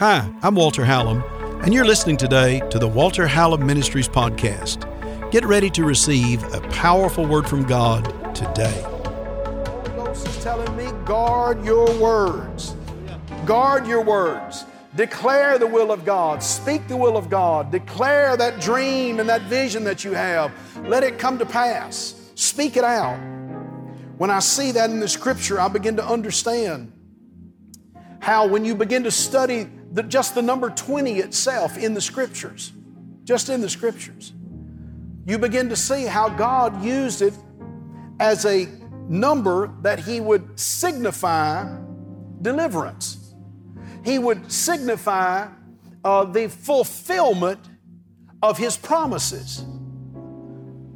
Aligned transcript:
Hi, 0.00 0.32
I'm 0.42 0.54
Walter 0.54 0.82
Hallam, 0.86 1.22
and 1.62 1.74
you're 1.74 1.84
listening 1.84 2.16
today 2.16 2.60
to 2.70 2.78
the 2.78 2.88
Walter 2.88 3.26
Hallam 3.26 3.66
Ministries 3.66 4.08
podcast. 4.08 4.86
Get 5.30 5.44
ready 5.44 5.68
to 5.68 5.84
receive 5.84 6.42
a 6.54 6.60
powerful 6.70 7.26
word 7.26 7.46
from 7.46 7.64
God 7.64 8.04
today. 8.34 8.82
Is 10.10 10.42
telling 10.42 10.74
me, 10.74 10.90
guard 11.04 11.62
your 11.66 11.94
words. 11.98 12.74
Guard 13.44 13.86
your 13.86 14.02
words. 14.02 14.64
Declare 14.96 15.58
the 15.58 15.66
will 15.66 15.92
of 15.92 16.06
God. 16.06 16.42
Speak 16.42 16.88
the 16.88 16.96
will 16.96 17.18
of 17.18 17.28
God. 17.28 17.70
Declare 17.70 18.38
that 18.38 18.58
dream 18.58 19.20
and 19.20 19.28
that 19.28 19.42
vision 19.42 19.84
that 19.84 20.02
you 20.02 20.12
have. 20.12 20.50
Let 20.88 21.02
it 21.02 21.18
come 21.18 21.38
to 21.38 21.44
pass. 21.44 22.14
Speak 22.36 22.78
it 22.78 22.84
out. 22.84 23.18
When 24.16 24.30
I 24.30 24.38
see 24.38 24.72
that 24.72 24.88
in 24.88 24.98
the 24.98 25.08
scripture, 25.08 25.60
I 25.60 25.68
begin 25.68 25.96
to 25.96 26.06
understand 26.06 26.90
how 28.20 28.46
when 28.46 28.64
you 28.64 28.74
begin 28.74 29.02
to 29.04 29.10
study 29.10 29.66
the, 29.92 30.02
just 30.02 30.34
the 30.34 30.42
number 30.42 30.70
20 30.70 31.18
itself 31.18 31.76
in 31.76 31.94
the 31.94 32.00
scriptures, 32.00 32.72
just 33.24 33.48
in 33.48 33.60
the 33.60 33.68
scriptures, 33.68 34.32
you 35.26 35.38
begin 35.38 35.68
to 35.68 35.76
see 35.76 36.04
how 36.04 36.28
God 36.28 36.84
used 36.84 37.22
it 37.22 37.34
as 38.20 38.44
a 38.44 38.68
number 39.08 39.72
that 39.82 39.98
He 39.98 40.20
would 40.20 40.58
signify 40.58 41.76
deliverance. 42.42 43.34
He 44.04 44.18
would 44.18 44.50
signify 44.50 45.48
uh, 46.04 46.24
the 46.24 46.48
fulfillment 46.48 47.60
of 48.42 48.58
His 48.58 48.76
promises. 48.76 49.64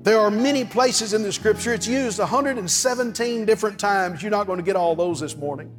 There 0.02 0.18
are 0.18 0.30
many 0.30 0.64
places 0.64 1.14
in 1.14 1.22
the 1.22 1.32
scripture, 1.32 1.72
it's 1.72 1.86
used 1.86 2.18
117 2.18 3.46
different 3.46 3.78
times. 3.78 4.22
You're 4.22 4.30
not 4.30 4.46
going 4.46 4.58
to 4.58 4.64
get 4.64 4.76
all 4.76 4.94
those 4.94 5.20
this 5.20 5.36
morning. 5.36 5.74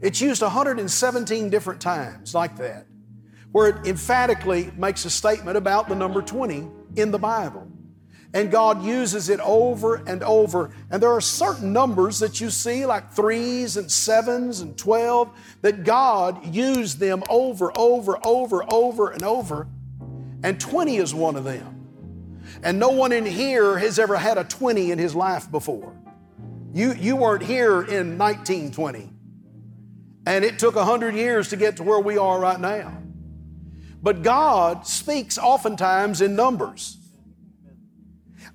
It's 0.00 0.20
used 0.20 0.42
117 0.42 1.50
different 1.50 1.80
times 1.80 2.34
like 2.34 2.56
that, 2.58 2.86
where 3.50 3.68
it 3.68 3.86
emphatically 3.86 4.70
makes 4.76 5.04
a 5.04 5.10
statement 5.10 5.56
about 5.56 5.88
the 5.88 5.96
number 5.96 6.22
20 6.22 6.68
in 6.96 7.10
the 7.10 7.18
Bible. 7.18 7.66
And 8.34 8.50
God 8.50 8.84
uses 8.84 9.30
it 9.30 9.40
over 9.40 9.96
and 10.06 10.22
over. 10.22 10.70
And 10.90 11.02
there 11.02 11.12
are 11.12 11.20
certain 11.20 11.72
numbers 11.72 12.18
that 12.18 12.40
you 12.40 12.50
see, 12.50 12.84
like 12.84 13.12
threes 13.12 13.76
and 13.76 13.90
sevens 13.90 14.60
and 14.60 14.76
12, 14.76 15.30
that 15.62 15.82
God 15.82 16.54
used 16.54 16.98
them 16.98 17.22
over, 17.30 17.72
over, 17.76 18.18
over, 18.24 18.64
over, 18.70 19.10
and 19.10 19.22
over. 19.22 19.66
And 20.42 20.60
20 20.60 20.98
is 20.98 21.14
one 21.14 21.36
of 21.36 21.44
them. 21.44 21.74
And 22.62 22.78
no 22.78 22.90
one 22.90 23.12
in 23.12 23.24
here 23.24 23.78
has 23.78 23.98
ever 23.98 24.16
had 24.16 24.36
a 24.36 24.44
20 24.44 24.90
in 24.90 24.98
his 24.98 25.14
life 25.14 25.50
before. 25.50 25.96
You, 26.74 26.92
you 26.92 27.16
weren't 27.16 27.42
here 27.42 27.80
in 27.82 28.18
1920. 28.18 29.10
And 30.28 30.44
it 30.44 30.58
took 30.58 30.76
100 30.76 31.14
years 31.14 31.48
to 31.48 31.56
get 31.56 31.78
to 31.78 31.82
where 31.82 32.00
we 32.00 32.18
are 32.18 32.38
right 32.38 32.60
now. 32.60 32.92
But 34.02 34.22
God 34.22 34.86
speaks 34.86 35.38
oftentimes 35.38 36.20
in 36.20 36.36
numbers. 36.36 36.98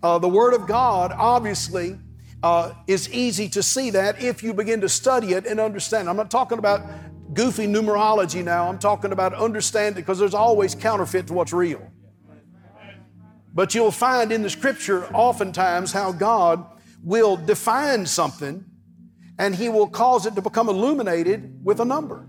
Uh, 0.04 0.20
the 0.20 0.30
Word 0.30 0.54
of 0.54 0.68
God, 0.68 1.12
obviously, 1.12 1.98
uh, 2.44 2.74
is 2.86 3.12
easy 3.12 3.50
to 3.50 3.64
see 3.64 3.90
that 3.90 4.22
if 4.22 4.44
you 4.44 4.54
begin 4.54 4.82
to 4.82 4.90
study 4.90 5.34
it 5.34 5.48
and 5.48 5.60
understand. 5.60 6.08
I'm 6.08 6.16
not 6.16 6.30
talking 6.30 6.60
about 6.60 6.82
goofy 7.34 7.66
numerology 7.66 8.44
now, 8.44 8.70
I'm 8.70 8.78
talking 8.78 9.12
about 9.12 9.34
understanding 9.34 10.04
because 10.04 10.20
there's 10.20 10.36
always 10.36 10.76
counterfeit 10.76 11.26
to 11.26 11.34
what's 11.34 11.54
real. 11.54 11.82
But 13.52 13.74
you'll 13.74 13.90
find 13.90 14.32
in 14.32 14.44
the 14.44 14.50
Scripture 14.52 15.08
oftentimes 15.08 15.92
how 15.92 16.12
God 16.12 16.64
will 17.02 17.36
define 17.36 18.06
something 18.06 18.64
and 19.40 19.56
he 19.56 19.70
will 19.70 19.88
cause 19.88 20.26
it 20.26 20.36
to 20.36 20.42
become 20.42 20.70
illuminated 20.70 21.64
with 21.64 21.80
a 21.80 21.86
number. 21.86 22.26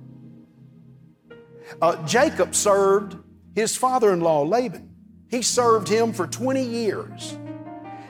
Uh, 1.80 2.04
Jacob 2.06 2.54
served 2.54 3.16
his 3.54 3.76
father 3.76 4.12
in 4.12 4.20
law, 4.20 4.42
Laban. 4.42 4.90
He 5.28 5.42
served 5.42 5.88
him 5.88 6.12
for 6.12 6.26
20 6.26 6.62
years, 6.62 7.36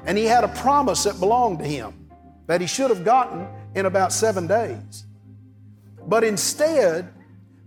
and 0.04 0.18
he 0.18 0.24
had 0.24 0.44
a 0.44 0.48
promise 0.48 1.04
that 1.04 1.18
belonged 1.18 1.58
to 1.60 1.64
him 1.64 2.08
that 2.46 2.60
he 2.60 2.66
should 2.66 2.90
have 2.90 3.04
gotten 3.04 3.48
in 3.74 3.86
about 3.86 4.12
seven 4.12 4.46
days. 4.46 5.06
But 6.06 6.24
instead, 6.24 7.12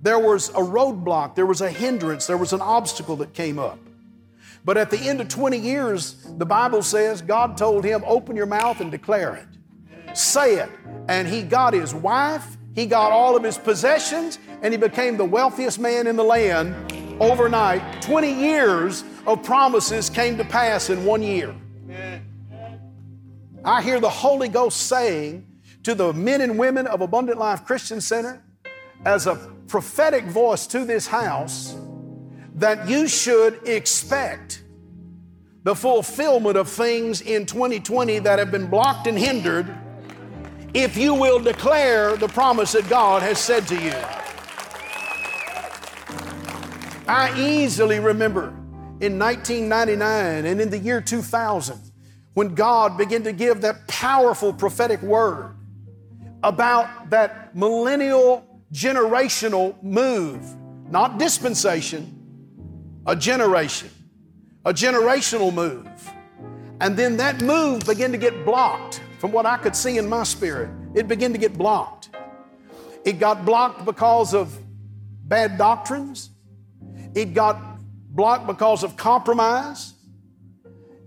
there 0.01 0.19
was 0.19 0.49
a 0.49 0.61
roadblock, 0.61 1.35
there 1.35 1.47
was 1.47 1.61
a 1.61 1.69
hindrance, 1.69 2.27
there 2.27 2.37
was 2.37 2.53
an 2.53 2.61
obstacle 2.61 3.15
that 3.17 3.33
came 3.33 3.57
up. 3.57 3.79
But 4.63 4.77
at 4.77 4.91
the 4.91 4.99
end 4.99 5.21
of 5.21 5.29
20 5.29 5.57
years, 5.57 6.27
the 6.37 6.45
Bible 6.45 6.83
says 6.83 7.21
God 7.21 7.57
told 7.57 7.83
him, 7.83 8.03
Open 8.05 8.35
your 8.35 8.45
mouth 8.45 8.79
and 8.81 8.91
declare 8.91 9.35
it 9.35 9.56
say 10.17 10.55
it. 10.55 10.69
And 11.07 11.27
he 11.27 11.43
got 11.43 11.73
his 11.73 11.93
wife, 11.93 12.57
he 12.73 12.85
got 12.85 13.11
all 13.11 13.35
of 13.35 13.43
his 13.43 13.57
possessions, 13.57 14.39
and 14.61 14.73
he 14.73 14.77
became 14.77 15.17
the 15.17 15.25
wealthiest 15.25 15.79
man 15.79 16.07
in 16.07 16.15
the 16.15 16.23
land 16.23 16.75
overnight. 17.21 18.01
20 18.01 18.31
years 18.31 19.03
of 19.25 19.43
promises 19.43 20.09
came 20.09 20.37
to 20.37 20.45
pass 20.45 20.89
in 20.89 21.05
one 21.05 21.21
year. 21.23 21.55
I 23.63 23.81
hear 23.81 23.99
the 23.99 24.09
Holy 24.09 24.47
Ghost 24.47 24.87
saying 24.87 25.45
to 25.83 25.95
the 25.95 26.13
men 26.13 26.41
and 26.41 26.57
women 26.57 26.87
of 26.87 27.01
Abundant 27.01 27.37
Life 27.37 27.65
Christian 27.65 28.01
Center, 28.01 28.43
as 29.05 29.27
a 29.27 29.35
prophetic 29.67 30.25
voice 30.25 30.67
to 30.67 30.85
this 30.85 31.07
house, 31.07 31.75
that 32.55 32.87
you 32.87 33.07
should 33.07 33.67
expect 33.67 34.63
the 35.63 35.75
fulfillment 35.75 36.57
of 36.57 36.69
things 36.69 37.21
in 37.21 37.45
2020 37.45 38.19
that 38.19 38.39
have 38.39 38.51
been 38.51 38.67
blocked 38.67 39.07
and 39.07 39.17
hindered 39.17 39.73
if 40.77 40.95
you 40.95 41.11
will 41.11 41.39
declare 41.39 42.15
the 42.17 42.27
promise 42.27 42.73
that 42.73 42.87
God 42.87 43.23
has 43.23 43.39
said 43.39 43.67
to 43.67 43.75
you. 43.75 43.95
I 47.07 47.33
easily 47.35 47.99
remember 47.99 48.49
in 48.99 49.17
1999 49.17 50.45
and 50.45 50.61
in 50.61 50.69
the 50.69 50.77
year 50.77 51.01
2000 51.01 51.79
when 52.35 52.53
God 52.53 52.95
began 52.95 53.23
to 53.23 53.33
give 53.33 53.61
that 53.61 53.87
powerful 53.87 54.53
prophetic 54.53 55.01
word 55.01 55.55
about 56.43 57.09
that 57.09 57.55
millennial 57.55 58.45
generational 58.71 59.81
move, 59.81 60.45
not 60.91 61.17
dispensation, 61.17 63.01
a 63.07 63.15
generation, 63.15 63.89
a 64.63 64.71
generational 64.71 65.51
move. 65.51 65.87
And 66.81 66.95
then 66.95 67.17
that 67.17 67.41
move 67.41 67.83
began 67.87 68.11
to 68.11 68.19
get 68.19 68.45
blocked 68.45 69.01
from 69.19 69.31
what 69.31 69.45
I 69.45 69.57
could 69.57 69.75
see 69.75 69.97
in 69.97 70.07
my 70.07 70.23
spirit, 70.23 70.69
it 70.93 71.07
began 71.07 71.31
to 71.33 71.39
get 71.39 71.57
blocked. 71.57 72.09
It 73.03 73.19
got 73.19 73.45
blocked 73.45 73.85
because 73.85 74.33
of 74.33 74.57
bad 75.23 75.57
doctrines. 75.57 76.29
It 77.15 77.33
got 77.33 77.79
blocked 78.09 78.47
because 78.47 78.83
of 78.83 78.97
compromise. 78.97 79.93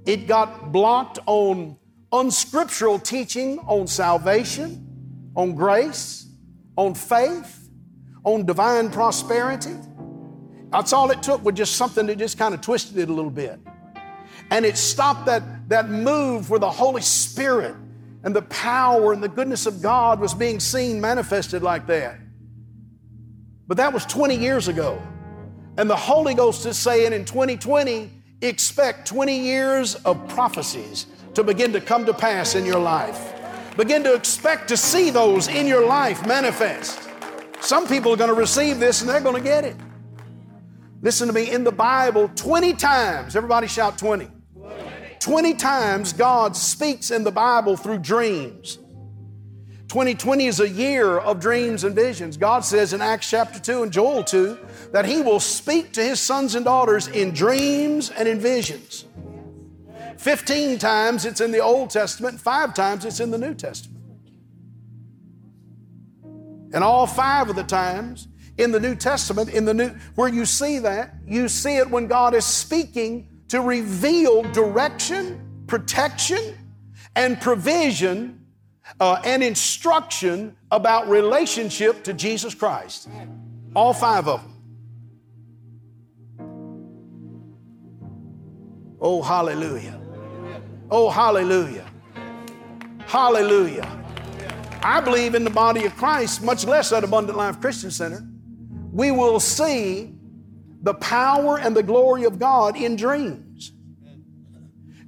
It 0.07 0.27
got 0.27 0.73
blocked 0.73 1.19
on 1.27 1.77
unscriptural 2.13 2.99
teaching 2.99 3.59
on 3.61 3.87
salvation, 3.87 5.33
on 5.37 5.55
grace, 5.55 6.29
on 6.77 6.95
faith, 6.95 7.69
on 8.25 8.47
divine 8.47 8.91
prosperity. 8.91 9.77
That's 10.73 10.93
all 10.93 11.11
it 11.11 11.23
took 11.23 11.45
was 11.45 11.55
just 11.55 11.77
something 11.77 12.07
that 12.07 12.19
just 12.19 12.39
kind 12.39 12.55
of 12.55 12.61
twisted 12.61 12.99
it 12.99 13.09
a 13.09 13.13
little 13.13 13.31
bit. 13.31 13.61
And 14.51 14.65
it 14.65 14.77
stopped 14.77 15.27
that, 15.27 15.69
that 15.69 15.89
move 15.89 16.51
where 16.51 16.59
the 16.59 16.71
Holy 16.71 17.03
Spirit 17.03 17.77
and 18.23 18.35
the 18.35 18.43
power 18.43 19.13
and 19.13 19.23
the 19.23 19.29
goodness 19.29 19.67
of 19.67 19.81
God 19.81 20.21
was 20.21 20.35
being 20.35 20.61
seen 20.61 21.01
manifested 21.01 21.63
like 21.63 21.87
that. 21.87 22.19
But 23.67 23.77
that 23.77 23.93
was 23.93 24.05
20 24.07 24.37
years 24.37 24.69
ago. 24.69 25.01
And 25.79 25.89
the 25.89 25.97
Holy 25.97 26.35
Ghost 26.35 26.67
is 26.67 26.77
saying 26.77 27.13
in 27.13 27.25
2020, 27.25 28.11
expect 28.43 29.07
20 29.07 29.39
years 29.39 29.95
of 29.97 30.29
prophecies 30.29 31.07
to 31.35 31.45
begin 31.45 31.73
to 31.73 31.81
come 31.81 32.05
to 32.07 32.13
pass 32.13 32.55
in 32.55 32.67
your 32.67 32.81
life. 32.81 33.33
Begin 33.77 34.03
to 34.03 34.15
expect 34.15 34.69
to 34.69 34.77
see 34.77 35.11
those 35.11 35.49
in 35.49 35.67
your 35.67 35.87
life 35.87 36.27
manifest. 36.27 37.09
Some 37.61 37.87
people 37.87 38.13
are 38.13 38.17
going 38.17 38.29
to 38.29 38.35
receive 38.35 38.81
this 38.81 39.01
and 39.01 39.09
they're 39.09 39.21
going 39.21 39.37
to 39.37 39.43
get 39.43 39.65
it. 39.65 39.77
Listen 41.03 41.29
to 41.29 41.33
me, 41.33 41.51
in 41.51 41.65
the 41.65 41.73
Bible, 41.73 42.31
20 42.35 42.75
times, 42.75 43.37
everybody 43.37 43.67
shout 43.67 43.97
20. 43.97 44.29
20 45.21 45.55
times 45.55 46.13
God 46.13 46.57
speaks 46.57 47.11
in 47.11 47.25
the 47.25 47.31
Bible 47.31 47.77
through 47.77 47.99
dreams. 47.99 48.79
2020 49.89 50.47
is 50.47 50.61
a 50.61 50.69
year 50.69 51.19
of 51.19 51.41
dreams 51.41 51.85
and 51.85 51.95
visions. 51.95 52.37
God 52.37 52.65
says 52.65 52.93
in 52.93 53.03
Acts 53.03 53.29
chapter 53.29 53.59
2 53.59 53.83
and 53.83 53.93
Joel 53.93 54.25
2 54.25 54.59
that 54.93 55.05
He 55.05 55.21
will 55.21 55.41
speak 55.41 55.93
to 55.95 56.03
His 56.03 56.21
sons 56.21 56.55
and 56.55 56.65
daughters 56.65 57.09
in 57.09 57.33
dreams 57.33 58.11
and 58.11 58.27
in 58.27 58.41
visions. 58.41 59.05
15 60.17 60.79
times 60.79 61.25
it's 61.25 61.41
in 61.41 61.51
the 61.51 61.59
Old 61.59 61.91
Testament, 61.91 62.41
five 62.41 62.73
times 62.73 63.05
it's 63.05 63.21
in 63.21 63.31
the 63.31 63.39
New 63.39 63.55
Testament. 63.55 64.01
And 66.73 66.85
all 66.85 67.07
five 67.07 67.51
of 67.51 67.57
the 67.57 67.65
times 67.65 68.29
in 68.57 68.71
the 68.71 68.81
New 68.81 68.95
Testament, 68.95 69.51
in 69.51 69.65
the 69.65 69.75
new 69.75 69.89
where 70.15 70.29
you 70.29 70.47
see 70.47 70.79
that, 70.79 71.15
you 71.27 71.49
see 71.49 71.79
it 71.79 71.91
when 71.91 72.07
God 72.07 72.35
is 72.35 72.45
speaking 72.45 73.30
to 73.51 73.61
reveal 73.61 74.43
direction, 74.53 75.65
protection, 75.67 76.57
and 77.17 77.41
provision 77.41 78.47
uh, 79.01 79.21
and 79.25 79.43
instruction 79.43 80.57
about 80.71 81.09
relationship 81.09 82.05
to 82.05 82.13
Jesus 82.13 82.55
Christ. 82.55 83.09
All 83.75 83.93
five 83.93 84.29
of 84.29 84.41
them. 84.41 84.57
Oh, 89.01 89.21
hallelujah. 89.21 90.01
Oh, 90.89 91.11
hallelujah. 91.11 91.87
Hallelujah. 93.07 93.97
I 94.83 95.01
believe 95.01 95.35
in 95.35 95.43
the 95.43 95.51
body 95.51 95.87
of 95.87 95.97
Christ, 95.97 96.43
much 96.43 96.65
less 96.65 96.93
at 96.93 97.03
Abundant 97.03 97.37
Life 97.37 97.61
Christian 97.61 97.91
Center. 97.91 98.25
We 98.93 99.11
will 99.11 99.41
see 99.41 100.20
the 100.83 100.95
power 100.95 101.59
and 101.59 101.77
the 101.77 101.83
glory 101.83 102.25
of 102.25 102.39
God 102.39 102.77
in 102.77 102.97
dreams. 102.97 103.73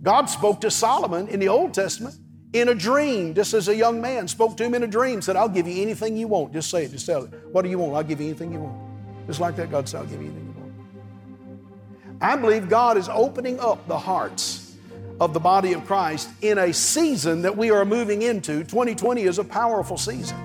God 0.02 0.26
spoke 0.26 0.60
to 0.62 0.70
Solomon 0.70 1.28
in 1.28 1.40
the 1.40 1.48
Old 1.48 1.74
Testament 1.74 2.16
in 2.52 2.69
a 2.69 2.74
dream, 2.74 3.34
just 3.34 3.54
as 3.54 3.69
a 3.69 3.74
young 3.74 4.00
man 4.00 4.28
spoke 4.28 4.56
to 4.58 4.64
him 4.64 4.74
in 4.74 4.82
a 4.82 4.86
dream, 4.86 5.22
said, 5.22 5.36
I'll 5.36 5.48
give 5.48 5.66
you 5.66 5.80
anything 5.80 6.16
you 6.16 6.28
want. 6.28 6.52
Just 6.52 6.70
say 6.70 6.84
it, 6.84 6.90
just 6.90 7.06
tell 7.06 7.24
it. 7.24 7.32
What 7.50 7.62
do 7.62 7.70
you 7.70 7.78
want? 7.78 7.94
I'll 7.94 8.02
give 8.02 8.20
you 8.20 8.26
anything 8.26 8.52
you 8.52 8.60
want. 8.60 8.78
Just 9.26 9.40
like 9.40 9.56
that, 9.56 9.70
God 9.70 9.88
said, 9.88 10.00
I'll 10.00 10.06
give 10.06 10.20
you 10.20 10.28
anything 10.28 10.54
you 10.54 10.60
want. 10.60 12.20
I 12.20 12.36
believe 12.36 12.69
God 12.69 12.98
is 12.98 13.08
opening 13.08 13.58
up 13.58 13.86
the 13.88 13.98
hearts 13.98 14.76
of 15.19 15.32
the 15.32 15.40
body 15.40 15.72
of 15.72 15.86
Christ 15.86 16.28
in 16.42 16.58
a 16.58 16.72
season 16.72 17.42
that 17.42 17.56
we 17.56 17.70
are 17.70 17.84
moving 17.84 18.22
into. 18.22 18.64
2020 18.64 19.22
is 19.22 19.38
a 19.38 19.44
powerful 19.44 19.96
season. 19.96 20.36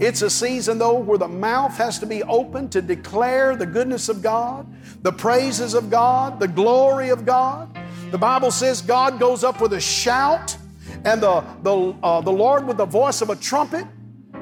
It's 0.00 0.22
a 0.22 0.30
season, 0.30 0.78
though, 0.78 0.98
where 0.98 1.18
the 1.18 1.28
mouth 1.28 1.76
has 1.76 1.98
to 2.00 2.06
be 2.06 2.22
open 2.24 2.68
to 2.70 2.82
declare 2.82 3.56
the 3.56 3.66
goodness 3.66 4.08
of 4.08 4.22
God, 4.22 4.66
the 5.02 5.12
praises 5.12 5.74
of 5.74 5.90
God, 5.90 6.40
the 6.40 6.48
glory 6.48 7.10
of 7.10 7.24
God. 7.24 7.76
The 8.10 8.18
Bible 8.18 8.50
says 8.50 8.82
God 8.82 9.18
goes 9.18 9.44
up 9.44 9.60
with 9.60 9.72
a 9.72 9.80
shout 9.80 10.56
and 11.04 11.22
the, 11.22 11.44
the, 11.62 11.94
uh, 12.02 12.20
the 12.20 12.32
Lord 12.32 12.66
with 12.66 12.76
the 12.76 12.86
voice 12.86 13.20
of 13.20 13.30
a 13.30 13.36
trumpet. 13.36 13.86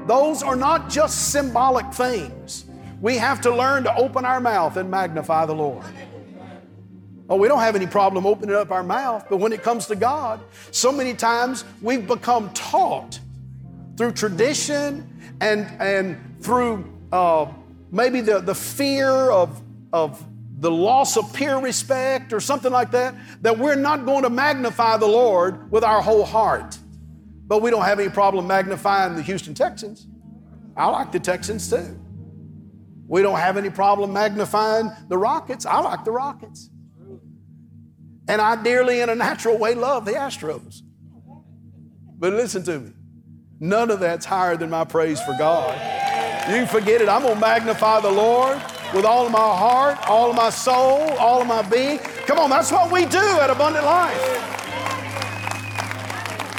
Those 0.06 0.42
are 0.42 0.56
not 0.56 0.90
just 0.90 1.32
symbolic 1.32 1.92
things. 1.92 2.64
We 3.00 3.16
have 3.18 3.40
to 3.42 3.54
learn 3.54 3.84
to 3.84 3.94
open 3.96 4.24
our 4.24 4.40
mouth 4.40 4.76
and 4.76 4.90
magnify 4.90 5.46
the 5.46 5.54
Lord. 5.54 5.84
Oh, 7.28 7.36
we 7.36 7.48
don't 7.48 7.60
have 7.60 7.76
any 7.76 7.86
problem 7.86 8.26
opening 8.26 8.54
up 8.54 8.70
our 8.70 8.82
mouth, 8.82 9.26
but 9.30 9.38
when 9.38 9.52
it 9.52 9.62
comes 9.62 9.86
to 9.86 9.96
God, 9.96 10.40
so 10.70 10.92
many 10.92 11.14
times 11.14 11.64
we've 11.80 12.06
become 12.06 12.50
taught 12.52 13.20
through 13.96 14.12
tradition 14.12 15.36
and, 15.40 15.66
and 15.80 16.42
through 16.42 16.92
uh, 17.12 17.46
maybe 17.90 18.20
the, 18.20 18.40
the 18.40 18.54
fear 18.54 19.10
of, 19.10 19.62
of 19.92 20.24
the 20.58 20.70
loss 20.70 21.16
of 21.16 21.32
peer 21.32 21.58
respect 21.58 22.32
or 22.32 22.40
something 22.40 22.72
like 22.72 22.92
that, 22.92 23.14
that 23.42 23.58
we're 23.58 23.74
not 23.74 24.04
going 24.06 24.22
to 24.22 24.30
magnify 24.30 24.96
the 24.96 25.06
Lord 25.06 25.70
with 25.70 25.84
our 25.84 26.00
whole 26.00 26.24
heart. 26.24 26.78
But 27.46 27.60
we 27.62 27.70
don't 27.70 27.84
have 27.84 28.00
any 28.00 28.08
problem 28.08 28.46
magnifying 28.46 29.16
the 29.16 29.22
Houston 29.22 29.54
Texans. 29.54 30.06
I 30.76 30.86
like 30.86 31.12
the 31.12 31.20
Texans 31.20 31.68
too. 31.68 31.98
We 33.06 33.20
don't 33.20 33.38
have 33.38 33.56
any 33.56 33.68
problem 33.68 34.12
magnifying 34.12 34.90
the 35.08 35.18
Rockets. 35.18 35.66
I 35.66 35.80
like 35.80 36.04
the 36.04 36.12
Rockets. 36.12 36.70
And 38.28 38.40
I 38.40 38.62
dearly, 38.62 39.00
in 39.00 39.10
a 39.10 39.14
natural 39.14 39.58
way, 39.58 39.74
love 39.74 40.04
the 40.04 40.12
Astros. 40.12 40.80
But 42.18 42.32
listen 42.32 42.62
to 42.62 42.78
me. 42.78 42.92
None 43.62 43.92
of 43.92 44.00
that's 44.00 44.26
higher 44.26 44.56
than 44.56 44.70
my 44.70 44.82
praise 44.82 45.20
for 45.20 45.36
God. 45.38 45.78
You 46.50 46.66
forget 46.66 47.00
it. 47.00 47.08
I'm 47.08 47.22
going 47.22 47.34
to 47.34 47.40
magnify 47.40 48.00
the 48.00 48.10
Lord 48.10 48.60
with 48.92 49.04
all 49.04 49.26
of 49.26 49.30
my 49.30 49.38
heart, 49.38 49.98
all 50.08 50.30
of 50.30 50.36
my 50.36 50.50
soul, 50.50 51.00
all 51.12 51.40
of 51.40 51.46
my 51.46 51.62
being. 51.62 52.00
Come 52.26 52.40
on, 52.40 52.50
that's 52.50 52.72
what 52.72 52.90
we 52.90 53.06
do 53.06 53.18
at 53.40 53.50
Abundant 53.50 53.84
Life. 53.84 54.18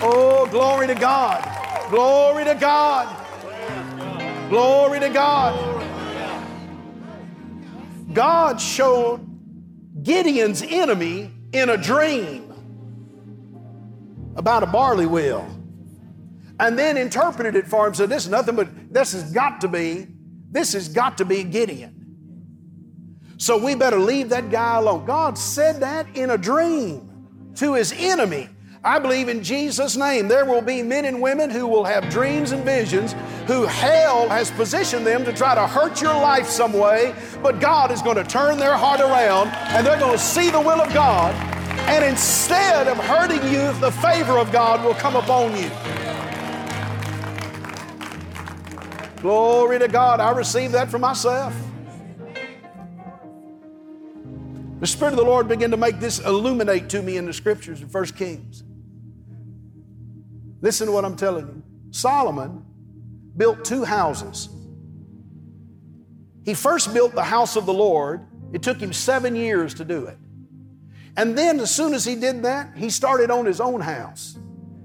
Oh, 0.02 0.48
glory 0.50 0.88
to 0.88 0.96
God. 0.96 1.44
Glory 1.90 2.46
to 2.46 2.56
God. 2.56 3.10
Glory 4.48 5.02
to 5.02 5.10
God. 5.10 5.84
God 8.14 8.62
showed 8.62 9.28
Gideon's 10.02 10.62
enemy 10.62 11.32
in 11.52 11.70
a 11.70 11.76
dream 11.76 12.54
about 14.38 14.64
a 14.64 14.68
barley 14.68 15.06
wheel 15.06 15.53
and 16.60 16.78
then 16.78 16.98
interpreted 16.98 17.56
it 17.56 17.68
for 17.68 17.88
him. 17.88 17.94
Said, 17.94 18.10
This 18.10 18.26
is 18.26 18.30
nothing 18.30 18.56
but 18.56 18.94
this 18.94 19.14
has 19.14 19.32
got 19.32 19.62
to 19.62 19.68
be, 19.68 20.08
this 20.52 20.74
has 20.74 20.90
got 20.90 21.18
to 21.18 21.26
be 21.26 21.44
Gideon. 21.44 22.04
So 23.38 23.58
we 23.58 23.76
better 23.76 24.00
leave 24.00 24.30
that 24.30 24.52
guy 24.52 24.78
alone. 24.78 25.06
God 25.06 25.38
said 25.38 25.82
that 25.82 26.16
in 26.16 26.30
a 26.30 26.38
dream 26.38 27.52
to 27.56 27.74
his 27.74 27.94
enemy. 27.98 28.50
I 28.86 29.00
believe 29.00 29.30
in 29.30 29.44
Jesus' 29.44 29.96
name 29.96 30.28
there 30.28 30.46
will 30.46 30.62
be 30.62 30.84
men 30.84 31.06
and 31.06 31.22
women 31.22 31.50
who 31.50 31.68
will 31.68 31.86
have 31.86 32.10
dreams 32.10 32.52
and 32.52 32.64
visions 32.66 33.14
who 33.48 33.66
hell 33.66 34.28
has 34.30 34.52
positioned 34.52 35.06
them 35.06 35.24
to 35.26 35.34
try 35.34 35.56
to 35.56 35.66
hurt 35.66 36.02
your 36.02 36.14
life 36.14 36.48
some 36.48 36.74
way, 36.74 37.16
but 37.42 37.60
God 37.60 37.92
is 37.92 38.02
going 38.02 38.18
to 38.18 38.24
turn 38.24 38.58
their 38.58 38.76
heart 38.76 39.00
around 39.00 39.50
and 39.76 39.86
they're 39.86 40.00
going 40.00 40.12
to 40.12 40.24
see 40.24 40.50
the 40.50 40.60
will 40.60 40.82
of 40.82 40.94
God. 40.94 41.34
And 41.88 42.04
instead 42.04 42.88
of 42.88 42.98
hurting 42.98 43.44
you, 43.52 43.72
the 43.80 43.92
favor 43.92 44.38
of 44.38 44.52
God 44.52 44.84
will 44.86 44.96
come 44.96 45.16
upon 45.16 45.58
you. 45.58 45.70
Glory 49.24 49.80
to 49.80 49.88
God. 49.88 50.20
I 50.20 50.32
received 50.32 50.74
that 50.74 50.92
for 50.92 51.00
myself. 51.00 51.56
The 54.82 54.86
Spirit 54.86 55.12
of 55.12 55.18
the 55.18 55.24
Lord 55.24 55.48
began 55.48 55.72
to 55.72 55.78
make 55.78 56.02
this 56.02 56.20
illuminate 56.20 56.90
to 56.90 57.02
me 57.02 57.16
in 57.16 57.26
the 57.26 57.32
scriptures 57.32 57.82
in 57.82 57.88
1 57.88 58.06
Kings. 58.08 58.66
Listen 60.60 60.88
to 60.88 60.92
what 60.92 61.06
I'm 61.06 61.16
telling 61.16 61.48
you. 61.48 61.64
Solomon 61.92 62.66
built 63.38 63.64
two 63.64 63.86
houses. 63.86 64.50
He 66.44 66.54
first 66.54 66.94
built 66.94 67.16
the 67.16 67.24
house 67.24 67.56
of 67.56 67.66
the 67.66 67.74
Lord. 67.74 68.28
It 68.52 68.62
took 68.62 68.78
him 68.78 68.92
seven 68.92 69.38
years 69.38 69.74
to 69.76 69.86
do 69.86 70.06
it. 70.06 70.18
And 71.16 71.38
then, 71.38 71.62
as 71.62 71.74
soon 71.74 71.94
as 71.94 72.04
he 72.04 72.16
did 72.16 72.44
that, 72.44 72.76
he 72.76 72.90
started 72.90 73.32
on 73.32 73.46
his 73.46 73.62
own 73.62 73.80
house. 73.80 74.38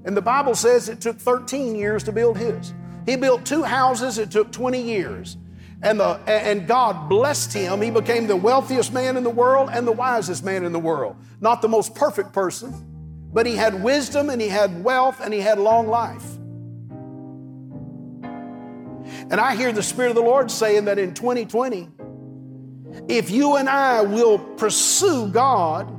And 0.04 0.16
the 0.16 0.22
Bible 0.22 0.54
says 0.54 0.88
it 0.88 1.00
took 1.00 1.18
13 1.18 1.74
years 1.74 2.04
to 2.04 2.12
build 2.12 2.38
his. 2.38 2.72
He 3.08 3.16
built 3.16 3.46
two 3.46 3.62
houses, 3.62 4.18
it 4.18 4.30
took 4.30 4.52
20 4.52 4.82
years. 4.82 5.38
And, 5.80 5.98
the, 5.98 6.20
and 6.26 6.66
God 6.66 7.08
blessed 7.08 7.52
him. 7.54 7.80
He 7.80 7.90
became 7.90 8.26
the 8.26 8.36
wealthiest 8.36 8.92
man 8.92 9.16
in 9.16 9.22
the 9.22 9.30
world 9.30 9.70
and 9.72 9.86
the 9.86 9.92
wisest 9.92 10.44
man 10.44 10.64
in 10.64 10.72
the 10.72 10.78
world. 10.78 11.16
Not 11.40 11.62
the 11.62 11.68
most 11.68 11.94
perfect 11.94 12.32
person, 12.32 12.74
but 13.32 13.46
he 13.46 13.54
had 13.56 13.82
wisdom 13.82 14.28
and 14.28 14.42
he 14.42 14.48
had 14.48 14.84
wealth 14.84 15.20
and 15.22 15.32
he 15.32 15.40
had 15.40 15.58
long 15.58 15.86
life. 15.86 16.36
And 19.30 19.40
I 19.40 19.56
hear 19.56 19.72
the 19.72 19.82
Spirit 19.82 20.10
of 20.10 20.16
the 20.16 20.22
Lord 20.22 20.50
saying 20.50 20.84
that 20.86 20.98
in 20.98 21.14
2020, 21.14 21.88
if 23.08 23.30
you 23.30 23.56
and 23.56 23.70
I 23.70 24.02
will 24.02 24.38
pursue 24.38 25.28
God 25.28 25.90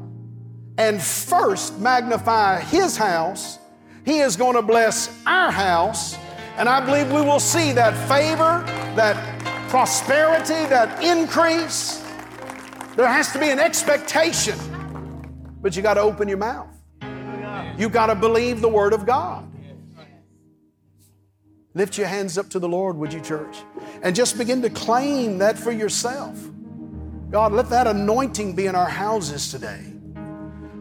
and 0.77 1.01
first 1.01 1.79
magnify 1.79 2.60
His 2.62 2.98
house, 2.98 3.57
He 4.05 4.19
is 4.19 4.36
going 4.36 4.55
to 4.55 4.62
bless 4.62 5.10
our 5.25 5.51
house. 5.51 6.15
And 6.60 6.68
I 6.68 6.86
believe 6.86 7.10
we 7.10 7.22
will 7.22 7.39
see 7.39 7.72
that 7.72 7.96
favor, 8.10 8.62
that 8.98 9.16
prosperity, 9.70 10.66
that 10.68 11.01
increase. 11.01 12.04
There 12.98 13.08
has 13.08 13.32
to 13.32 13.39
be 13.39 13.50
an 13.50 13.60
expectation, 13.60 14.60
but 15.62 15.78
you 15.78 15.82
got 15.82 15.94
to 15.94 16.01
open 16.01 16.28
your 16.28 16.38
mouth. 16.38 16.68
You 17.78 17.88
got 17.88 18.08
to 18.08 18.16
believe 18.16 18.60
the 18.60 18.68
Word 18.68 18.92
of 18.92 19.06
God. 19.06 19.50
Lift 21.75 21.98
your 21.98 22.08
hands 22.08 22.38
up 22.38 22.50
to 22.50 22.60
the 22.60 22.68
Lord, 22.68 22.98
would 22.98 23.13
you, 23.13 23.22
church? 23.22 23.60
And 24.04 24.13
just 24.13 24.38
begin 24.38 24.62
to 24.63 24.70
claim 24.70 25.38
that 25.38 25.58
for 25.58 25.72
yourself. 25.72 26.38
God, 27.30 27.54
let 27.54 27.70
that 27.70 27.88
anointing 27.88 28.54
be 28.54 28.66
in 28.66 28.75
our 28.75 28.89
houses 28.89 29.50
today. 29.50 29.94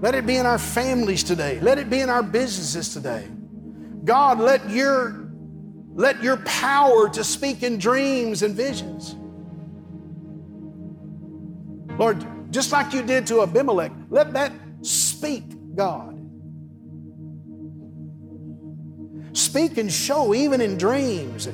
Let 0.01 0.17
it 0.17 0.27
be 0.27 0.39
in 0.39 0.47
our 0.47 0.59
families 0.59 1.23
today. 1.23 1.61
Let 1.61 1.79
it 1.79 1.89
be 1.89 2.01
in 2.01 2.11
our 2.11 2.25
businesses 2.25 2.93
today. 2.93 3.29
God, 4.05 4.41
let 4.41 4.69
your 4.69 5.28
let 5.99 6.23
your 6.23 6.37
power 6.37 7.09
to 7.09 7.25
speak 7.25 7.65
in 7.65 7.77
dreams 7.77 8.45
and 8.45 8.55
visions. 8.55 9.17
Lord, 11.99 12.25
just 12.53 12.71
like 12.71 12.93
you 12.93 13.03
did 13.03 13.27
to 13.27 13.43
Abimelech, 13.43 13.91
let 14.09 14.33
that 14.35 14.53
speak, 14.83 15.43
God. 15.75 16.15
Speak 19.37 19.77
and 19.77 19.93
show, 19.93 20.35
even 20.35 20.61
in 20.61 20.79
dreams, 20.79 21.49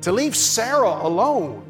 to 0.00 0.10
leave 0.10 0.34
Sarah 0.34 1.00
alone. 1.02 1.66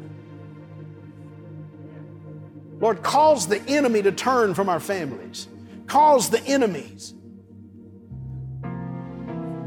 Lord, 2.79 3.03
cause 3.03 3.47
the 3.47 3.61
enemy 3.67 4.01
to 4.03 4.13
turn 4.13 4.53
from 4.53 4.69
our 4.69 4.79
families. 4.79 5.49
Cause 5.87 6.29
the 6.29 6.41
enemies, 6.45 7.13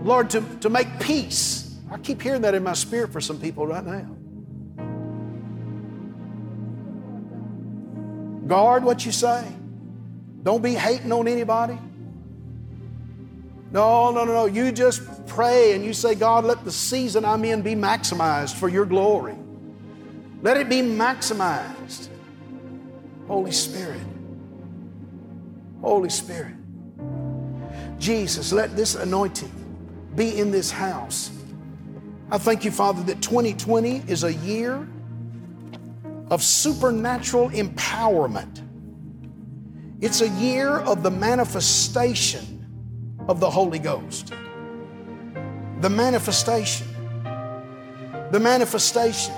Lord, 0.03 0.31
to, 0.31 0.41
to 0.61 0.71
make 0.71 0.89
peace 0.99 1.69
I 1.93 1.99
keep 1.99 2.23
hearing 2.23 2.41
that 2.43 2.55
in 2.55 2.63
my 2.63 2.73
spirit 2.73 3.13
for 3.13 3.21
some 3.21 3.39
people 3.39 3.67
right 3.67 3.85
now. 3.85 4.09
Guard 8.47 8.83
what 8.83 9.05
you 9.05 9.13
say. 9.13 9.47
Don't 10.43 10.63
be 10.63 10.75
hating 10.75 11.13
on 11.13 11.29
anybody. 11.29 11.79
No, 13.71 14.11
no, 14.11 14.25
no, 14.25 14.33
no. 14.33 14.47
You 14.47 14.73
just 14.73 15.27
pray 15.27 15.75
and 15.75 15.85
you 15.85 15.93
say, 15.93 16.15
God, 16.15 16.45
let 16.45 16.65
the 16.65 16.73
season 16.73 17.27
I'm 17.27 17.45
in 17.45 17.61
be 17.61 17.75
maximized 17.75 18.55
for 18.55 18.71
your 18.71 18.87
glory. 18.87 19.37
Let 20.41 20.57
it 20.57 20.71
be 20.71 20.81
maximized. 20.81 22.09
Holy 23.29 23.53
Spirit. 23.53 24.03
Holy 25.83 26.11
Spirit. 26.11 26.55
Jesus, 27.99 28.51
let 28.51 28.77
this 28.77 28.95
anointing 28.95 29.53
be 30.17 30.39
in 30.39 30.51
this 30.51 30.71
house. 30.71 31.31
I 32.33 32.39
thank 32.39 32.65
you, 32.65 32.71
Father, 32.71 33.03
that 33.03 33.21
2020 33.21 34.05
is 34.09 34.25
a 34.25 34.33
year 34.33 34.89
of 36.31 36.43
supernatural 36.43 37.51
empowerment. 37.51 38.63
It's 40.01 40.23
a 40.23 40.31
year 40.31 40.79
of 40.79 41.03
the 41.03 41.11
manifestation 41.11 42.65
of 43.29 43.39
the 43.39 43.51
Holy 43.51 43.79
Ghost. 43.79 44.33
The 45.83 45.91
manifestation. 45.91 46.87
The 48.31 48.41
manifestation. 48.41 49.35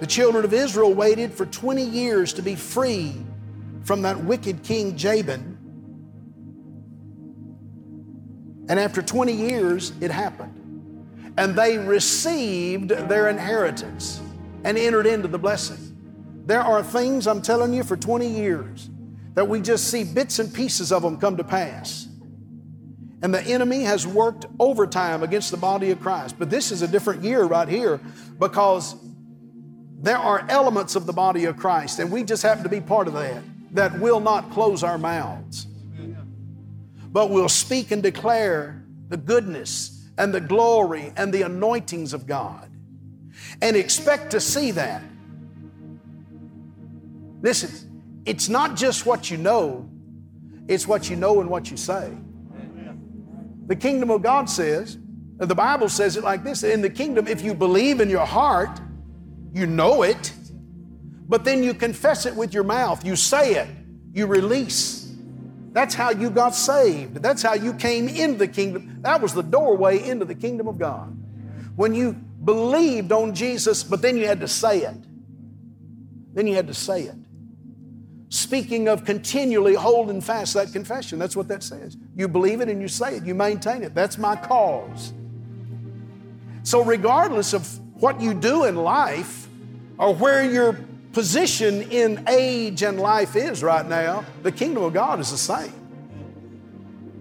The 0.00 0.08
children 0.08 0.44
of 0.44 0.52
Israel 0.52 0.92
waited 0.92 1.32
for 1.32 1.46
20 1.46 1.84
years 1.84 2.32
to 2.32 2.42
be 2.42 2.56
free 2.56 3.14
from 3.84 4.02
that 4.02 4.24
wicked 4.24 4.64
king 4.64 4.96
Jabin. 4.96 5.56
And 8.68 8.80
after 8.80 9.02
20 9.02 9.32
years, 9.32 9.92
it 10.00 10.10
happened. 10.10 10.62
And 11.36 11.56
they 11.56 11.78
received 11.78 12.90
their 12.90 13.28
inheritance 13.28 14.20
and 14.64 14.78
entered 14.78 15.06
into 15.06 15.28
the 15.28 15.38
blessing. 15.38 15.94
There 16.46 16.60
are 16.60 16.82
things, 16.82 17.26
I'm 17.26 17.42
telling 17.42 17.72
you, 17.72 17.82
for 17.82 17.96
20 17.96 18.28
years 18.28 18.90
that 19.34 19.48
we 19.48 19.60
just 19.60 19.88
see 19.88 20.04
bits 20.04 20.38
and 20.38 20.52
pieces 20.52 20.92
of 20.92 21.02
them 21.02 21.18
come 21.18 21.36
to 21.36 21.44
pass. 21.44 22.08
And 23.22 23.32
the 23.32 23.42
enemy 23.42 23.82
has 23.82 24.06
worked 24.06 24.46
overtime 24.60 25.22
against 25.22 25.50
the 25.50 25.56
body 25.56 25.90
of 25.90 26.00
Christ. 26.00 26.36
But 26.38 26.50
this 26.50 26.70
is 26.70 26.82
a 26.82 26.88
different 26.88 27.24
year 27.24 27.44
right 27.44 27.66
here 27.66 27.98
because 28.38 28.96
there 30.04 30.18
are 30.18 30.44
elements 30.50 30.96
of 30.96 31.06
the 31.06 31.12
body 31.14 31.46
of 31.46 31.56
Christ, 31.56 31.98
and 31.98 32.12
we 32.12 32.22
just 32.22 32.42
happen 32.42 32.62
to 32.62 32.68
be 32.68 32.82
part 32.82 33.08
of 33.08 33.14
that, 33.14 33.42
that 33.72 33.98
will 33.98 34.20
not 34.20 34.50
close 34.50 34.82
our 34.82 34.98
mouths, 34.98 35.66
but 37.10 37.30
will 37.30 37.48
speak 37.48 37.90
and 37.90 38.02
declare 38.02 38.84
the 39.08 39.16
goodness 39.16 39.93
and 40.18 40.32
the 40.32 40.40
glory 40.40 41.12
and 41.16 41.32
the 41.32 41.42
anointings 41.42 42.12
of 42.12 42.26
God 42.26 42.70
and 43.60 43.76
expect 43.76 44.30
to 44.30 44.40
see 44.40 44.70
that. 44.72 45.02
Listen, 47.42 48.22
it's 48.24 48.48
not 48.48 48.76
just 48.76 49.06
what 49.06 49.30
you 49.30 49.36
know, 49.36 49.88
it's 50.68 50.86
what 50.86 51.10
you 51.10 51.16
know 51.16 51.40
and 51.40 51.50
what 51.50 51.70
you 51.70 51.76
say. 51.76 52.10
The 53.66 53.76
kingdom 53.76 54.10
of 54.10 54.22
God 54.22 54.48
says, 54.48 54.98
the 55.38 55.54
Bible 55.54 55.88
says 55.88 56.16
it 56.16 56.24
like 56.24 56.44
this 56.44 56.62
in 56.62 56.80
the 56.80 56.90
kingdom, 56.90 57.26
if 57.26 57.42
you 57.42 57.54
believe 57.54 58.00
in 58.00 58.08
your 58.08 58.26
heart, 58.26 58.80
you 59.52 59.66
know 59.66 60.02
it, 60.02 60.32
but 61.28 61.44
then 61.44 61.62
you 61.62 61.74
confess 61.74 62.26
it 62.26 62.34
with 62.34 62.54
your 62.54 62.64
mouth, 62.64 63.04
you 63.04 63.16
say 63.16 63.54
it, 63.54 63.68
you 64.12 64.26
release. 64.26 65.03
That's 65.74 65.92
how 65.92 66.10
you 66.10 66.30
got 66.30 66.54
saved. 66.54 67.16
That's 67.16 67.42
how 67.42 67.54
you 67.54 67.74
came 67.74 68.08
into 68.08 68.38
the 68.38 68.48
kingdom. 68.48 69.00
That 69.02 69.20
was 69.20 69.34
the 69.34 69.42
doorway 69.42 70.08
into 70.08 70.24
the 70.24 70.36
kingdom 70.36 70.68
of 70.68 70.78
God. 70.78 71.14
When 71.74 71.94
you 71.94 72.12
believed 72.12 73.10
on 73.10 73.34
Jesus, 73.34 73.82
but 73.82 74.00
then 74.00 74.16
you 74.16 74.24
had 74.26 74.40
to 74.40 74.48
say 74.48 74.82
it. 74.82 74.96
Then 76.32 76.46
you 76.46 76.54
had 76.54 76.68
to 76.68 76.74
say 76.74 77.02
it. 77.02 77.16
Speaking 78.28 78.86
of 78.88 79.04
continually 79.04 79.74
holding 79.74 80.20
fast 80.20 80.54
that 80.54 80.72
confession, 80.72 81.18
that's 81.18 81.34
what 81.34 81.48
that 81.48 81.64
says. 81.64 81.96
You 82.14 82.28
believe 82.28 82.60
it 82.60 82.68
and 82.68 82.80
you 82.80 82.88
say 82.88 83.16
it, 83.16 83.24
you 83.24 83.34
maintain 83.34 83.82
it. 83.82 83.96
That's 83.96 84.16
my 84.16 84.36
cause. 84.36 85.12
So, 86.62 86.84
regardless 86.84 87.52
of 87.52 87.80
what 88.00 88.20
you 88.20 88.32
do 88.32 88.64
in 88.64 88.76
life 88.76 89.48
or 89.98 90.14
where 90.14 90.48
your 90.48 90.78
position 91.14 91.82
in 91.90 92.24
age 92.28 92.82
and 92.82 93.00
life 93.00 93.36
is 93.36 93.62
right 93.62 93.86
now, 93.86 94.24
the 94.42 94.52
kingdom 94.52 94.82
of 94.82 94.92
God 94.92 95.20
is 95.20 95.30
the 95.30 95.38
same. 95.38 95.72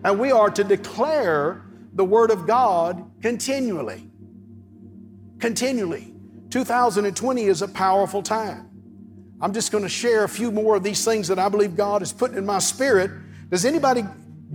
And 0.03 0.19
we 0.19 0.31
are 0.31 0.49
to 0.49 0.63
declare 0.63 1.61
the 1.93 2.03
Word 2.03 2.31
of 2.31 2.45
God 2.45 3.09
continually. 3.21 4.09
Continually. 5.39 6.13
2020 6.49 7.43
is 7.43 7.61
a 7.61 7.67
powerful 7.67 8.21
time. 8.21 8.69
I'm 9.39 9.53
just 9.53 9.71
going 9.71 9.83
to 9.83 9.89
share 9.89 10.23
a 10.23 10.29
few 10.29 10.51
more 10.51 10.75
of 10.75 10.83
these 10.83 11.05
things 11.05 11.27
that 11.27 11.39
I 11.39 11.49
believe 11.49 11.75
God 11.75 12.01
is 12.01 12.11
putting 12.11 12.37
in 12.37 12.45
my 12.45 12.59
spirit. 12.59 13.11
Does 13.49 13.65
anybody 13.65 14.03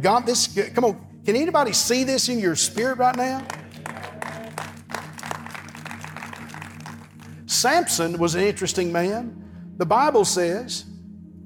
got 0.00 0.26
this? 0.26 0.49
Come 0.75 0.85
on, 0.85 1.07
can 1.25 1.37
anybody 1.37 1.73
see 1.73 2.04
this 2.04 2.28
in 2.28 2.38
your 2.38 2.57
spirit 2.57 2.99
right 2.99 3.16
now? 3.16 3.47
Samson 7.48 8.18
was 8.18 8.34
an 8.34 8.42
interesting 8.42 8.92
man. 8.92 9.74
The 9.78 9.86
Bible 9.86 10.26
says, 10.26 10.84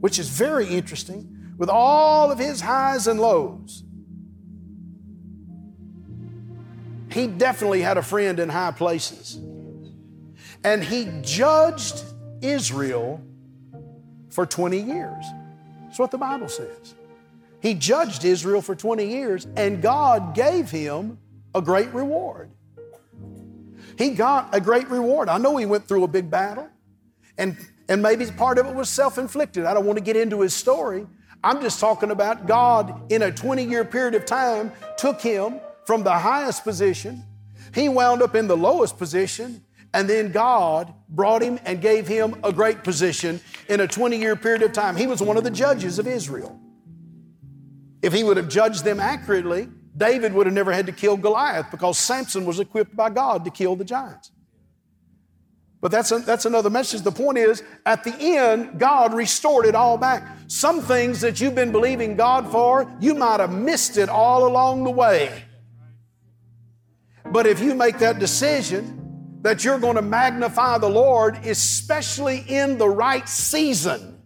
which 0.00 0.18
is 0.18 0.28
very 0.28 0.66
interesting, 0.66 1.54
with 1.56 1.68
all 1.68 2.32
of 2.32 2.40
his 2.40 2.60
highs 2.60 3.06
and 3.06 3.20
lows, 3.20 3.84
he 7.08 7.28
definitely 7.28 7.82
had 7.82 7.98
a 7.98 8.02
friend 8.02 8.40
in 8.40 8.48
high 8.48 8.72
places. 8.72 9.38
And 10.64 10.82
he 10.82 11.08
judged 11.22 12.02
Israel 12.40 13.20
for 14.30 14.44
20 14.44 14.80
years. 14.80 15.24
That's 15.84 16.00
what 16.00 16.10
the 16.10 16.18
Bible 16.18 16.48
says. 16.48 16.94
He 17.60 17.74
judged 17.74 18.24
Israel 18.24 18.60
for 18.60 18.74
20 18.74 19.06
years, 19.06 19.46
and 19.56 19.80
God 19.80 20.34
gave 20.34 20.68
him 20.68 21.18
a 21.54 21.62
great 21.62 21.92
reward. 21.94 22.50
He 23.98 24.10
got 24.10 24.54
a 24.54 24.60
great 24.60 24.88
reward. 24.88 25.28
I 25.28 25.38
know 25.38 25.56
he 25.56 25.66
went 25.66 25.86
through 25.86 26.04
a 26.04 26.08
big 26.08 26.30
battle, 26.30 26.68
and, 27.38 27.56
and 27.88 28.02
maybe 28.02 28.26
part 28.26 28.58
of 28.58 28.66
it 28.66 28.74
was 28.74 28.88
self 28.88 29.18
inflicted. 29.18 29.64
I 29.64 29.74
don't 29.74 29.86
want 29.86 29.98
to 29.98 30.04
get 30.04 30.16
into 30.16 30.40
his 30.40 30.54
story. 30.54 31.06
I'm 31.44 31.60
just 31.60 31.80
talking 31.80 32.10
about 32.10 32.46
God 32.46 33.12
in 33.12 33.22
a 33.22 33.32
20 33.32 33.64
year 33.64 33.84
period 33.84 34.14
of 34.14 34.24
time 34.24 34.72
took 34.96 35.20
him 35.20 35.60
from 35.86 36.04
the 36.04 36.12
highest 36.12 36.64
position. 36.64 37.24
He 37.74 37.88
wound 37.88 38.22
up 38.22 38.34
in 38.34 38.46
the 38.46 38.56
lowest 38.56 38.98
position, 38.98 39.64
and 39.94 40.08
then 40.08 40.30
God 40.30 40.92
brought 41.08 41.42
him 41.42 41.58
and 41.64 41.80
gave 41.80 42.06
him 42.06 42.36
a 42.44 42.52
great 42.52 42.84
position 42.84 43.40
in 43.68 43.80
a 43.80 43.88
20 43.88 44.16
year 44.18 44.36
period 44.36 44.62
of 44.62 44.72
time. 44.72 44.96
He 44.96 45.06
was 45.06 45.20
one 45.20 45.36
of 45.36 45.44
the 45.44 45.50
judges 45.50 45.98
of 45.98 46.06
Israel. 46.06 46.58
If 48.02 48.12
he 48.12 48.24
would 48.24 48.36
have 48.36 48.48
judged 48.48 48.84
them 48.84 49.00
accurately, 49.00 49.68
David 49.96 50.32
would 50.32 50.46
have 50.46 50.54
never 50.54 50.72
had 50.72 50.86
to 50.86 50.92
kill 50.92 51.16
Goliath 51.16 51.70
because 51.70 51.98
Samson 51.98 52.44
was 52.44 52.60
equipped 52.60 52.96
by 52.96 53.10
God 53.10 53.44
to 53.44 53.50
kill 53.50 53.76
the 53.76 53.84
giants. 53.84 54.30
But 55.80 55.90
that's, 55.90 56.12
a, 56.12 56.20
that's 56.20 56.46
another 56.46 56.70
message. 56.70 57.02
The 57.02 57.10
point 57.10 57.38
is, 57.38 57.62
at 57.84 58.04
the 58.04 58.14
end, 58.18 58.78
God 58.78 59.12
restored 59.12 59.66
it 59.66 59.74
all 59.74 59.98
back. 59.98 60.24
Some 60.46 60.80
things 60.80 61.20
that 61.22 61.40
you've 61.40 61.56
been 61.56 61.72
believing 61.72 62.14
God 62.14 62.50
for, 62.50 62.90
you 63.00 63.14
might 63.14 63.40
have 63.40 63.52
missed 63.52 63.96
it 63.96 64.08
all 64.08 64.46
along 64.46 64.84
the 64.84 64.90
way. 64.90 65.42
But 67.26 67.46
if 67.46 67.60
you 67.60 67.74
make 67.74 67.98
that 67.98 68.20
decision, 68.20 69.40
that 69.42 69.64
you're 69.64 69.80
going 69.80 69.96
to 69.96 70.02
magnify 70.02 70.78
the 70.78 70.88
Lord, 70.88 71.44
especially 71.44 72.44
in 72.46 72.78
the 72.78 72.88
right 72.88 73.28
season. 73.28 74.21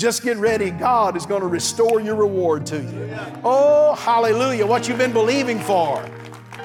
Just 0.00 0.22
get 0.22 0.38
ready. 0.38 0.70
God 0.70 1.14
is 1.14 1.26
going 1.26 1.42
to 1.42 1.46
restore 1.46 2.00
your 2.00 2.14
reward 2.14 2.64
to 2.66 2.80
you. 2.80 3.14
Oh, 3.44 3.94
hallelujah. 3.96 4.64
What 4.64 4.88
you've 4.88 4.96
been 4.96 5.12
believing 5.12 5.60
for. 5.60 6.02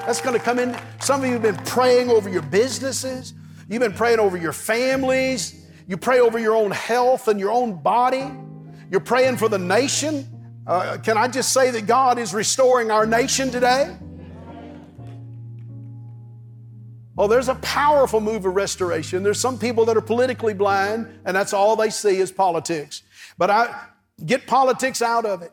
That's 0.06 0.22
going 0.22 0.38
to 0.38 0.42
come 0.42 0.58
in. 0.58 0.74
Some 1.02 1.20
of 1.20 1.26
you 1.26 1.34
have 1.34 1.42
been 1.42 1.62
praying 1.66 2.08
over 2.08 2.30
your 2.30 2.40
businesses, 2.40 3.34
you've 3.68 3.82
been 3.82 3.92
praying 3.92 4.20
over 4.20 4.38
your 4.38 4.54
families, 4.54 5.66
you 5.86 5.98
pray 5.98 6.18
over 6.18 6.38
your 6.38 6.56
own 6.56 6.70
health 6.70 7.28
and 7.28 7.38
your 7.38 7.50
own 7.50 7.74
body, 7.74 8.24
you're 8.90 9.00
praying 9.00 9.36
for 9.36 9.50
the 9.50 9.58
nation. 9.58 10.26
Uh, 10.66 10.96
can 10.96 11.18
I 11.18 11.28
just 11.28 11.52
say 11.52 11.70
that 11.72 11.86
God 11.86 12.18
is 12.18 12.32
restoring 12.32 12.90
our 12.90 13.04
nation 13.04 13.50
today? 13.50 13.94
Oh, 17.18 17.26
there's 17.26 17.48
a 17.48 17.54
powerful 17.56 18.22
move 18.22 18.46
of 18.46 18.54
restoration. 18.54 19.22
There's 19.22 19.40
some 19.40 19.58
people 19.58 19.84
that 19.84 19.96
are 19.98 20.02
politically 20.02 20.54
blind, 20.54 21.20
and 21.26 21.36
that's 21.36 21.52
all 21.52 21.76
they 21.76 21.90
see 21.90 22.16
is 22.16 22.32
politics. 22.32 23.02
But 23.38 23.50
I 23.50 23.86
get 24.24 24.46
politics 24.46 25.02
out 25.02 25.26
of 25.26 25.42
it. 25.42 25.52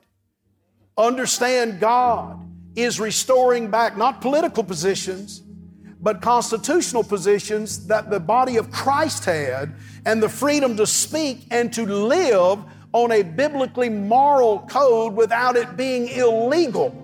Understand 0.98 1.80
God 1.80 2.40
is 2.76 3.00
restoring 3.00 3.70
back 3.70 3.98
not 3.98 4.22
political 4.22 4.64
positions, 4.64 5.42
but 6.02 6.22
constitutional 6.22 7.04
positions 7.04 7.88
that 7.88 8.10
the 8.10 8.20
body 8.20 8.58
of 8.58 8.72
Christ 8.72 9.26
had, 9.26 9.74
and 10.06 10.22
the 10.22 10.30
freedom 10.30 10.76
to 10.78 10.86
speak 10.86 11.48
and 11.52 11.72
to 11.74 11.86
live 11.86 12.60
on 12.92 13.12
a 13.12 13.24
biblically 13.24 13.90
moral 13.90 14.60
code 14.60 15.16
without 15.16 15.56
it 15.56 15.76
being 15.76 16.08
illegal. 16.10 17.00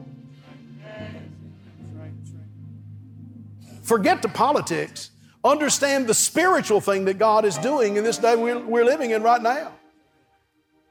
Forget 3.81 4.21
the 4.21 4.29
politics. 4.29 5.09
Understand 5.43 6.05
the 6.05 6.13
spiritual 6.13 6.79
thing 6.79 7.05
that 7.05 7.17
God 7.17 7.43
is 7.43 7.57
doing 7.57 7.95
in 7.95 8.03
this 8.03 8.19
day 8.19 8.35
we're, 8.35 8.85
living 8.85 9.11
in 9.11 9.23
right 9.23 9.41
now. 9.41 9.71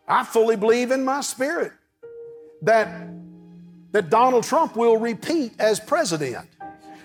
I 0.08 0.24
fully 0.24 0.56
believe 0.56 0.90
in 0.90 1.04
my 1.04 1.20
spirit 1.20 1.72
that, 2.62 3.08
that 3.92 4.08
Donald 4.08 4.44
Trump 4.44 4.74
will 4.74 4.96
repeat 4.96 5.52
as 5.58 5.78
president. 5.78 6.48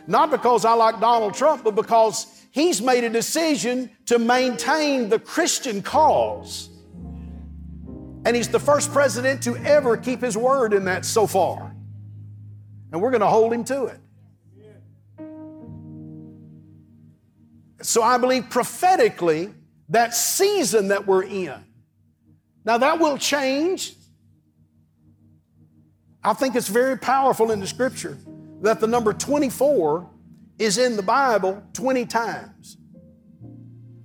Not 0.07 0.31
because 0.31 0.65
I 0.65 0.73
like 0.73 0.99
Donald 0.99 1.33
Trump, 1.33 1.63
but 1.63 1.75
because 1.75 2.27
he's 2.51 2.81
made 2.81 3.03
a 3.03 3.09
decision 3.09 3.89
to 4.05 4.19
maintain 4.19 5.09
the 5.09 5.19
Christian 5.19 5.81
cause. 5.81 6.69
And 8.25 8.35
he's 8.35 8.47
the 8.47 8.59
first 8.59 8.91
president 8.93 9.43
to 9.43 9.57
ever 9.57 9.97
keep 9.97 10.21
his 10.21 10.37
word 10.37 10.73
in 10.73 10.85
that 10.85 11.03
so 11.03 11.27
far. 11.27 11.75
And 12.91 13.01
we're 13.01 13.11
going 13.11 13.21
to 13.21 13.27
hold 13.27 13.51
him 13.51 13.65
to 13.65 13.85
it. 13.85 13.99
So 17.81 18.01
I 18.01 18.17
believe 18.17 18.49
prophetically 18.49 19.53
that 19.89 20.13
season 20.13 20.87
that 20.87 21.05
we're 21.05 21.23
in. 21.23 21.53
Now 22.65 22.77
that 22.77 22.99
will 22.99 23.17
change. 23.17 23.95
I 26.23 26.33
think 26.33 26.55
it's 26.55 26.69
very 26.69 26.97
powerful 26.97 27.51
in 27.51 27.59
the 27.59 27.67
scripture 27.67 28.17
that 28.61 28.79
the 28.79 28.87
number 28.87 29.11
24 29.11 30.09
is 30.57 30.77
in 30.77 30.95
the 30.95 31.03
Bible 31.03 31.61
20 31.73 32.05
times. 32.05 32.77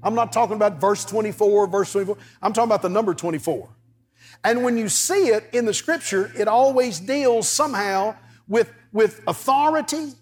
I'm 0.02 0.14
not 0.14 0.32
talking 0.32 0.56
about 0.56 0.80
verse 0.80 1.04
24, 1.04 1.66
verse 1.68 1.92
24. 1.92 2.16
I'm 2.42 2.52
talking 2.52 2.68
about 2.68 2.82
the 2.82 2.88
number 2.88 3.14
24. 3.14 3.68
And 4.44 4.62
when 4.62 4.76
you 4.76 4.88
see 4.88 5.28
it 5.28 5.44
in 5.52 5.64
the 5.64 5.74
scripture, 5.74 6.32
it 6.36 6.48
always 6.48 7.00
deals 7.00 7.48
somehow 7.48 8.16
with, 8.46 8.72
with 8.92 9.20
authority. 9.26 10.12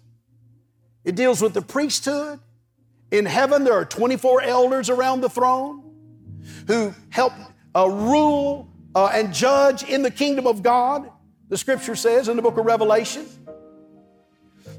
It 1.03 1.15
deals 1.15 1.41
with 1.41 1.53
the 1.53 1.61
priesthood. 1.61 2.39
In 3.11 3.25
heaven, 3.25 3.63
there 3.63 3.73
are 3.73 3.85
24 3.85 4.41
elders 4.41 4.89
around 4.89 5.21
the 5.21 5.29
throne 5.29 5.83
who 6.67 6.93
help 7.09 7.33
uh, 7.77 7.87
rule 7.87 8.67
uh, 8.95 9.11
and 9.13 9.31
judge 9.31 9.83
in 9.83 10.01
the 10.01 10.09
kingdom 10.09 10.47
of 10.47 10.63
God, 10.63 11.09
the 11.49 11.57
scripture 11.57 11.95
says 11.95 12.27
in 12.27 12.35
the 12.35 12.41
book 12.41 12.57
of 12.57 12.65
Revelation. 12.65 13.27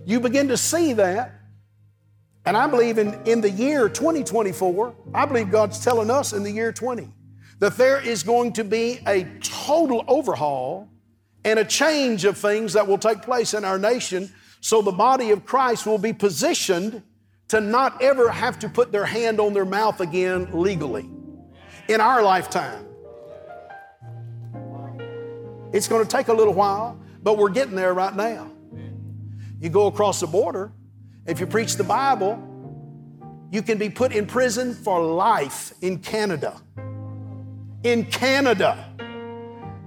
You 0.05 0.19
begin 0.19 0.49
to 0.49 0.57
see 0.57 0.95
that. 0.95 1.35
And 2.45 2.57
I 2.57 2.67
believe 2.67 2.99
in, 2.99 3.15
in 3.25 3.41
the 3.41 3.51
year 3.51 3.89
2024, 3.89 4.95
I 5.15 5.27
believe 5.27 5.51
God's 5.51 5.85
telling 5.85 6.11
us 6.11 6.33
in 6.33 6.43
the 6.43 6.51
year 6.51 6.73
20 6.73 7.09
that 7.61 7.77
there 7.77 8.01
is 8.01 8.23
going 8.23 8.55
to 8.55 8.65
be 8.65 9.01
a 9.07 9.25
total 9.41 10.05
overhaul 10.09 10.89
and 11.45 11.59
a 11.59 11.65
change 11.65 12.25
of 12.25 12.37
things 12.37 12.73
that 12.73 12.87
will 12.87 12.99
take 12.99 13.23
place 13.23 13.55
in 13.55 13.65
our 13.65 13.79
nation 13.79 14.33
so 14.61 14.83
the 14.83 14.93
body 14.93 15.31
of 15.31 15.45
Christ 15.45 15.87
will 15.87 15.99
be 15.99 16.13
positioned 16.13 17.03
to 17.49 17.61
not 17.61 18.03
ever 18.03 18.29
have 18.29 18.59
to 18.61 18.69
put 18.69 18.91
their 18.91 19.07
hand 19.07 19.41
on 19.41 19.53
their 19.53 19.65
mouth 19.65 20.01
again 20.01 20.49
legally 20.53 21.09
in 21.89 22.01
our 22.01 22.23
lifetime. 22.23 22.88
It's 25.73 25.89
going 25.89 26.05
to 26.05 26.09
take 26.09 26.29
a 26.29 26.33
little 26.33 26.55
while, 26.55 26.99
but 27.23 27.37
we're 27.37 27.51
getting 27.51 27.75
there 27.75 27.93
right 27.95 28.15
now. 28.15 28.51
You 29.61 29.69
go 29.69 29.87
across 29.87 30.21
the 30.21 30.27
border, 30.27 30.73
if 31.27 31.41
you 31.41 31.47
preach 31.47 31.77
the 31.77 31.85
Bible, 31.85 32.43
you 33.51 33.63
can 33.63 33.79
be 33.79 33.91
put 33.91 34.13
in 34.13 34.27
prison 34.27 34.75
for 34.75 35.03
life 35.03 35.73
in 35.83 35.99
Canada. 35.99 36.61
In 37.83 38.05
Canada. 38.05 38.93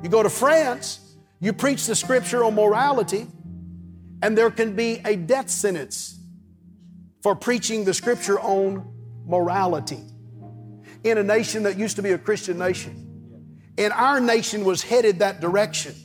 You 0.04 0.10
go 0.10 0.24
to 0.24 0.30
France, 0.30 1.16
you 1.40 1.54
preach 1.54 1.86
the 1.86 1.96
scripture 1.96 2.44
on 2.44 2.56
morality, 2.56 3.28
and 4.22 4.38
there 4.38 4.52
can 4.52 4.76
be 4.76 5.02
a 5.06 5.16
death 5.16 5.50
sentence 5.50 6.20
for 7.22 7.36
preaching 7.36 7.86
the 7.86 7.94
scripture 7.94 8.40
on 8.40 8.88
morality 9.26 10.00
in 11.04 11.18
a 11.18 11.24
nation 11.24 11.64
that 11.64 11.78
used 11.78 11.96
to 11.96 12.02
be 12.02 12.12
a 12.12 12.18
Christian 12.18 12.58
nation. 12.58 13.11
And 13.82 13.92
our 13.94 14.20
nation 14.20 14.64
was 14.64 14.84
headed 14.84 15.20
that 15.20 15.42
direction. 15.42 15.96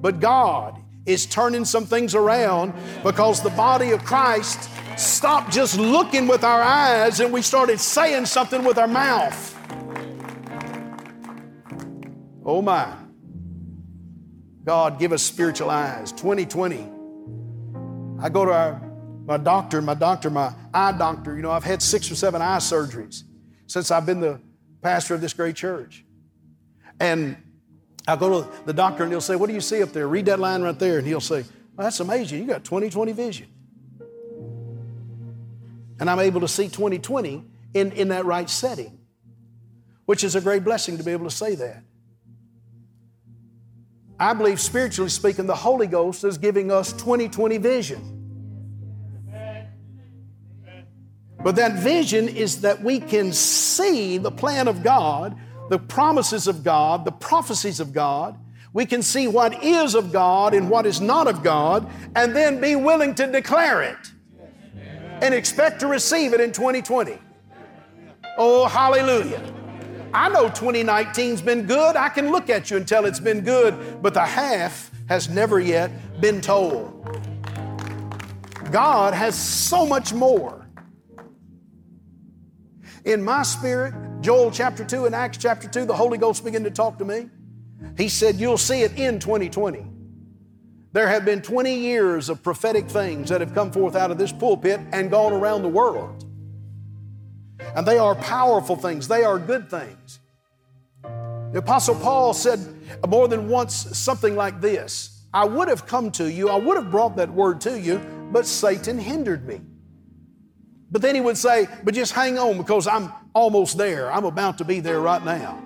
But 0.00 0.18
God 0.18 0.82
is 1.04 1.26
turning 1.26 1.66
some 1.66 1.84
things 1.84 2.14
around 2.14 2.72
because 3.02 3.42
the 3.42 3.50
body 3.50 3.90
of 3.90 4.02
Christ 4.02 4.70
stopped 4.96 5.52
just 5.52 5.78
looking 5.78 6.26
with 6.26 6.42
our 6.42 6.62
eyes 6.62 7.20
and 7.20 7.32
we 7.32 7.42
started 7.42 7.80
saying 7.80 8.24
something 8.26 8.64
with 8.64 8.78
our 8.78 8.88
mouth. 8.88 9.54
Oh 12.46 12.62
my. 12.62 12.94
God, 14.64 14.98
give 14.98 15.12
us 15.12 15.22
spiritual 15.22 15.68
eyes. 15.68 16.12
2020. 16.12 16.88
I 18.20 18.28
go 18.30 18.46
to 18.46 18.52
our 18.52 18.82
my 19.26 19.36
doctor, 19.36 19.82
my 19.82 19.92
doctor, 19.92 20.30
my 20.30 20.54
eye 20.72 20.92
doctor, 20.92 21.36
you 21.36 21.42
know, 21.42 21.50
I've 21.50 21.62
had 21.62 21.82
six 21.82 22.10
or 22.10 22.14
seven 22.14 22.40
eye 22.40 22.56
surgeries 22.56 23.24
since 23.66 23.90
I've 23.90 24.06
been 24.06 24.20
the 24.20 24.40
pastor 24.80 25.14
of 25.14 25.20
this 25.20 25.34
great 25.34 25.54
church. 25.54 26.06
And 27.00 27.36
I'll 28.06 28.16
go 28.16 28.42
to 28.42 28.48
the 28.64 28.72
doctor 28.72 29.02
and 29.02 29.12
he'll 29.12 29.20
say, 29.20 29.36
What 29.36 29.48
do 29.48 29.54
you 29.54 29.60
see 29.60 29.82
up 29.82 29.92
there? 29.92 30.08
Read 30.08 30.26
that 30.26 30.40
line 30.40 30.62
right 30.62 30.78
there. 30.78 30.98
And 30.98 31.06
he'll 31.06 31.20
say, 31.20 31.42
well, 31.76 31.84
That's 31.84 32.00
amazing. 32.00 32.40
You 32.40 32.46
got 32.46 32.64
20 32.64 32.90
20 32.90 33.12
vision. 33.12 33.46
And 36.00 36.08
I'm 36.08 36.20
able 36.20 36.40
to 36.40 36.48
see 36.48 36.68
2020 36.68 37.44
in, 37.74 37.92
in 37.92 38.08
that 38.08 38.24
right 38.24 38.48
setting, 38.48 38.98
which 40.06 40.22
is 40.22 40.36
a 40.36 40.40
great 40.40 40.64
blessing 40.64 40.96
to 40.98 41.02
be 41.02 41.10
able 41.10 41.24
to 41.24 41.34
say 41.34 41.54
that. 41.56 41.82
I 44.20 44.32
believe, 44.34 44.60
spiritually 44.60 45.10
speaking, 45.10 45.46
the 45.46 45.54
Holy 45.54 45.86
Ghost 45.86 46.24
is 46.24 46.38
giving 46.38 46.72
us 46.72 46.92
2020 46.92 47.58
vision. 47.58 48.18
But 51.42 51.54
that 51.56 51.74
vision 51.74 52.28
is 52.28 52.62
that 52.62 52.82
we 52.82 52.98
can 52.98 53.32
see 53.32 54.18
the 54.18 54.30
plan 54.30 54.66
of 54.66 54.82
God, 54.82 55.38
the 55.68 55.78
promises 55.78 56.46
of 56.46 56.64
God, 56.64 57.04
the 57.04 57.12
prophecies 57.12 57.80
of 57.80 57.92
God. 57.92 58.38
We 58.72 58.86
can 58.86 59.02
see 59.02 59.28
what 59.28 59.62
is 59.62 59.94
of 59.94 60.12
God 60.12 60.54
and 60.54 60.68
what 60.68 60.86
is 60.86 61.00
not 61.00 61.26
of 61.26 61.42
God, 61.42 61.90
and 62.14 62.36
then 62.36 62.60
be 62.60 62.76
willing 62.76 63.14
to 63.16 63.26
declare 63.26 63.82
it 63.82 64.12
and 65.22 65.34
expect 65.34 65.80
to 65.80 65.86
receive 65.86 66.32
it 66.32 66.40
in 66.40 66.52
2020. 66.52 67.18
Oh, 68.36 68.66
hallelujah. 68.66 69.42
I 70.14 70.28
know 70.28 70.48
2019's 70.48 71.42
been 71.42 71.66
good. 71.66 71.96
I 71.96 72.08
can 72.08 72.30
look 72.30 72.48
at 72.48 72.70
you 72.70 72.76
and 72.76 72.86
tell 72.86 73.04
it's 73.04 73.20
been 73.20 73.40
good, 73.40 74.00
but 74.00 74.14
the 74.14 74.24
half 74.24 74.90
has 75.08 75.28
never 75.28 75.60
yet 75.60 75.90
been 76.20 76.40
told. 76.40 76.94
God 78.70 79.14
has 79.14 79.34
so 79.34 79.86
much 79.86 80.12
more 80.12 80.66
in 83.04 83.22
my 83.22 83.42
spirit, 83.42 83.94
Joel 84.20 84.50
chapter 84.50 84.84
2 84.84 85.06
and 85.06 85.14
Acts 85.14 85.38
chapter 85.38 85.68
2, 85.68 85.84
the 85.84 85.94
Holy 85.94 86.18
Ghost 86.18 86.44
began 86.44 86.64
to 86.64 86.70
talk 86.70 86.98
to 86.98 87.04
me. 87.04 87.28
He 87.96 88.08
said, 88.08 88.36
You'll 88.36 88.58
see 88.58 88.82
it 88.82 88.98
in 88.98 89.20
2020. 89.20 89.86
There 90.92 91.06
have 91.06 91.24
been 91.24 91.42
20 91.42 91.74
years 91.74 92.28
of 92.28 92.42
prophetic 92.42 92.88
things 92.88 93.28
that 93.28 93.40
have 93.40 93.54
come 93.54 93.70
forth 93.70 93.94
out 93.94 94.10
of 94.10 94.18
this 94.18 94.32
pulpit 94.32 94.80
and 94.92 95.10
gone 95.10 95.32
around 95.32 95.62
the 95.62 95.68
world. 95.68 96.24
And 97.76 97.86
they 97.86 97.98
are 97.98 98.14
powerful 98.16 98.74
things, 98.74 99.06
they 99.06 99.22
are 99.22 99.38
good 99.38 99.70
things. 99.70 100.18
The 101.52 101.58
Apostle 101.58 101.94
Paul 101.94 102.34
said 102.34 102.60
more 103.06 103.28
than 103.28 103.48
once 103.48 103.74
something 103.96 104.34
like 104.34 104.60
this 104.60 105.26
I 105.32 105.44
would 105.44 105.68
have 105.68 105.86
come 105.86 106.10
to 106.12 106.30
you, 106.30 106.48
I 106.48 106.56
would 106.56 106.76
have 106.76 106.90
brought 106.90 107.16
that 107.16 107.30
word 107.30 107.60
to 107.62 107.78
you, 107.78 108.00
but 108.32 108.46
Satan 108.46 108.98
hindered 108.98 109.46
me. 109.46 109.60
But 110.90 111.02
then 111.02 111.14
he 111.14 111.20
would 111.20 111.36
say, 111.36 111.68
But 111.84 111.94
just 111.94 112.12
hang 112.12 112.38
on 112.38 112.56
because 112.56 112.86
I'm 112.86 113.12
almost 113.34 113.76
there. 113.76 114.10
I'm 114.10 114.24
about 114.24 114.58
to 114.58 114.64
be 114.64 114.80
there 114.80 115.00
right 115.00 115.24
now. 115.24 115.62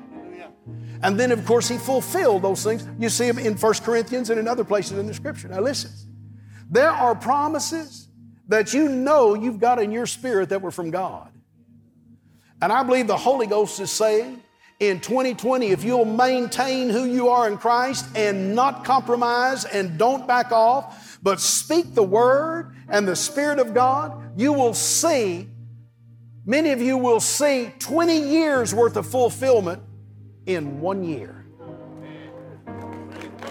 And 1.03 1.19
then, 1.19 1.33
of 1.33 1.45
course, 1.45 1.69
he 1.69 1.79
fulfilled 1.79 2.43
those 2.43 2.63
things. 2.63 2.87
You 2.99 3.09
see 3.09 3.27
them 3.27 3.39
in 3.39 3.57
1 3.57 3.75
Corinthians 3.83 4.31
and 4.31 4.39
in 4.39 4.47
other 4.47 4.63
places 4.63 4.99
in 4.99 5.07
the 5.07 5.15
scripture. 5.15 5.49
Now, 5.49 5.61
listen, 5.61 5.91
there 6.71 6.91
are 6.91 7.15
promises 7.15 8.09
that 8.49 8.73
you 8.73 8.89
know 8.89 9.35
you've 9.35 9.59
got 9.59 9.81
in 9.81 9.91
your 9.91 10.07
spirit 10.07 10.51
that 10.51 10.63
were 10.63 10.71
from 10.71 10.91
God. 10.91 11.33
And 12.61 12.73
I 12.73 12.85
believe 12.85 13.09
the 13.09 13.17
Holy 13.17 13.49
Ghost 13.49 13.81
is 13.81 13.91
saying 13.91 14.41
in 14.79 15.01
2020, 15.01 15.69
if 15.69 15.83
you'll 15.83 16.05
maintain 16.05 16.89
who 16.89 17.05
you 17.05 17.29
are 17.29 17.49
in 17.49 17.59
Christ 17.59 18.07
and 18.17 18.55
not 18.55 18.85
compromise 18.85 19.65
and 19.65 19.99
don't 19.99 20.27
back 20.29 20.53
off, 20.53 21.12
but 21.23 21.41
speak 21.41 21.95
the 21.95 22.03
word 22.03 22.75
and 22.89 23.07
the 23.07 23.17
Spirit 23.17 23.59
of 23.59 23.73
God, 23.73 24.33
you 24.37 24.53
will 24.53 24.75
see, 24.75 25.49
many 26.45 26.71
of 26.71 26.83
you 26.83 26.97
will 26.97 27.21
see 27.21 27.73
20 27.79 28.19
years 28.19 28.75
worth 28.75 28.97
of 28.97 29.07
fulfillment 29.07 29.83
in 30.47 30.81
one 30.81 31.05
year. 31.05 31.47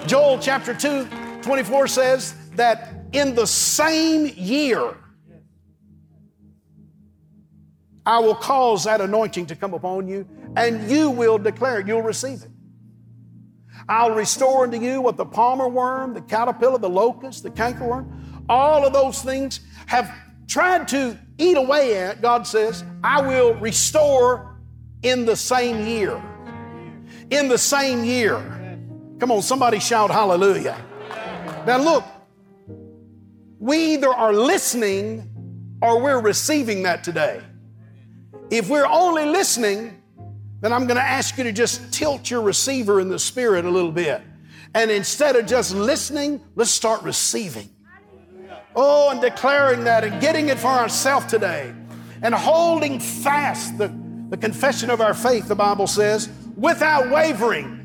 Joel 0.05 0.39
chapter 0.39 0.73
2, 0.73 1.07
24 1.41 1.87
says 1.87 2.35
that 2.55 3.05
in 3.13 3.35
the 3.35 3.47
same 3.47 4.27
year, 4.35 4.97
I 8.05 8.19
will 8.19 8.35
cause 8.35 8.83
that 8.85 8.99
anointing 8.99 9.45
to 9.47 9.55
come 9.55 9.73
upon 9.73 10.07
you, 10.07 10.27
and 10.55 10.89
you 10.89 11.09
will 11.09 11.37
declare 11.37 11.79
it. 11.79 11.87
You'll 11.87 12.01
receive 12.01 12.43
it. 12.43 12.50
I'll 13.89 14.11
restore 14.11 14.63
unto 14.63 14.79
you 14.79 15.01
what 15.01 15.17
the 15.17 15.25
palmer 15.25 15.67
worm, 15.67 16.13
the 16.13 16.21
caterpillar, 16.21 16.77
the 16.77 16.89
locust, 16.89 17.43
the 17.43 17.51
cankerworm, 17.51 18.07
all 18.49 18.85
of 18.85 18.93
those 18.93 19.21
things 19.21 19.61
have 19.87 20.13
tried 20.47 20.87
to 20.89 21.17
eat 21.37 21.57
away 21.57 21.97
at, 21.97 22.21
God 22.21 22.45
says, 22.45 22.83
I 23.03 23.21
will 23.21 23.53
restore 23.55 24.59
in 25.03 25.25
the 25.25 25.35
same 25.35 25.87
year. 25.87 26.21
In 27.29 27.47
the 27.47 27.57
same 27.57 28.03
year. 28.03 28.39
Come 29.19 29.31
on, 29.31 29.41
somebody 29.41 29.79
shout 29.79 30.11
hallelujah. 30.11 30.77
Now, 31.65 31.77
look, 31.77 32.03
we 33.59 33.93
either 33.93 34.09
are 34.09 34.33
listening 34.33 35.29
or 35.81 36.01
we're 36.01 36.19
receiving 36.19 36.83
that 36.83 37.03
today. 37.03 37.41
If 38.49 38.69
we're 38.69 38.87
only 38.87 39.25
listening, 39.25 40.00
then 40.61 40.71
I'm 40.71 40.85
going 40.85 40.97
to 40.97 41.03
ask 41.03 41.37
you 41.37 41.43
to 41.43 41.51
just 41.51 41.91
tilt 41.91 42.29
your 42.29 42.41
receiver 42.41 42.99
in 42.99 43.09
the 43.09 43.19
spirit 43.19 43.65
a 43.65 43.69
little 43.69 43.91
bit. 43.91 44.21
And 44.73 44.89
instead 44.89 45.35
of 45.35 45.47
just 45.47 45.75
listening, 45.75 46.39
let's 46.55 46.71
start 46.71 47.01
receiving. 47.01 47.69
Oh, 48.75 49.09
and 49.09 49.19
declaring 49.19 49.83
that 49.83 50.03
and 50.03 50.21
getting 50.21 50.49
it 50.49 50.57
for 50.57 50.67
ourselves 50.67 51.25
today. 51.25 51.73
And 52.21 52.33
holding 52.33 52.99
fast 52.99 53.77
the, 53.77 53.91
the 54.29 54.37
confession 54.37 54.89
of 54.91 55.01
our 55.01 55.15
faith, 55.15 55.47
the 55.47 55.55
Bible 55.55 55.87
says, 55.87 56.29
without 56.55 57.09
wavering. 57.09 57.79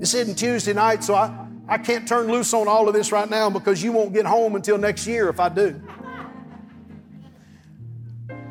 It's 0.00 0.10
hitting 0.10 0.34
Tuesday 0.34 0.72
night, 0.72 1.04
so 1.04 1.14
I, 1.14 1.46
I 1.68 1.78
can't 1.78 2.06
turn 2.06 2.26
loose 2.26 2.52
on 2.52 2.66
all 2.66 2.88
of 2.88 2.94
this 2.94 3.12
right 3.12 3.30
now 3.30 3.48
because 3.48 3.82
you 3.82 3.92
won't 3.92 4.12
get 4.12 4.26
home 4.26 4.56
until 4.56 4.76
next 4.76 5.06
year 5.06 5.28
if 5.28 5.38
I 5.38 5.48
do. 5.48 5.80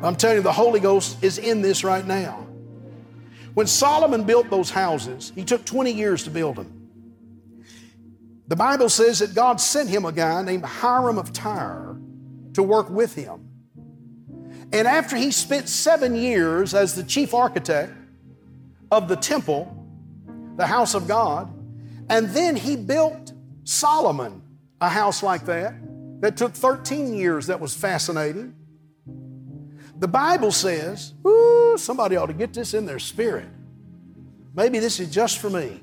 I'm 0.02 0.16
telling 0.16 0.38
you, 0.38 0.42
the 0.42 0.52
Holy 0.52 0.80
Ghost 0.80 1.22
is 1.22 1.38
in 1.38 1.62
this 1.62 1.84
right 1.84 2.06
now. 2.06 2.46
When 3.54 3.66
Solomon 3.66 4.24
built 4.24 4.50
those 4.50 4.70
houses, 4.70 5.32
he 5.34 5.44
took 5.44 5.64
20 5.64 5.92
years 5.92 6.24
to 6.24 6.30
build 6.30 6.56
them. 6.56 6.90
The 8.48 8.56
Bible 8.56 8.88
says 8.88 9.20
that 9.20 9.34
God 9.34 9.60
sent 9.60 9.88
him 9.88 10.04
a 10.04 10.12
guy 10.12 10.42
named 10.42 10.64
Hiram 10.64 11.18
of 11.18 11.32
Tyre 11.32 11.96
to 12.54 12.62
work 12.62 12.90
with 12.90 13.14
him. 13.14 13.48
And 14.72 14.88
after 14.88 15.16
he 15.16 15.30
spent 15.30 15.68
seven 15.68 16.16
years 16.16 16.74
as 16.74 16.94
the 16.94 17.02
chief 17.02 17.34
architect 17.34 17.92
of 18.90 19.08
the 19.08 19.16
temple, 19.16 19.74
the 20.56 20.66
house 20.66 20.94
of 20.94 21.06
God, 21.06 21.52
and 22.08 22.28
then 22.30 22.56
he 22.56 22.76
built 22.76 23.32
Solomon 23.64 24.42
a 24.80 24.88
house 24.88 25.22
like 25.22 25.46
that 25.46 25.74
that 26.20 26.36
took 26.36 26.52
13 26.52 27.14
years, 27.14 27.46
that 27.46 27.60
was 27.60 27.74
fascinating. 27.74 28.54
The 30.02 30.08
Bible 30.08 30.50
says, 30.50 31.14
ooh, 31.24 31.76
somebody 31.78 32.16
ought 32.16 32.26
to 32.26 32.32
get 32.32 32.52
this 32.52 32.74
in 32.74 32.86
their 32.86 32.98
spirit. 32.98 33.46
Maybe 34.52 34.80
this 34.80 34.98
is 34.98 35.08
just 35.08 35.38
for 35.38 35.48
me. 35.48 35.80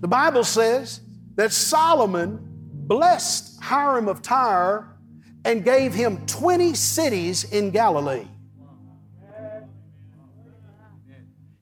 The 0.00 0.08
Bible 0.08 0.42
says 0.42 1.00
that 1.36 1.52
Solomon 1.52 2.40
blessed 2.42 3.62
Hiram 3.62 4.08
of 4.08 4.20
Tyre 4.20 4.96
and 5.44 5.64
gave 5.64 5.94
him 5.94 6.26
20 6.26 6.74
cities 6.74 7.44
in 7.44 7.70
Galilee. 7.70 8.26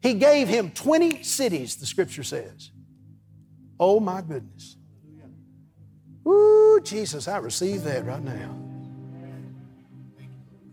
He 0.00 0.14
gave 0.14 0.48
him 0.48 0.70
20 0.70 1.22
cities, 1.22 1.76
the 1.76 1.85
scripture 1.85 2.22
says. 2.22 2.70
Oh 3.78 4.00
my 4.00 4.22
goodness. 4.22 4.78
Ooh, 6.26 6.80
Jesus, 6.82 7.28
I 7.28 7.37
receive 7.37 7.85
that 7.85 8.06
right 8.06 8.24
now. 8.24 8.62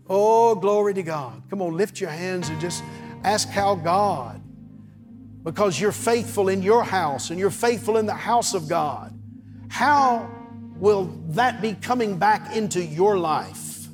Oh, 0.08 0.54
glory 0.54 0.94
to 0.94 1.02
God. 1.02 1.42
Come 1.48 1.62
on, 1.62 1.76
lift 1.76 2.00
your 2.00 2.10
hands 2.10 2.48
and 2.48 2.60
just 2.60 2.82
ask 3.22 3.48
how 3.48 3.74
God, 3.74 4.40
because 5.42 5.80
you're 5.80 5.92
faithful 5.92 6.48
in 6.48 6.62
your 6.62 6.84
house 6.84 7.30
and 7.30 7.38
you're 7.38 7.50
faithful 7.50 7.96
in 7.96 8.06
the 8.06 8.14
house 8.14 8.54
of 8.54 8.68
God, 8.68 9.18
how 9.68 10.30
will 10.76 11.04
that 11.28 11.62
be 11.62 11.74
coming 11.74 12.18
back 12.18 12.54
into 12.54 12.84
your 12.84 13.16
life? 13.18 13.88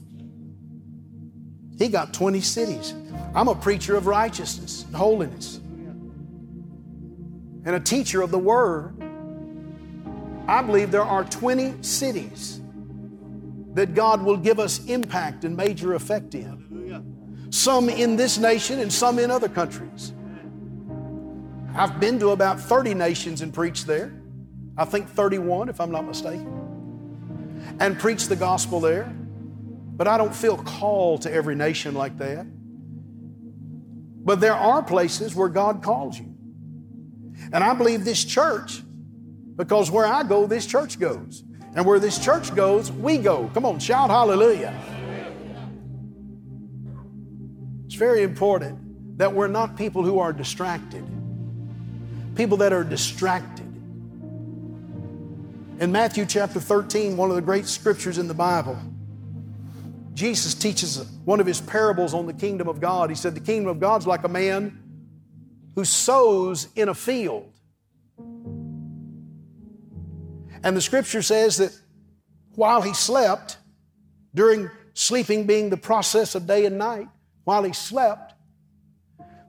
He 1.79 1.89
got 1.89 2.13
20 2.13 2.41
cities. 2.41 2.95
I'm 3.35 3.49
a 3.49 3.55
preacher 3.55 3.97
of 3.97 4.07
righteousness 4.07 4.85
and 4.85 4.95
holiness 4.95 5.61
and 7.65 7.77
a 7.77 7.81
teacher 7.81 8.23
of 8.23 8.31
the 8.31 8.39
Word. 8.39 8.95
I 10.49 10.63
believe 10.63 10.91
there 10.91 11.05
are 11.05 11.25
20 11.25 11.83
cities 11.83 12.60
that 13.75 13.95
God 13.95 14.23
will 14.23 14.37
give 14.37 14.59
us 14.59 14.85
impact 14.87 15.45
and 15.45 15.57
major 15.57 15.95
effect 15.95 16.35
in. 16.35 17.49
Some 17.51 17.89
in 17.89 18.17
this 18.17 18.39
nation 18.39 18.79
and 18.81 18.93
some 18.93 19.19
in 19.19 19.31
other 19.31 19.49
countries. 19.49 20.13
I've 21.75 22.01
been 22.01 22.19
to 22.21 22.31
about 22.31 22.61
30 22.61 22.95
nations 22.95 23.43
and 23.43 23.53
preached 23.55 23.87
there. 23.87 24.13
I 24.77 24.85
think 24.85 25.09
31, 25.09 25.69
if 25.69 25.81
I'm 25.81 25.91
not 25.91 26.05
mistaken, 26.05 27.77
and 27.79 27.99
preached 27.99 28.29
the 28.29 28.37
gospel 28.37 28.81
there. 28.81 29.05
But 29.05 30.09
I 30.09 30.17
don't 30.17 30.35
feel 30.35 30.57
called 30.57 31.23
to 31.23 31.33
every 31.33 31.55
nation 31.55 31.95
like 31.95 32.19
that. 32.19 32.47
But 34.25 34.41
there 34.41 34.55
are 34.55 34.83
places 34.83 35.35
where 35.35 35.49
God 35.49 35.83
calls 35.83 36.19
you. 36.19 36.35
And 37.53 37.63
I 37.63 37.75
believe 37.75 38.05
this 38.05 38.25
church, 38.25 38.83
because 39.57 39.91
where 39.91 40.07
I 40.07 40.23
go, 40.23 40.47
this 40.47 40.67
church 40.67 40.99
goes. 40.99 41.45
And 41.75 41.87
where 41.87 41.99
this 41.99 42.19
church 42.19 42.55
goes, 42.55 42.91
we 42.91 43.19
go. 43.19 43.51
Come 43.55 43.65
on, 43.65 43.79
shout 43.79 44.11
hallelujah. 44.11 44.75
It's 47.87 47.95
very 47.95 48.23
important 48.23 49.19
that 49.19 49.33
we're 49.33 49.49
not 49.49 49.77
people 49.77 50.03
who 50.03 50.19
are 50.19 50.33
distracted, 50.33 51.05
people 52.35 52.57
that 52.59 52.73
are 52.73 52.85
distracted. 52.85 53.67
In 55.81 55.93
Matthew 55.93 56.27
chapter 56.27 56.61
13, 56.61 57.17
one 57.17 57.31
of 57.31 57.37
the 57.37 57.43
great 57.43 57.67
scriptures 57.67 58.19
in 58.19 58.29
the 58.29 58.35
Bible, 58.35 58.79
Jesus 60.15 60.55
teaches 60.55 61.05
one 61.25 61.41
of 61.41 61.47
his 61.47 61.61
parables 61.61 62.13
on 62.13 62.27
the 62.27 62.33
kingdom 62.33 62.69
of 62.69 62.81
God. 62.81 63.11
He 63.11 63.17
said, 63.17 63.35
The 63.35 63.41
kingdom 63.41 63.69
of 63.69 63.81
God's 63.81 64.07
like 64.07 64.25
a 64.25 64.29
man 64.29 64.83
who 65.75 65.85
sows 65.85 66.69
in 66.77 66.89
a 66.89 66.95
field. 66.95 67.53
And 70.63 70.77
the 70.77 70.81
scripture 70.81 71.23
says 71.23 71.57
that 71.59 71.79
while 72.55 72.83
he 72.83 72.93
slept, 72.93 73.57
during 74.35 74.71
sleeping 74.95 75.47
being 75.47 75.71
the 75.71 75.77
process 75.77 76.35
of 76.35 76.47
day 76.47 76.67
and 76.67 76.79
night, 76.79 77.09
while 77.45 77.63
he 77.63 77.73
slept, 77.73 78.35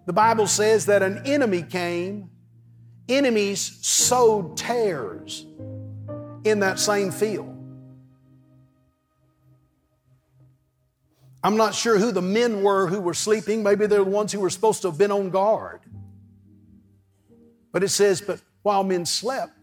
the 0.06 0.14
Bible 0.14 0.48
says 0.48 0.86
that 0.88 1.04
an 1.04 1.22
enemy 1.26 1.62
came, 1.62 2.30
enemies 3.08 3.80
sowed 3.82 4.58
tares 4.58 5.46
in 6.44 6.60
that 6.62 6.80
same 6.80 7.12
field. 7.12 7.58
I'm 11.44 11.58
not 11.58 11.74
sure 11.74 11.98
who 11.98 12.12
the 12.12 12.22
men 12.22 12.62
were 12.62 12.88
who 12.88 13.02
were 13.02 13.16
sleeping. 13.16 13.64
Maybe 13.64 13.88
they're 13.88 14.04
the 14.04 14.10
ones 14.10 14.32
who 14.32 14.40
were 14.40 14.50
supposed 14.50 14.84
to 14.84 14.90
have 14.90 14.98
been 14.98 15.12
on 15.12 15.32
guard. 15.32 15.82
But 17.72 17.84
it 17.84 17.90
says, 17.90 18.22
but 18.22 18.42
while 18.62 18.84
men 18.84 19.06
slept, 19.06 19.61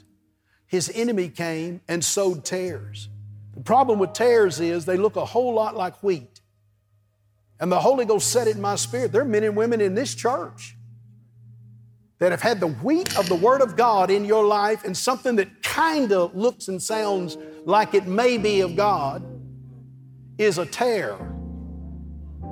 his 0.68 0.92
enemy 0.94 1.28
came 1.28 1.80
and 1.88 2.04
sowed 2.04 2.44
tares. 2.44 3.08
The 3.54 3.62
problem 3.62 3.98
with 3.98 4.12
tares 4.12 4.60
is 4.60 4.84
they 4.84 4.96
look 4.96 5.16
a 5.16 5.24
whole 5.24 5.54
lot 5.54 5.74
like 5.74 6.00
wheat. 6.02 6.40
And 7.58 7.72
the 7.72 7.80
Holy 7.80 8.04
Ghost 8.04 8.30
said 8.30 8.46
it 8.46 8.54
in 8.54 8.62
my 8.62 8.76
spirit. 8.76 9.10
There 9.10 9.22
are 9.22 9.24
men 9.24 9.42
and 9.42 9.56
women 9.56 9.80
in 9.80 9.94
this 9.94 10.14
church 10.14 10.76
that 12.18 12.30
have 12.30 12.42
had 12.42 12.60
the 12.60 12.68
wheat 12.68 13.16
of 13.18 13.28
the 13.28 13.34
Word 13.34 13.62
of 13.62 13.76
God 13.76 14.10
in 14.10 14.24
your 14.24 14.44
life 14.44 14.84
and 14.84 14.96
something 14.96 15.36
that 15.36 15.62
kind 15.62 16.12
of 16.12 16.36
looks 16.36 16.68
and 16.68 16.80
sounds 16.80 17.36
like 17.64 17.94
it 17.94 18.06
may 18.06 18.38
be 18.38 18.60
of 18.60 18.76
God 18.76 19.24
is 20.36 20.58
a 20.58 20.66
tare. 20.66 21.16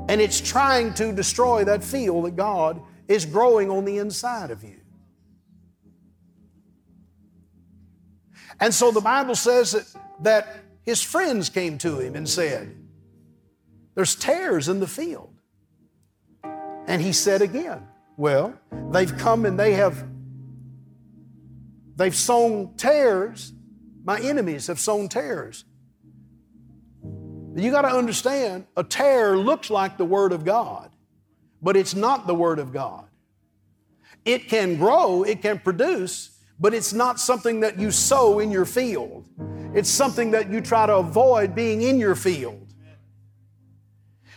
And 0.09 0.21
it's 0.21 0.41
trying 0.41 0.95
to 0.95 1.13
destroy 1.13 1.65
that 1.65 1.85
field 1.85 2.25
that 2.25 2.37
God 2.37 2.81
is 3.09 3.27
growing 3.27 3.71
on 3.71 3.85
the 3.85 3.99
inside 3.99 4.51
of 4.51 4.63
you. 4.63 4.81
And 8.61 8.73
so 8.73 8.91
the 8.91 9.01
Bible 9.01 9.35
says 9.35 9.73
that, 9.73 9.87
that 10.23 10.57
his 10.85 11.03
friends 11.03 11.49
came 11.49 11.79
to 11.79 11.99
him 11.99 12.15
and 12.15 12.29
said, 12.29 12.75
There's 13.95 14.15
tares 14.15 14.69
in 14.69 14.81
the 14.81 14.87
field. 14.87 15.33
And 16.87 17.03
he 17.03 17.13
said 17.13 17.43
again, 17.43 17.87
Well, 18.17 18.55
they've 18.91 19.17
come 19.17 19.45
and 19.45 19.59
they 19.59 19.73
have 19.73 20.05
they've 21.97 22.15
sown 22.15 22.75
tares. 22.77 23.53
My 24.05 24.21
enemies 24.21 24.69
have 24.69 24.79
sown 24.79 25.09
tares. 25.09 25.65
You 27.57 27.71
got 27.71 27.83
to 27.83 27.89
understand, 27.89 28.67
a 28.77 28.85
tare 28.85 29.37
looks 29.37 29.71
like 29.71 29.97
the 29.97 30.05
Word 30.05 30.33
of 30.33 30.45
God, 30.45 30.91
but 31.63 31.77
it's 31.77 31.95
not 31.95 32.27
the 32.27 32.35
Word 32.35 32.59
of 32.59 32.73
God. 32.73 33.09
It 34.27 34.49
can 34.49 34.77
grow, 34.77 35.23
it 35.23 35.41
can 35.41 35.59
produce, 35.59 36.36
but 36.59 36.75
it's 36.75 36.93
not 36.93 37.21
something 37.21 37.61
that 37.61 37.79
you 37.79 37.91
sow 37.91 38.39
in 38.39 38.51
your 38.51 38.65
field. 38.65 39.29
It's 39.75 39.91
something 39.91 40.31
that 40.31 40.51
you 40.51 40.61
try 40.61 40.87
to 40.87 40.97
avoid 40.97 41.55
being 41.55 41.83
in 41.83 41.99
your 41.99 42.15
field. 42.15 42.67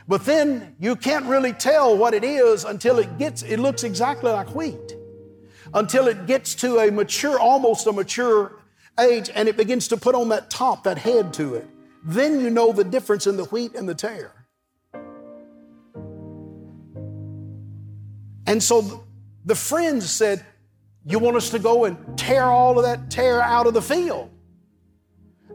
But 0.07 0.25
then 0.25 0.75
you 0.79 0.95
can't 0.95 1.25
really 1.25 1.53
tell 1.53 1.95
what 1.95 2.13
it 2.13 2.23
is 2.23 2.65
until 2.65 2.97
it 2.99 3.17
gets, 3.17 3.43
it 3.43 3.57
looks 3.57 3.83
exactly 3.83 4.31
like 4.31 4.53
wheat. 4.55 4.95
Until 5.73 6.07
it 6.07 6.25
gets 6.25 6.55
to 6.55 6.79
a 6.79 6.91
mature, 6.91 7.39
almost 7.39 7.85
a 7.85 7.93
mature 7.93 8.59
age, 8.99 9.29
and 9.33 9.47
it 9.47 9.55
begins 9.55 9.87
to 9.89 9.97
put 9.97 10.15
on 10.15 10.29
that 10.29 10.49
top, 10.49 10.83
that 10.83 10.97
head 10.97 11.31
to 11.35 11.55
it. 11.55 11.67
Then 12.03 12.39
you 12.39 12.49
know 12.49 12.71
the 12.71 12.83
difference 12.83 13.27
in 13.27 13.37
the 13.37 13.45
wheat 13.45 13.75
and 13.75 13.87
the 13.87 13.93
tare. 13.95 14.33
And 18.47 18.63
so 18.63 19.03
the 19.45 19.53
friends 19.53 20.09
said, 20.09 20.43
You 21.05 21.19
want 21.19 21.37
us 21.37 21.49
to 21.51 21.59
go 21.59 21.85
and 21.85 22.17
tear 22.17 22.43
all 22.43 22.77
of 22.77 22.85
that 22.85 23.09
tare 23.09 23.41
out 23.41 23.67
of 23.67 23.73
the 23.73 23.81
field? 23.81 24.29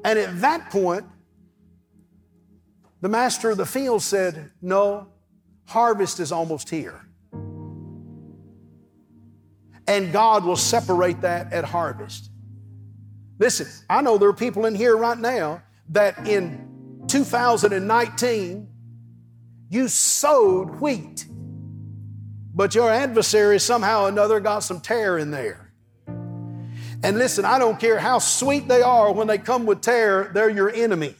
And 0.04 0.18
at 0.18 0.40
that 0.40 0.70
point, 0.70 1.04
the 3.00 3.09
master 3.09 3.50
of 3.50 3.57
the 3.57 3.66
field 3.66 4.02
said, 4.02 4.50
No, 4.62 5.09
harvest 5.66 6.20
is 6.20 6.33
almost 6.33 6.70
here. 6.70 7.00
And 9.87 10.12
God 10.12 10.44
will 10.44 10.57
separate 10.57 11.20
that 11.20 11.52
at 11.52 11.64
harvest. 11.64 12.30
Listen, 13.38 13.66
I 13.90 14.00
know 14.00 14.16
there 14.16 14.28
are 14.28 14.33
people 14.33 14.64
in 14.64 14.74
here 14.74 14.96
right 14.96 15.18
now 15.18 15.62
that 15.90 16.26
in 16.26 17.04
2019 17.09 18.68
you 19.68 19.88
sowed 19.88 20.80
wheat, 20.80 21.26
but 22.54 22.74
your 22.74 22.90
adversary 22.90 23.58
somehow 23.58 24.04
or 24.04 24.08
another 24.08 24.38
got 24.38 24.60
some 24.60 24.80
tare 24.80 25.18
in 25.18 25.30
there. 25.30 25.72
And 26.06 27.18
listen, 27.18 27.44
I 27.44 27.58
don't 27.58 27.78
care 27.78 27.98
how 27.98 28.18
sweet 28.18 28.68
they 28.68 28.80
are 28.80 29.12
when 29.12 29.26
they 29.26 29.36
come 29.36 29.66
with 29.66 29.80
tare, 29.80 30.30
they're 30.32 30.48
your 30.48 30.70
enemy. 30.70 31.14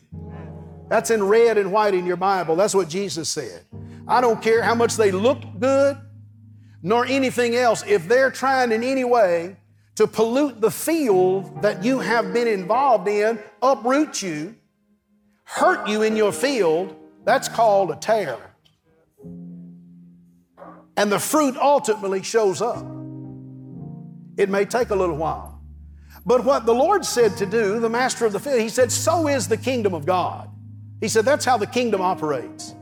That's 0.89 1.11
in 1.11 1.23
red 1.25 1.59
and 1.59 1.73
white 1.73 1.93
in 1.93 2.07
your 2.07 2.17
Bible. 2.17 2.57
That's 2.57 2.75
what 2.75 2.89
Jesus 2.89 3.29
said. 3.29 3.65
I 4.07 4.21
don't 4.21 4.41
care 4.41 4.63
how 4.63 4.75
much 4.75 4.97
they 4.97 5.11
look 5.11 5.43
good, 5.59 5.99
nor 6.83 7.05
anything 7.05 7.55
else. 7.57 7.83
If 7.87 8.07
they're 8.07 8.31
trying 8.31 8.71
in 8.73 8.83
any 8.83 9.05
way 9.05 9.57
to 9.97 10.07
pollute 10.07 10.61
the 10.61 10.71
field 10.71 11.63
that 11.63 11.85
you 11.85 11.99
have 11.99 12.33
been 12.33 12.49
involved 12.49 13.09
in, 13.09 13.39
uproot 13.61 14.23
you, 14.23 14.55
hurt 15.45 15.89
you 15.89 16.03
in 16.03 16.17
your 16.17 16.33
field, 16.33 16.95
that's 17.25 17.49
called 17.49 17.91
a 17.91 17.97
tare. 17.97 18.54
And 20.97 21.11
the 21.11 21.19
fruit 21.19 21.57
ultimately 21.57 22.23
shows 22.23 22.63
up. 22.63 22.85
It 24.37 24.49
may 24.49 24.65
take 24.65 24.91
a 24.91 24.95
little 24.95 25.17
while. 25.17 25.61
But 26.27 26.45
what 26.45 26.67
the 26.67 26.75
Lord 26.75 27.05
said 27.05 27.37
to 27.39 27.47
do, 27.47 27.81
the 27.81 27.89
master 27.89 28.25
of 28.25 28.33
the 28.33 28.41
field, 28.41 28.61
he 28.61 28.69
said, 28.69 28.91
So 28.91 29.29
is 29.29 29.47
the 29.49 29.57
kingdom 29.57 29.95
of 29.95 30.07
God. 30.07 30.51
He 31.01 31.09
said, 31.09 31.25
That's 31.25 31.45
how 31.45 31.57
the 31.57 31.67
kingdom 31.67 32.01
operates. 32.01 32.75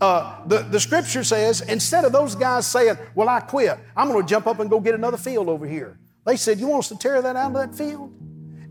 Uh, 0.00 0.44
the, 0.46 0.58
the 0.58 0.80
scripture 0.80 1.22
says, 1.22 1.60
instead 1.60 2.04
of 2.04 2.12
those 2.12 2.34
guys 2.34 2.66
saying, 2.66 2.96
Well, 3.14 3.28
I 3.28 3.40
quit, 3.40 3.78
I'm 3.96 4.08
going 4.08 4.22
to 4.22 4.28
jump 4.28 4.46
up 4.46 4.60
and 4.60 4.70
go 4.70 4.80
get 4.80 4.94
another 4.94 5.18
field 5.18 5.48
over 5.48 5.66
here. 5.66 5.98
They 6.24 6.36
said, 6.36 6.58
You 6.58 6.68
want 6.68 6.84
us 6.84 6.88
to 6.88 6.96
tear 6.96 7.20
that 7.20 7.36
out 7.36 7.54
of 7.54 7.54
that 7.54 7.74
field? 7.76 8.12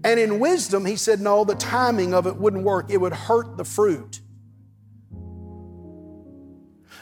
And 0.04 0.20
in 0.20 0.40
wisdom, 0.40 0.86
he 0.86 0.96
said, 0.96 1.22
No, 1.22 1.44
the 1.44 1.56
timing 1.56 2.14
of 2.14 2.26
it 2.26 2.36
wouldn't 2.36 2.64
work. 2.64 2.90
It 2.90 2.98
would 2.98 3.14
hurt 3.14 3.58
the 3.58 3.64
fruit. 3.64 4.22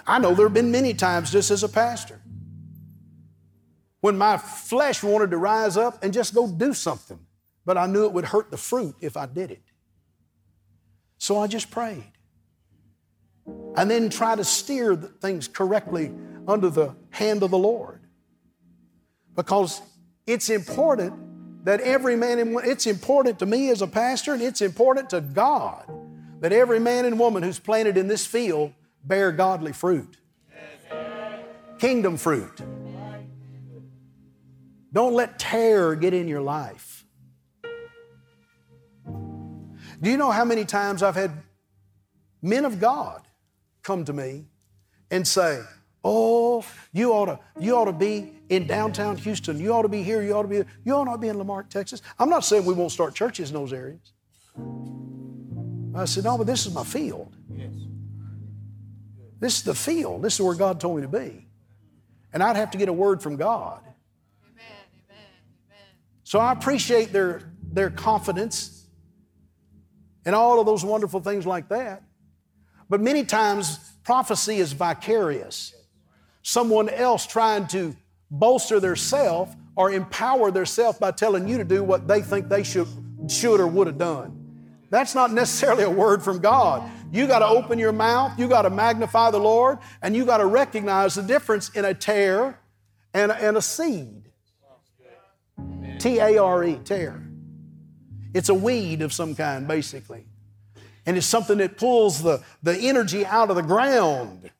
I 0.05 0.19
know 0.19 0.33
there 0.33 0.45
have 0.45 0.53
been 0.53 0.71
many 0.71 0.93
times 0.93 1.31
just 1.31 1.51
as 1.51 1.63
a 1.63 1.69
pastor 1.69 2.21
when 4.01 4.17
my 4.17 4.37
flesh 4.37 5.03
wanted 5.03 5.31
to 5.31 5.37
rise 5.37 5.77
up 5.77 6.03
and 6.03 6.11
just 6.11 6.33
go 6.33 6.47
do 6.47 6.73
something, 6.73 7.19
but 7.65 7.77
I 7.77 7.85
knew 7.85 8.05
it 8.05 8.13
would 8.13 8.25
hurt 8.25 8.51
the 8.51 8.57
fruit 8.57 8.95
if 8.99 9.15
I 9.15 9.27
did 9.27 9.51
it. 9.51 9.61
So 11.17 11.37
I 11.37 11.47
just 11.47 11.69
prayed. 11.69 12.11
And 13.75 13.89
then 13.89 14.09
try 14.09 14.35
to 14.35 14.43
steer 14.43 14.95
things 14.95 15.47
correctly 15.47 16.11
under 16.47 16.69
the 16.69 16.95
hand 17.11 17.43
of 17.43 17.51
the 17.51 17.57
Lord. 17.57 18.01
Because 19.35 19.81
it's 20.25 20.49
important 20.49 21.65
that 21.65 21.79
every 21.81 22.15
man 22.15 22.39
and 22.39 22.53
woman, 22.53 22.69
it's 22.69 22.87
important 22.87 23.37
to 23.39 23.45
me 23.45 23.69
as 23.69 23.81
a 23.81 23.87
pastor, 23.87 24.33
and 24.33 24.41
it's 24.41 24.61
important 24.61 25.11
to 25.11 25.21
God 25.21 25.85
that 26.39 26.51
every 26.51 26.79
man 26.79 27.05
and 27.05 27.19
woman 27.19 27.43
who's 27.43 27.59
planted 27.59 27.97
in 27.97 28.07
this 28.07 28.25
field 28.25 28.73
bear 29.03 29.31
godly 29.31 29.73
fruit. 29.73 30.17
Kingdom 31.79 32.17
fruit. 32.17 32.61
Don't 34.93 35.13
let 35.13 35.39
terror 35.39 35.95
get 35.95 36.13
in 36.13 36.27
your 36.27 36.41
life. 36.41 37.05
Do 40.01 40.09
you 40.09 40.17
know 40.17 40.31
how 40.31 40.45
many 40.45 40.65
times 40.65 41.03
I've 41.03 41.15
had 41.15 41.31
men 42.41 42.65
of 42.65 42.79
God 42.79 43.21
come 43.83 44.03
to 44.05 44.13
me 44.13 44.45
and 45.09 45.27
say, 45.27 45.61
Oh, 46.03 46.65
you 46.93 47.13
ought 47.13 47.25
to, 47.25 47.39
you 47.59 47.75
ought 47.75 47.85
to 47.85 47.93
be 47.93 48.31
in 48.49 48.65
downtown 48.65 49.17
Houston. 49.17 49.59
You 49.59 49.71
ought 49.71 49.83
to 49.83 49.87
be 49.87 50.01
here. 50.01 50.23
You 50.23 50.33
ought 50.33 50.41
to 50.41 50.47
be, 50.47 50.63
you 50.83 50.93
ought 50.93 51.03
not 51.03 51.21
be 51.21 51.27
in 51.27 51.37
La 51.37 51.43
Marque, 51.43 51.69
Texas. 51.69 52.01
I'm 52.17 52.29
not 52.29 52.43
saying 52.43 52.65
we 52.65 52.73
won't 52.73 52.91
start 52.91 53.13
churches 53.13 53.51
in 53.51 53.55
those 53.55 53.71
areas. 53.71 54.13
I 55.93 56.05
said, 56.05 56.23
no, 56.23 56.39
but 56.39 56.47
this 56.47 56.65
is 56.65 56.73
my 56.73 56.83
field. 56.83 57.35
This 59.41 59.57
is 59.57 59.63
the 59.63 59.75
field. 59.75 60.21
This 60.21 60.35
is 60.35 60.41
where 60.41 60.55
God 60.55 60.79
told 60.79 60.97
me 60.97 61.01
to 61.01 61.07
be. 61.09 61.47
And 62.31 62.41
I'd 62.41 62.55
have 62.55 62.71
to 62.71 62.77
get 62.77 62.87
a 62.87 62.93
word 62.93 63.21
from 63.21 63.35
God. 63.35 63.81
So 66.23 66.39
I 66.39 66.53
appreciate 66.53 67.11
their, 67.11 67.51
their 67.73 67.89
confidence 67.89 68.85
and 70.25 70.33
all 70.33 70.61
of 70.61 70.65
those 70.65 70.85
wonderful 70.85 71.19
things 71.19 71.45
like 71.45 71.67
that. 71.69 72.03
But 72.87 73.01
many 73.01 73.25
times, 73.25 73.79
prophecy 74.03 74.57
is 74.57 74.71
vicarious. 74.71 75.73
Someone 76.43 76.87
else 76.87 77.25
trying 77.25 77.67
to 77.67 77.95
bolster 78.29 78.79
their 78.79 78.95
self 78.95 79.53
or 79.75 79.91
empower 79.91 80.51
their 80.51 80.65
self 80.65 80.99
by 80.99 81.11
telling 81.11 81.47
you 81.47 81.57
to 81.57 81.65
do 81.65 81.83
what 81.83 82.07
they 82.07 82.21
think 82.21 82.47
they 82.47 82.63
should, 82.63 82.87
should 83.27 83.59
or 83.59 83.67
would 83.67 83.87
have 83.87 83.97
done. 83.97 84.40
That's 84.91 85.15
not 85.15 85.31
necessarily 85.31 85.85
a 85.85 85.89
word 85.89 86.21
from 86.21 86.39
God. 86.39 86.87
You 87.13 87.25
got 87.25 87.39
to 87.39 87.47
open 87.47 87.79
your 87.79 87.93
mouth, 87.93 88.37
you 88.37 88.49
got 88.49 88.63
to 88.63 88.69
magnify 88.69 89.31
the 89.31 89.39
Lord, 89.39 89.79
and 90.01 90.13
you 90.15 90.25
got 90.25 90.37
to 90.39 90.45
recognize 90.45 91.15
the 91.15 91.23
difference 91.23 91.69
in 91.69 91.85
a 91.85 91.93
tare 91.93 92.59
and 93.13 93.31
a, 93.31 93.35
and 93.35 93.55
a 93.55 93.61
seed. 93.61 94.29
T 95.97 96.19
A 96.19 96.37
R 96.37 96.63
E, 96.65 96.75
tare. 96.83 97.23
It's 98.33 98.49
a 98.49 98.53
weed 98.53 99.01
of 99.01 99.13
some 99.13 99.33
kind, 99.33 99.65
basically. 99.65 100.25
And 101.05 101.15
it's 101.15 101.25
something 101.25 101.57
that 101.59 101.77
pulls 101.77 102.21
the, 102.21 102.43
the 102.61 102.77
energy 102.77 103.25
out 103.25 103.49
of 103.49 103.55
the 103.55 103.63
ground. 103.63 104.51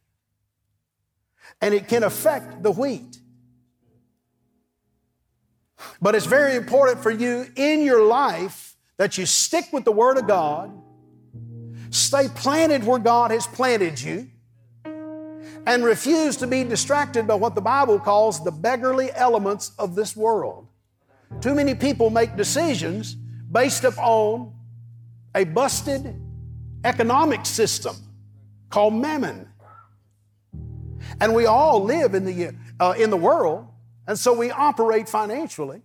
And 1.59 1.73
it 1.73 1.89
can 1.89 2.03
affect 2.03 2.63
the 2.63 2.71
wheat. 2.71 3.19
But 6.01 6.15
it's 6.15 6.25
very 6.25 6.55
important 6.55 7.03
for 7.03 7.11
you 7.11 7.47
in 7.55 7.81
your 7.81 8.05
life 8.05 8.70
that 9.01 9.17
you 9.17 9.25
stick 9.25 9.65
with 9.73 9.83
the 9.83 9.91
Word 9.91 10.19
of 10.19 10.27
God, 10.27 10.71
stay 11.89 12.27
planted 12.35 12.83
where 12.83 12.99
God 12.99 13.31
has 13.31 13.47
planted 13.47 13.99
you, 13.99 14.29
and 15.65 15.83
refuse 15.83 16.37
to 16.37 16.45
be 16.45 16.63
distracted 16.63 17.25
by 17.25 17.33
what 17.33 17.55
the 17.55 17.61
Bible 17.61 17.99
calls 17.99 18.43
the 18.43 18.51
beggarly 18.51 19.11
elements 19.15 19.71
of 19.79 19.95
this 19.95 20.15
world. 20.15 20.67
Too 21.39 21.55
many 21.55 21.73
people 21.73 22.11
make 22.11 22.35
decisions 22.35 23.15
based 23.15 23.85
upon 23.85 24.53
a 25.33 25.45
busted 25.45 26.15
economic 26.83 27.43
system 27.47 27.95
called 28.69 28.93
mammon. 28.93 29.47
And 31.19 31.33
we 31.33 31.47
all 31.47 31.83
live 31.83 32.13
in 32.13 32.23
the, 32.23 32.55
uh, 32.79 32.93
in 32.99 33.09
the 33.09 33.17
world, 33.17 33.67
and 34.05 34.15
so 34.15 34.31
we 34.31 34.51
operate 34.51 35.09
financially. 35.09 35.81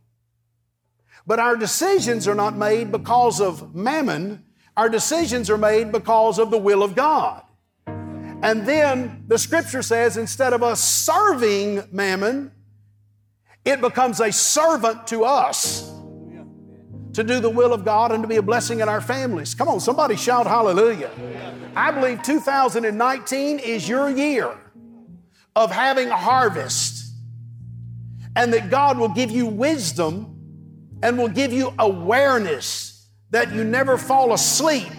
But 1.26 1.40
our 1.40 1.56
decisions 1.56 2.28
are 2.28 2.34
not 2.34 2.56
made 2.56 2.92
because 2.92 3.40
of 3.40 3.74
mammon, 3.74 4.44
our 4.76 4.88
decisions 4.88 5.50
are 5.50 5.58
made 5.58 5.90
because 5.90 6.38
of 6.38 6.50
the 6.50 6.58
will 6.58 6.82
of 6.82 6.94
God. 6.94 7.42
And 7.86 8.66
then 8.66 9.24
the 9.26 9.38
scripture 9.38 9.82
says 9.82 10.16
instead 10.16 10.52
of 10.52 10.62
us 10.62 10.82
serving 10.82 11.82
mammon, 11.90 12.52
it 13.64 13.80
becomes 13.80 14.20
a 14.20 14.30
servant 14.30 15.06
to 15.08 15.24
us 15.24 15.90
to 17.14 17.24
do 17.24 17.40
the 17.40 17.50
will 17.50 17.72
of 17.72 17.84
God 17.84 18.12
and 18.12 18.22
to 18.22 18.28
be 18.28 18.36
a 18.36 18.42
blessing 18.42 18.80
in 18.80 18.88
our 18.88 19.00
families. 19.00 19.54
Come 19.54 19.68
on, 19.68 19.80
somebody 19.80 20.16
shout 20.16 20.46
hallelujah. 20.46 21.10
I 21.74 21.90
believe 21.90 22.22
2019 22.22 23.58
is 23.58 23.88
your 23.88 24.10
year 24.10 24.54
of 25.56 25.72
having 25.72 26.08
a 26.08 26.16
harvest 26.16 27.14
and 28.36 28.52
that 28.52 28.70
God 28.70 28.98
will 28.98 29.08
give 29.08 29.30
you 29.30 29.46
wisdom 29.46 30.35
and 31.02 31.18
will 31.18 31.28
give 31.28 31.52
you 31.52 31.72
awareness 31.78 33.08
that 33.30 33.52
you 33.52 33.64
never 33.64 33.98
fall 33.98 34.32
asleep 34.32 34.92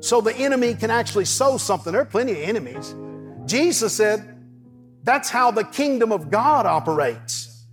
so 0.00 0.20
the 0.20 0.34
enemy 0.36 0.74
can 0.74 0.90
actually 0.90 1.24
sow 1.24 1.56
something. 1.56 1.92
There 1.92 2.02
are 2.02 2.06
plenty 2.06 2.32
of 2.32 2.48
enemies. 2.48 2.94
Jesus 3.46 3.94
said 3.94 4.34
that's 5.02 5.28
how 5.28 5.50
the 5.50 5.64
kingdom 5.64 6.12
of 6.12 6.30
God 6.30 6.66
operates. 6.66 7.66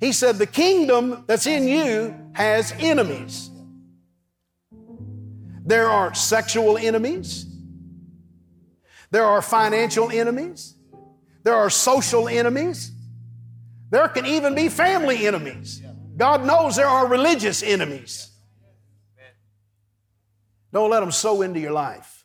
He 0.00 0.12
said, 0.12 0.36
The 0.36 0.46
kingdom 0.46 1.24
that's 1.26 1.46
in 1.46 1.66
you 1.66 2.14
has 2.34 2.72
enemies. 2.78 3.50
There 5.66 5.88
are 5.88 6.12
sexual 6.12 6.76
enemies, 6.76 7.46
there 9.10 9.24
are 9.24 9.40
financial 9.40 10.10
enemies, 10.10 10.74
there 11.42 11.54
are 11.54 11.70
social 11.70 12.28
enemies, 12.28 12.92
there 13.88 14.06
can 14.08 14.26
even 14.26 14.54
be 14.54 14.68
family 14.68 15.26
enemies. 15.26 15.80
God 16.16 16.44
knows 16.44 16.76
there 16.76 16.86
are 16.86 17.06
religious 17.06 17.62
enemies. 17.62 18.30
Don't 20.72 20.90
let 20.90 21.00
them 21.00 21.12
sow 21.12 21.42
into 21.42 21.60
your 21.60 21.72
life. 21.72 22.24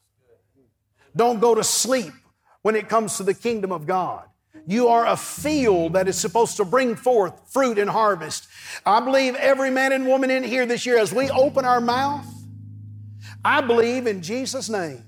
Don't 1.15 1.39
go 1.39 1.55
to 1.55 1.63
sleep 1.63 2.13
when 2.61 2.75
it 2.75 2.89
comes 2.89 3.17
to 3.17 3.23
the 3.23 3.33
kingdom 3.33 3.71
of 3.71 3.85
God. 3.85 4.25
You 4.65 4.89
are 4.89 5.07
a 5.07 5.17
field 5.17 5.93
that 5.93 6.07
is 6.07 6.17
supposed 6.17 6.57
to 6.57 6.65
bring 6.65 6.95
forth 6.95 7.51
fruit 7.51 7.77
and 7.79 7.89
harvest. 7.89 8.47
I 8.85 8.99
believe 8.99 9.35
every 9.35 9.71
man 9.71 9.91
and 9.91 10.07
woman 10.07 10.29
in 10.29 10.43
here 10.43 10.65
this 10.65 10.85
year, 10.85 10.99
as 10.99 11.13
we 11.13 11.29
open 11.29 11.65
our 11.65 11.81
mouth, 11.81 12.25
I 13.43 13.61
believe 13.61 14.05
in 14.05 14.21
Jesus' 14.21 14.69
name 14.69 15.03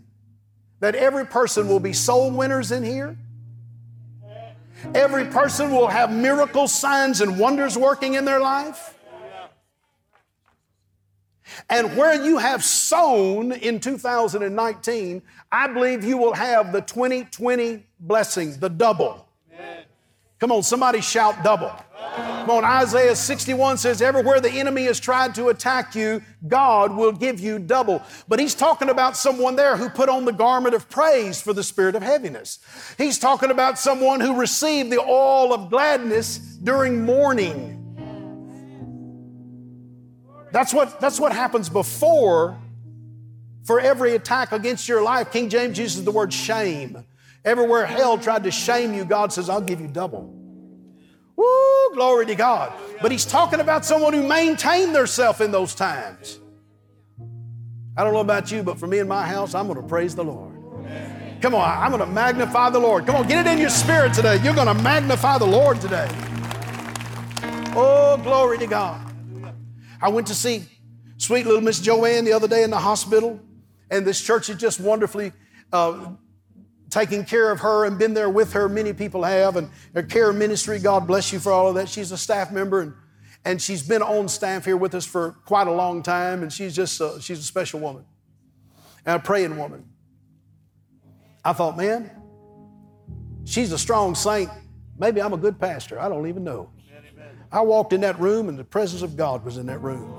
that 0.80 0.96
every 0.96 1.26
person 1.26 1.67
will 1.67 1.80
be 1.80 1.94
soul 1.94 2.32
winners 2.32 2.72
in 2.72 2.84
here. 2.84 3.17
Every 4.96 5.26
person 5.26 5.72
will 5.72 5.88
have 5.88 6.12
miracles, 6.12 6.72
signs, 6.72 7.22
and 7.22 7.39
wonders 7.39 7.78
working 7.78 8.15
in 8.15 8.26
their 8.26 8.39
life. 8.39 8.98
And 11.70 11.96
where 11.98 12.24
you 12.24 12.38
have 12.38 12.63
sown 12.63 13.52
in 13.52 13.80
2019, 13.80 15.22
I 15.52 15.67
believe 15.67 16.04
you 16.04 16.17
will 16.17 16.34
have 16.34 16.72
the 16.72 16.82
2020 16.82 17.84
blessings, 18.00 18.58
the 18.58 18.70
double. 18.70 19.28
Come 20.39 20.52
on, 20.52 20.63
somebody 20.63 21.02
shout 21.02 21.44
double. 21.44 21.72
Come 22.13 22.50
on, 22.50 22.65
Isaiah 22.65 23.15
61 23.15 23.78
says, 23.78 24.02
Everywhere 24.02 24.41
the 24.41 24.50
enemy 24.50 24.84
has 24.86 25.00
tried 25.00 25.34
to 25.36 25.47
attack 25.47 25.95
you, 25.95 26.21
God 26.45 26.93
will 26.93 27.13
give 27.13 27.39
you 27.39 27.58
double. 27.58 28.02
But 28.28 28.39
he's 28.39 28.54
talking 28.54 28.89
about 28.89 29.15
someone 29.15 29.56
there 29.56 29.78
who 29.78 29.89
put 29.89 30.10
on 30.10 30.26
the 30.26 30.34
garment 30.34 30.76
of 30.76 30.89
praise 30.89 31.39
for 31.39 31.54
the 31.54 31.63
spirit 31.63 31.95
of 31.95 32.04
heaviness. 32.04 32.60
He's 32.97 33.17
talking 33.17 33.50
about 33.50 33.80
someone 33.80 34.19
who 34.19 34.38
received 34.38 34.91
the 34.91 35.00
oil 35.00 35.54
of 35.54 35.69
gladness 35.69 36.38
during 36.38 37.06
mourning. 37.06 37.78
That's 40.52 40.74
what, 40.74 41.00
that's 41.00 41.19
what 41.19 41.32
happens 41.32 41.69
before 41.69 42.58
for 43.63 43.80
every 43.80 44.15
attack 44.15 44.52
against 44.52 44.89
your 44.89 45.02
life. 45.02 45.32
King 45.32 45.47
James 45.47 45.78
uses 45.78 46.04
the 46.04 46.12
word 46.12 46.34
shame. 46.34 47.06
Everywhere 47.45 47.86
hell 47.86 48.17
tried 48.17 48.43
to 48.43 48.52
shame 48.52 48.93
you, 48.93 49.06
God 49.06 49.32
says, 49.32 49.47
I'll 49.47 49.62
give 49.62 49.80
you 49.80 49.88
double. 49.88 50.40
Woo, 51.41 51.95
glory 51.95 52.27
to 52.27 52.36
God. 52.36 52.71
But 53.01 53.12
he's 53.12 53.25
talking 53.25 53.60
about 53.60 53.84
someone 53.84 54.13
who 54.13 54.27
maintained 54.27 54.93
themselves 54.93 55.41
in 55.41 55.51
those 55.51 55.73
times. 55.73 56.39
I 57.97 58.04
don't 58.04 58.13
know 58.13 58.19
about 58.19 58.51
you, 58.51 58.62
but 58.62 58.77
for 58.77 58.86
me 58.86 58.99
and 58.99 59.10
my 59.10 59.25
house, 59.25 59.56
I'm 59.56 59.67
going 59.67 59.82
to 59.82 59.88
praise 59.88 60.15
the 60.15 60.23
Lord. 60.23 60.56
Come 61.41 61.56
on, 61.56 61.67
I'm 61.67 61.89
going 61.89 62.08
to 62.08 62.13
magnify 62.13 62.69
the 62.69 62.80
Lord. 62.80 63.08
Come 63.08 63.15
on, 63.15 63.27
get 63.27 63.45
it 63.45 63.51
in 63.51 63.58
your 63.58 63.71
spirit 63.71 64.13
today. 64.13 64.39
You're 64.43 64.54
going 64.54 64.67
to 64.67 64.84
magnify 64.84 65.39
the 65.39 65.47
Lord 65.47 65.82
today. 65.82 66.08
Oh, 67.75 68.19
glory 68.21 68.60
to 68.60 68.67
God. 68.67 69.01
I 69.99 70.10
went 70.10 70.27
to 70.27 70.36
see 70.36 70.65
sweet 71.17 71.47
little 71.47 71.62
Miss 71.62 71.80
Joanne 71.80 72.25
the 72.25 72.34
other 72.34 72.47
day 72.47 72.63
in 72.63 72.69
the 72.69 72.77
hospital, 72.77 73.39
and 73.89 74.06
this 74.06 74.21
church 74.21 74.49
is 74.49 74.58
just 74.58 74.80
wonderfully 74.80 75.34
uh, 75.73 76.12
taking 76.91 77.23
care 77.23 77.49
of 77.49 77.62
her 77.62 77.86
and 77.86 77.97
been 77.97 78.13
there 78.13 78.30
with 78.30 78.54
her. 78.54 78.69
Many 78.69 78.93
people 78.93 79.23
have, 79.23 79.56
and 79.56 79.69
her 79.95 80.04
care 80.04 80.32
ministry, 80.32 80.77
God 80.77 81.08
bless 81.08 81.34
you 81.34 81.39
for 81.39 81.51
all 81.51 81.69
of 81.69 81.75
that. 81.75 81.89
She's 81.89 82.12
a 82.12 82.17
staff 82.17 82.51
member, 82.51 82.82
and, 82.82 82.93
and 83.45 83.62
she's 83.62 83.82
been 83.82 84.01
on 84.01 84.27
staff 84.27 84.65
here 84.65 84.77
with 84.77 84.93
us 84.93 85.06
for 85.06 85.32
quite 85.45 85.67
a 85.67 85.71
long 85.71 86.04
time, 86.04 86.43
and 86.43 86.54
she's 86.54 86.75
just 86.75 86.99
a, 87.01 87.19
she's 87.21 87.39
a 87.39 87.43
special 87.43 87.80
woman 87.80 88.06
and 89.06 89.15
a 89.15 89.19
praying 89.19 89.58
woman. 89.58 89.86
I 91.43 91.54
thought, 91.54 91.77
man, 91.77 92.12
she's 93.45 93.71
a 93.71 93.77
strong 93.77 94.13
saint. 94.13 94.51
Maybe 94.99 95.21
I'm 95.21 95.34
a 95.34 95.38
good 95.38 95.60
pastor. 95.60 95.99
I 95.99 96.10
don't 96.10 96.27
even 96.27 96.43
know. 96.43 96.69
I 97.51 97.62
walked 97.62 97.93
in 97.93 98.01
that 98.01 98.19
room, 98.19 98.49
and 98.49 98.60
the 98.60 98.63
presence 98.63 99.01
of 99.01 99.17
God 99.17 99.43
was 99.43 99.58
in 99.58 99.65
that 99.65 99.82
room. 99.82 100.17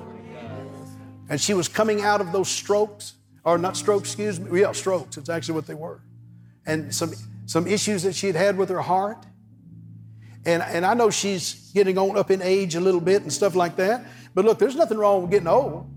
And 1.28 1.40
she 1.40 1.54
was 1.54 1.68
coming 1.68 2.02
out 2.02 2.20
of 2.20 2.32
those 2.32 2.48
strokes, 2.48 3.14
or 3.44 3.56
not 3.56 3.76
strokes, 3.76 4.08
excuse 4.08 4.40
me. 4.40 4.61
Yeah, 4.61 4.72
strokes. 4.72 5.16
It's 5.16 5.28
actually 5.28 5.54
what 5.54 5.66
they 5.66 5.74
were 5.74 6.00
and 6.66 6.94
some, 6.94 7.12
some 7.46 7.66
issues 7.66 8.03
that 8.03 8.14
she 8.14 8.27
had 8.27 8.37
had 8.37 8.57
with 8.57 8.68
her 8.68 8.81
heart. 8.81 9.25
And, 10.44 10.62
and 10.62 10.85
I 10.85 10.94
know 10.94 11.11
she's 11.11 11.70
getting 11.72 11.98
on 11.98 12.16
up 12.16 12.31
in 12.31 12.42
age 12.42 12.75
a 12.75 12.81
little 12.81 13.01
bit 13.01 13.22
and 13.22 13.33
stuff 13.33 13.55
like 13.55 13.77
that. 13.77 14.05
But 14.35 14.44
look, 14.44 14.59
there's 14.59 14.77
nothing 14.77 14.98
wrong 14.98 15.22
with 15.22 15.31
getting 15.31 15.48
old. 15.48 15.88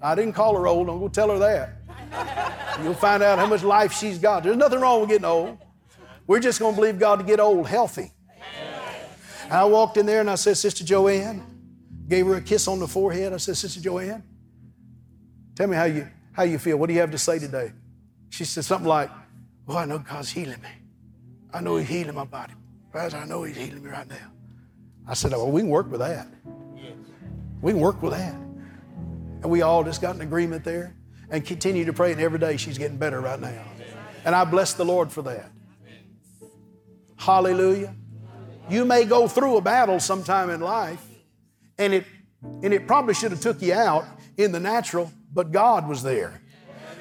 I 0.00 0.14
didn't 0.14 0.34
call 0.34 0.56
her 0.56 0.66
old. 0.66 0.86
Don't 0.86 1.00
go 1.00 1.08
tell 1.08 1.30
her 1.30 1.38
that. 1.38 2.80
You'll 2.82 2.94
find 2.94 3.22
out 3.22 3.38
how 3.38 3.46
much 3.46 3.64
life 3.64 3.92
she's 3.92 4.18
got. 4.18 4.44
There's 4.44 4.56
nothing 4.56 4.80
wrong 4.80 5.00
with 5.00 5.10
getting 5.10 5.24
old. 5.24 5.58
We're 6.26 6.40
just 6.40 6.60
going 6.60 6.74
to 6.74 6.80
believe 6.80 6.98
God 6.98 7.16
to 7.16 7.24
get 7.24 7.40
old 7.40 7.66
healthy. 7.66 8.12
And 9.44 9.52
I 9.54 9.64
walked 9.64 9.96
in 9.96 10.06
there 10.06 10.20
and 10.20 10.30
I 10.30 10.34
said, 10.36 10.56
Sister 10.56 10.84
Joanne, 10.84 11.42
gave 12.06 12.26
her 12.26 12.36
a 12.36 12.40
kiss 12.40 12.68
on 12.68 12.78
the 12.78 12.88
forehead. 12.88 13.32
I 13.32 13.38
said, 13.38 13.56
Sister 13.56 13.80
Joanne, 13.80 14.22
tell 15.54 15.66
me 15.66 15.76
how 15.76 15.84
you, 15.84 16.08
how 16.32 16.42
you 16.42 16.58
feel. 16.58 16.76
What 16.76 16.88
do 16.88 16.94
you 16.94 17.00
have 17.00 17.10
to 17.10 17.18
say 17.18 17.38
today? 17.38 17.72
She 18.30 18.44
said 18.44 18.64
something 18.64 18.88
like, 18.88 19.10
Oh, 19.68 19.76
I 19.76 19.84
know 19.84 19.98
God's 19.98 20.30
healing 20.30 20.60
me. 20.62 20.68
I 21.52 21.60
know 21.60 21.76
He's 21.76 21.88
healing 21.88 22.14
my 22.14 22.24
body. 22.24 22.54
Pastor, 22.92 23.18
I 23.18 23.26
know 23.26 23.42
He's 23.42 23.56
healing 23.56 23.82
me 23.82 23.90
right 23.90 24.08
now. 24.08 24.32
I 25.06 25.14
said, 25.14 25.32
Well, 25.32 25.50
we 25.50 25.60
can 25.60 25.70
work 25.70 25.90
with 25.90 26.00
that. 26.00 26.26
We 27.60 27.72
can 27.72 27.80
work 27.80 28.02
with 28.02 28.12
that. 28.12 28.34
And 28.34 29.50
we 29.50 29.62
all 29.62 29.84
just 29.84 30.00
got 30.00 30.14
an 30.14 30.20
agreement 30.22 30.64
there 30.64 30.94
and 31.30 31.44
continue 31.44 31.84
to 31.84 31.92
pray, 31.92 32.12
and 32.12 32.20
every 32.20 32.38
day 32.38 32.56
she's 32.56 32.78
getting 32.78 32.96
better 32.96 33.20
right 33.20 33.40
now. 33.40 33.64
And 34.24 34.34
I 34.34 34.44
bless 34.44 34.74
the 34.74 34.84
Lord 34.84 35.12
for 35.12 35.22
that. 35.22 35.50
Hallelujah. 37.16 37.94
You 38.70 38.84
may 38.84 39.04
go 39.04 39.28
through 39.28 39.56
a 39.56 39.60
battle 39.60 40.00
sometime 40.00 40.50
in 40.50 40.60
life, 40.60 41.04
and 41.78 41.92
it 41.92 42.06
and 42.62 42.72
it 42.72 42.86
probably 42.86 43.14
should 43.14 43.32
have 43.32 43.40
took 43.40 43.60
you 43.60 43.74
out 43.74 44.04
in 44.36 44.52
the 44.52 44.60
natural, 44.60 45.10
but 45.32 45.50
God 45.50 45.88
was 45.88 46.02
there. 46.02 46.40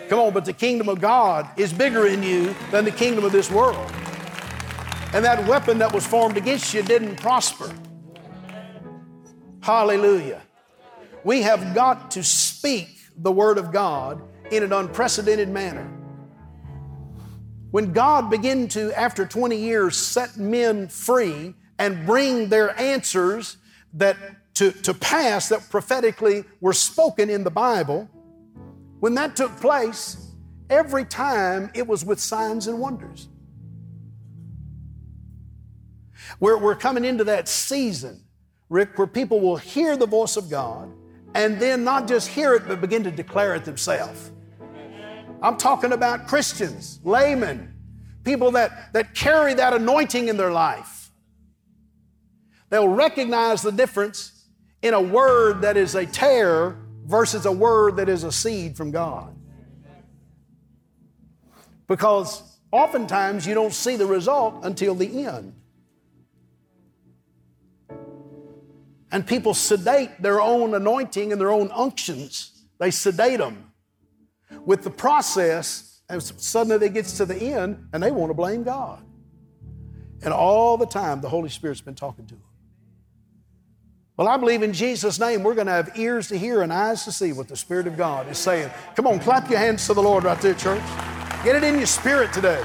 Come 0.10 0.20
on, 0.20 0.34
but 0.34 0.46
the 0.46 0.54
kingdom 0.54 0.88
of 0.88 1.02
God 1.02 1.50
is 1.58 1.74
bigger 1.74 2.08
in 2.08 2.24
you 2.24 2.56
than 2.72 2.86
the 2.86 2.92
kingdom 2.92 3.26
of 3.26 3.32
this 3.34 3.52
world. 3.52 3.92
And 5.14 5.24
that 5.26 5.46
weapon 5.48 5.78
that 5.80 5.94
was 5.94 6.06
formed 6.06 6.38
against 6.38 6.74
you 6.74 6.82
didn't 6.82 7.18
prosper. 7.18 7.74
Hallelujah. 9.62 10.42
We 11.26 11.42
have 11.42 11.76
got 11.76 12.12
to 12.12 12.24
speak 12.24 12.88
the 13.18 13.32
word 13.32 13.58
of 13.58 13.72
God 13.72 14.22
in 14.50 14.64
an 14.64 14.72
unprecedented 14.72 15.50
manner. 15.50 15.92
When 17.72 17.92
God 17.92 18.30
began 18.30 18.70
to, 18.70 18.98
after 18.98 19.26
20 19.26 19.58
years, 19.58 19.98
set 19.98 20.38
men 20.38 20.88
free 20.88 21.54
and 21.78 22.06
bring 22.06 22.48
their 22.48 22.80
answers 22.80 23.58
that 23.94 24.16
to, 24.54 24.72
to 24.72 24.94
pass 24.94 25.50
that 25.50 25.70
prophetically 25.70 26.46
were 26.62 26.74
spoken 26.74 27.30
in 27.30 27.44
the 27.44 27.52
Bible, 27.52 28.10
when 29.00 29.16
that 29.16 29.36
took 29.36 29.56
place, 29.60 30.32
every 30.70 31.06
time 31.06 31.72
it 31.74 31.88
was 31.88 32.04
with 32.04 32.20
signs 32.20 32.68
and 32.68 32.80
wonders. 32.80 33.28
We're, 36.40 36.58
we're 36.58 36.76
coming 36.76 37.06
into 37.06 37.24
that 37.26 37.48
season, 37.48 38.24
Rick, 38.70 38.98
where 38.98 39.08
people 39.08 39.40
will 39.40 39.58
hear 39.58 39.96
the 39.96 40.08
voice 40.08 40.38
of 40.38 40.50
God 40.50 40.92
and 41.34 41.60
then 41.60 41.84
not 41.84 42.08
just 42.08 42.28
hear 42.28 42.54
it, 42.54 42.68
but 42.68 42.82
begin 42.82 43.04
to 43.04 43.12
declare 43.12 43.56
it 43.56 43.66
themselves. 43.66 44.32
I'm 45.42 45.58
talking 45.58 45.92
about 45.92 46.28
Christians, 46.28 47.00
laymen, 47.04 47.74
people 48.24 48.52
that, 48.52 48.92
that 48.94 49.14
carry 49.14 49.54
that 49.54 49.74
anointing 49.74 50.28
in 50.28 50.38
their 50.38 50.52
life. 50.52 51.12
They'll 52.70 52.88
recognize 52.88 53.62
the 53.62 53.72
difference 53.72 54.48
in 54.82 54.94
a 54.94 55.02
word 55.02 55.62
that 55.62 55.78
is 55.78 55.96
a 55.96 56.06
tare 56.06 56.76
versus 57.08 57.46
a 57.46 57.52
word 57.52 57.96
that 57.96 58.10
is 58.10 58.24
a 58.24 58.32
seed 58.32 58.76
from 58.76 58.92
God. 58.92 59.34
Because 61.88 62.44
oftentimes 62.72 63.48
you 63.48 63.54
don't 63.54 63.74
see 63.74 63.96
the 63.96 64.06
result 64.06 64.60
until 64.64 64.94
the 64.94 65.26
end. 65.26 65.54
And 69.10 69.26
people 69.26 69.54
sedate 69.54 70.22
their 70.22 70.42
own 70.42 70.76
anointing 70.76 71.32
and 71.32 71.40
their 71.40 71.52
own 71.52 71.72
unctions. 71.72 72.66
They 72.78 72.92
sedate 72.92 73.38
them 73.38 73.72
with 74.66 74.84
the 74.84 74.90
process, 74.90 76.02
and 76.10 76.22
suddenly 76.22 76.78
they 76.78 76.90
gets 76.90 77.16
to 77.18 77.26
the 77.26 77.38
end 77.38 77.88
and 77.94 78.04
they 78.04 78.12
want 78.12 78.32
to 78.32 78.34
blame 78.34 78.64
God. 78.64 79.02
And 80.24 80.34
all 80.34 80.76
the 80.76 80.86
time, 80.86 81.22
the 81.22 81.30
Holy 81.30 81.50
Spirit's 81.50 81.80
been 81.80 81.96
talking 81.96 82.26
to 82.26 82.36
them. 82.36 82.44
Well, 84.18 84.28
I 84.28 84.36
believe 84.38 84.64
in 84.64 84.74
Jesus' 84.74 85.20
name 85.20 85.44
we're 85.44 85.54
going 85.54 85.68
to 85.68 85.74
have 85.74 85.92
ears 85.96 86.28
to 86.30 86.38
hear 86.40 86.64
and 86.64 86.74
eyes 86.74 87.06
to 87.06 87.12
see 87.12 87.34
what 87.34 87.48
the 87.48 87.56
Spirit 87.56 87.86
of 87.86 87.96
God 87.96 88.28
is 88.30 88.40
saying. 88.40 88.72
Come 88.96 89.06
on, 89.06 89.20
clap 89.20 89.48
your 89.48 89.60
hands 89.60 89.86
to 89.86 89.94
the 89.94 90.02
Lord 90.02 90.24
right 90.24 90.42
there, 90.42 90.56
church. 90.56 90.82
Get 91.44 91.56
it 91.56 91.64
in 91.64 91.78
your 91.78 91.86
spirit 91.86 92.34
today. 92.34 92.64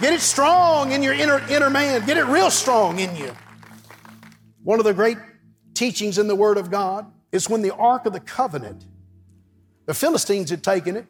Get 0.00 0.12
it 0.12 0.20
strong 0.20 0.90
in 0.90 1.04
your 1.04 1.14
inner, 1.14 1.38
inner 1.48 1.70
man. 1.70 2.04
Get 2.04 2.16
it 2.16 2.24
real 2.24 2.50
strong 2.50 2.98
in 2.98 3.14
you. 3.14 3.32
One 4.64 4.80
of 4.80 4.84
the 4.84 4.92
great 4.92 5.18
teachings 5.72 6.18
in 6.18 6.26
the 6.26 6.34
Word 6.34 6.58
of 6.58 6.68
God 6.68 7.06
is 7.30 7.48
when 7.48 7.62
the 7.62 7.72
Ark 7.72 8.04
of 8.04 8.12
the 8.12 8.20
Covenant, 8.20 8.84
the 9.86 9.94
Philistines 9.94 10.50
had 10.50 10.64
taken 10.64 10.96
it, 10.96 11.06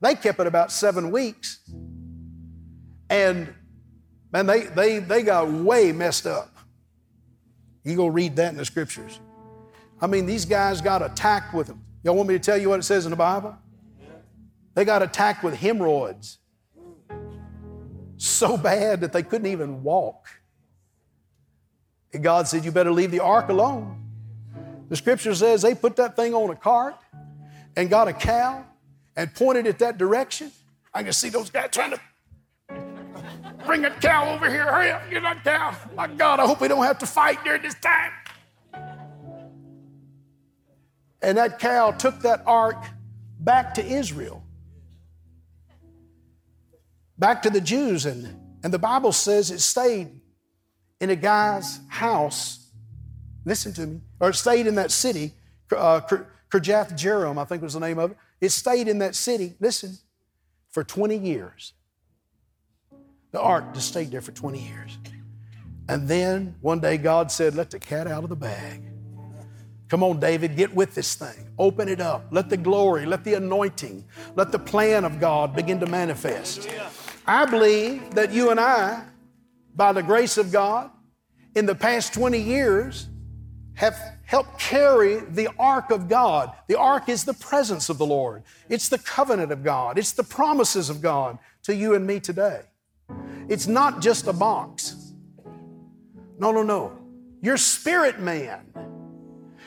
they 0.00 0.16
kept 0.16 0.40
it 0.40 0.48
about 0.48 0.72
seven 0.72 1.12
weeks. 1.12 1.60
And 3.08 3.54
man, 4.32 4.46
they, 4.46 4.64
they, 4.64 4.98
they 4.98 5.22
got 5.22 5.48
way 5.48 5.92
messed 5.92 6.26
up. 6.26 6.55
You 7.86 7.94
go 7.94 8.08
read 8.08 8.34
that 8.36 8.50
in 8.50 8.56
the 8.56 8.64
scriptures. 8.64 9.20
I 10.00 10.08
mean, 10.08 10.26
these 10.26 10.44
guys 10.44 10.80
got 10.80 11.02
attacked 11.02 11.54
with 11.54 11.68
them. 11.68 11.84
Y'all 12.02 12.16
want 12.16 12.28
me 12.28 12.34
to 12.34 12.40
tell 12.40 12.58
you 12.58 12.68
what 12.68 12.80
it 12.80 12.82
says 12.82 13.06
in 13.06 13.10
the 13.10 13.16
Bible? 13.16 13.56
They 14.74 14.84
got 14.84 15.02
attacked 15.02 15.44
with 15.44 15.54
hemorrhoids. 15.54 16.38
so 18.16 18.56
bad 18.56 19.02
that 19.02 19.12
they 19.12 19.22
couldn't 19.22 19.46
even 19.46 19.84
walk. 19.84 20.26
And 22.12 22.24
God 22.24 22.48
said, 22.48 22.64
You 22.64 22.72
better 22.72 22.90
leave 22.90 23.12
the 23.12 23.20
ark 23.20 23.50
alone. 23.50 24.02
The 24.88 24.96
scripture 24.96 25.34
says 25.34 25.62
they 25.62 25.74
put 25.74 25.96
that 25.96 26.16
thing 26.16 26.34
on 26.34 26.50
a 26.50 26.56
cart 26.56 26.96
and 27.76 27.88
got 27.88 28.08
a 28.08 28.12
cow 28.12 28.64
and 29.14 29.32
pointed 29.32 29.66
it 29.66 29.78
that 29.78 29.96
direction. 29.96 30.50
I 30.92 31.04
can 31.04 31.12
see 31.12 31.28
those 31.28 31.50
guys 31.50 31.68
trying 31.70 31.92
to 31.92 32.00
bring 33.66 33.82
that 33.82 34.00
cow 34.00 34.34
over 34.34 34.48
here. 34.48 34.64
Hurry 34.64 34.90
up, 34.90 35.10
get 35.10 35.22
that 35.22 35.44
cow. 35.44 35.76
My 35.94 36.06
God, 36.06 36.40
I 36.40 36.46
hope 36.46 36.60
we 36.60 36.68
don't 36.68 36.84
have 36.84 36.98
to 37.00 37.06
fight 37.06 37.42
during 37.44 37.62
this 37.62 37.74
time. 37.74 38.12
And 41.22 41.38
that 41.38 41.58
cow 41.58 41.90
took 41.90 42.20
that 42.20 42.42
ark 42.46 42.84
back 43.40 43.74
to 43.74 43.84
Israel, 43.84 44.42
back 47.18 47.42
to 47.42 47.50
the 47.50 47.60
Jews. 47.60 48.06
And, 48.06 48.38
and 48.62 48.72
the 48.72 48.78
Bible 48.78 49.12
says 49.12 49.50
it 49.50 49.60
stayed 49.60 50.20
in 51.00 51.10
a 51.10 51.16
guy's 51.16 51.80
house. 51.88 52.70
Listen 53.44 53.72
to 53.74 53.86
me. 53.86 54.00
Or 54.20 54.30
it 54.30 54.34
stayed 54.34 54.66
in 54.66 54.76
that 54.76 54.90
city, 54.90 55.32
uh, 55.76 56.00
Kirjath 56.50 56.92
Jearim, 56.92 57.38
I 57.38 57.44
think 57.44 57.62
was 57.62 57.74
the 57.74 57.80
name 57.80 57.98
of 57.98 58.12
it. 58.12 58.16
It 58.40 58.50
stayed 58.50 58.88
in 58.88 58.98
that 58.98 59.14
city, 59.14 59.54
listen, 59.60 59.96
for 60.70 60.84
20 60.84 61.16
years. 61.16 61.72
The 63.32 63.40
ark 63.40 63.74
just 63.74 63.88
stayed 63.88 64.10
there 64.10 64.20
for 64.20 64.32
20 64.32 64.58
years. 64.58 64.98
And 65.88 66.08
then 66.08 66.56
one 66.60 66.80
day 66.80 66.96
God 66.98 67.30
said, 67.30 67.54
Let 67.54 67.70
the 67.70 67.78
cat 67.78 68.06
out 68.06 68.24
of 68.24 68.30
the 68.30 68.36
bag. 68.36 68.82
Come 69.88 70.02
on, 70.02 70.18
David, 70.18 70.56
get 70.56 70.74
with 70.74 70.94
this 70.94 71.14
thing. 71.14 71.48
Open 71.58 71.88
it 71.88 72.00
up. 72.00 72.26
Let 72.30 72.48
the 72.48 72.56
glory, 72.56 73.06
let 73.06 73.22
the 73.22 73.34
anointing, 73.34 74.04
let 74.34 74.50
the 74.50 74.58
plan 74.58 75.04
of 75.04 75.20
God 75.20 75.54
begin 75.54 75.78
to 75.80 75.86
manifest. 75.86 76.68
I 77.24 77.44
believe 77.44 78.14
that 78.14 78.32
you 78.32 78.50
and 78.50 78.58
I, 78.58 79.04
by 79.76 79.92
the 79.92 80.02
grace 80.02 80.38
of 80.38 80.50
God, 80.50 80.90
in 81.54 81.66
the 81.66 81.74
past 81.74 82.12
20 82.14 82.38
years, 82.38 83.08
have 83.74 83.96
helped 84.24 84.58
carry 84.58 85.20
the 85.20 85.48
ark 85.58 85.90
of 85.90 86.08
God. 86.08 86.52
The 86.66 86.78
ark 86.78 87.08
is 87.08 87.24
the 87.24 87.34
presence 87.34 87.88
of 87.88 87.98
the 87.98 88.06
Lord, 88.06 88.42
it's 88.68 88.88
the 88.88 88.98
covenant 88.98 89.52
of 89.52 89.62
God, 89.62 89.98
it's 89.98 90.12
the 90.12 90.24
promises 90.24 90.90
of 90.90 91.00
God 91.00 91.38
to 91.62 91.74
you 91.74 91.94
and 91.94 92.06
me 92.06 92.18
today. 92.18 92.62
It's 93.48 93.66
not 93.66 94.00
just 94.02 94.26
a 94.26 94.32
box. 94.32 95.12
No, 96.38 96.52
no, 96.52 96.62
no. 96.62 96.98
Your 97.40 97.56
spirit 97.56 98.20
man 98.20 98.66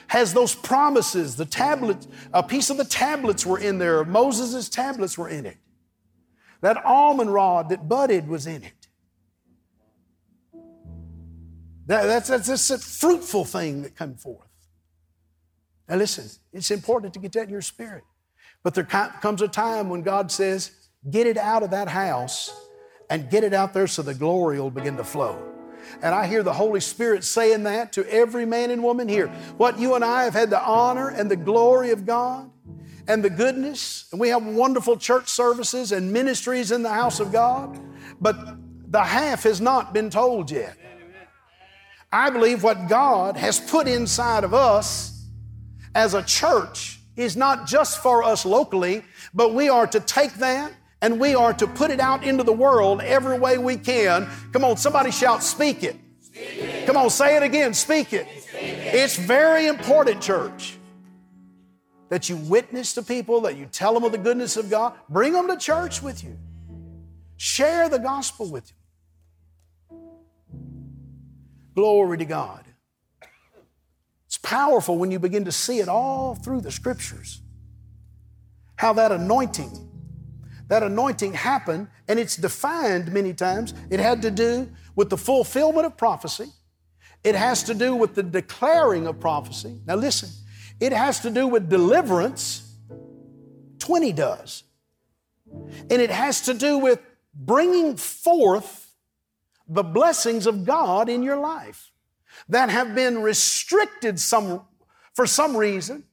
has 0.08 0.34
those 0.34 0.54
promises. 0.54 1.36
The 1.36 1.46
tablets, 1.46 2.08
a 2.34 2.44
piece 2.44 2.70
of 2.70 2.78
the 2.78 2.86
tablets 2.86 3.46
were 3.46 3.60
in 3.60 3.78
there. 3.78 4.04
Moses' 4.04 4.70
tablets 4.70 5.18
were 5.18 5.30
in 5.30 5.46
it. 5.46 5.58
That 6.62 6.84
almond 6.86 7.34
rod 7.34 7.70
that 7.70 7.88
budded 7.88 8.28
was 8.28 8.48
in 8.48 8.64
it. 8.64 8.74
That, 11.86 12.06
that's, 12.06 12.28
that's, 12.28 12.48
that's 12.48 12.70
a 12.70 12.78
fruitful 12.78 13.46
thing 13.46 13.84
that 13.84 13.96
come 13.96 14.16
forth. 14.16 14.48
Now 15.88 15.96
listen, 15.96 16.30
it's 16.54 16.70
important 16.70 17.14
to 17.14 17.20
get 17.20 17.32
that 17.32 17.46
in 17.46 17.50
your 17.50 17.62
spirit. 17.62 18.04
But 18.62 18.76
there 18.76 18.84
comes 18.84 19.42
a 19.42 19.48
time 19.48 19.90
when 19.90 20.02
God 20.02 20.32
says, 20.32 20.72
get 21.10 21.26
it 21.26 21.38
out 21.38 21.64
of 21.64 21.72
that 21.72 21.88
house 21.88 22.54
and 23.10 23.30
get 23.30 23.44
it 23.44 23.54
out 23.54 23.74
there 23.74 23.88
so 23.88 24.02
the 24.02 24.14
glory 24.14 24.60
will 24.60 24.72
begin 24.72 24.98
to 24.98 25.04
flow. 25.04 25.42
And 26.02 26.14
I 26.14 26.28
hear 26.28 26.44
the 26.44 26.54
Holy 26.54 26.80
Spirit 26.80 27.24
saying 27.24 27.64
that 27.64 27.94
to 27.94 28.06
every 28.12 28.46
man 28.46 28.72
and 28.72 28.84
woman 28.84 29.08
here. 29.08 29.28
What 29.58 29.80
you 29.80 29.96
and 29.96 30.06
I 30.06 30.24
have 30.24 30.34
had 30.34 30.50
the 30.50 30.62
honor 30.62 31.10
and 31.10 31.30
the 31.30 31.36
glory 31.36 31.92
of 31.92 32.06
God 32.06 32.50
and 33.08 33.24
the 33.24 33.30
goodness, 33.30 34.08
and 34.12 34.22
we 34.22 34.30
have 34.30 34.46
wonderful 34.46 34.96
church 34.96 35.30
services 35.30 35.92
and 35.92 36.14
ministries 36.14 36.72
in 36.72 36.84
the 36.84 36.94
house 36.94 37.20
of 37.20 37.32
God, 37.32 37.80
but 38.22 38.38
the 38.92 39.04
half 39.04 39.44
has 39.44 39.60
not 39.60 39.94
been 39.94 40.10
told 40.10 40.52
yet. 40.52 40.78
I 42.12 42.30
believe 42.30 42.64
what 42.64 42.88
God 42.88 43.36
has 43.38 43.60
put 43.60 43.88
inside 43.88 44.44
of 44.44 44.54
us 44.54 45.26
as 45.96 46.14
a 46.14 46.24
church 46.24 47.00
is 47.16 47.36
not 47.36 47.68
just 47.68 48.02
for 48.02 48.24
us 48.24 48.46
locally, 48.46 49.04
but 49.34 49.54
we 49.54 49.70
are 49.70 49.88
to 49.88 50.00
take 50.00 50.34
that 50.36 50.72
and 51.02 51.20
we 51.20 51.36
are 51.36 51.54
to 51.54 51.68
put 51.68 51.92
it 51.92 52.00
out 52.00 52.24
into 52.24 52.44
the 52.44 52.54
world 52.54 53.02
every 53.02 53.38
way 53.40 53.58
we 53.58 53.78
can. 53.78 54.30
Come 54.52 54.64
on, 54.64 54.78
somebody 54.78 55.12
shout, 55.12 55.44
speak 55.44 55.84
it. 55.84 55.96
Speak 56.22 56.42
it. 56.42 56.86
Come 56.86 56.98
on, 56.98 57.10
say 57.10 57.38
it 57.38 57.44
again, 57.44 57.74
speak 57.74 58.14
it. 58.14 58.28
speak 58.42 58.62
it. 58.62 58.96
It's 58.96 59.18
very 59.18 59.68
important, 59.68 60.22
church, 60.22 60.78
that 62.10 62.30
you 62.30 62.38
witness 62.38 62.94
to 62.96 63.04
people, 63.04 63.42
that 63.42 63.56
you 63.56 63.66
tell 63.66 63.94
them 63.94 64.04
of 64.04 64.12
the 64.12 64.18
goodness 64.18 64.58
of 64.58 64.70
God. 64.70 64.94
Bring 65.08 65.34
them 65.34 65.48
to 65.48 65.58
church 65.58 66.02
with 66.02 66.24
you, 66.24 66.38
share 67.38 67.88
the 67.88 68.00
gospel 68.00 68.50
with 68.50 68.70
you. 68.70 68.76
Glory 71.76 72.18
to 72.18 72.26
God. 72.26 72.66
It's 74.26 74.38
powerful 74.38 74.98
when 74.98 75.12
you 75.12 75.18
begin 75.18 75.46
to 75.46 75.52
see 75.52 75.80
it 75.80 75.88
all 75.88 76.36
through 76.36 76.62
the 76.62 76.72
scriptures. 76.72 77.42
How 78.76 78.94
that 78.94 79.12
anointing 79.12 79.89
that 80.70 80.84
anointing 80.84 81.34
happened, 81.34 81.88
and 82.08 82.20
it's 82.20 82.36
defined 82.36 83.12
many 83.12 83.34
times. 83.34 83.74
It 83.90 84.00
had 84.00 84.22
to 84.22 84.32
do 84.32 84.70
with 84.96 85.10
the 85.10 85.18
fulfillment 85.18 85.86
of 85.86 85.98
prophecy, 85.98 86.48
it 87.24 87.36
has 87.36 87.64
to 87.64 87.74
do 87.74 87.96
with 87.96 88.16
the 88.16 88.24
declaring 88.24 89.06
of 89.06 89.20
prophecy. 89.20 89.82
Now, 89.86 89.96
listen, 89.96 90.30
it 90.80 90.94
has 90.94 91.20
to 91.22 91.30
do 91.30 91.48
with 91.48 91.70
deliverance. 91.70 92.66
20 93.80 94.14
does. 94.14 94.64
And 95.52 95.94
it 96.02 96.12
has 96.12 96.42
to 96.42 96.54
do 96.54 96.78
with 96.78 97.00
bringing 97.34 97.98
forth 97.98 98.94
the 99.68 99.84
blessings 99.84 100.48
of 100.48 100.66
God 100.66 101.10
in 101.10 101.24
your 101.24 101.38
life 101.38 101.92
that 102.48 102.70
have 102.70 102.96
been 102.96 103.22
restricted 103.22 104.20
some, 104.20 104.62
for 105.14 105.28
some 105.28 105.58
reason, 105.58 106.04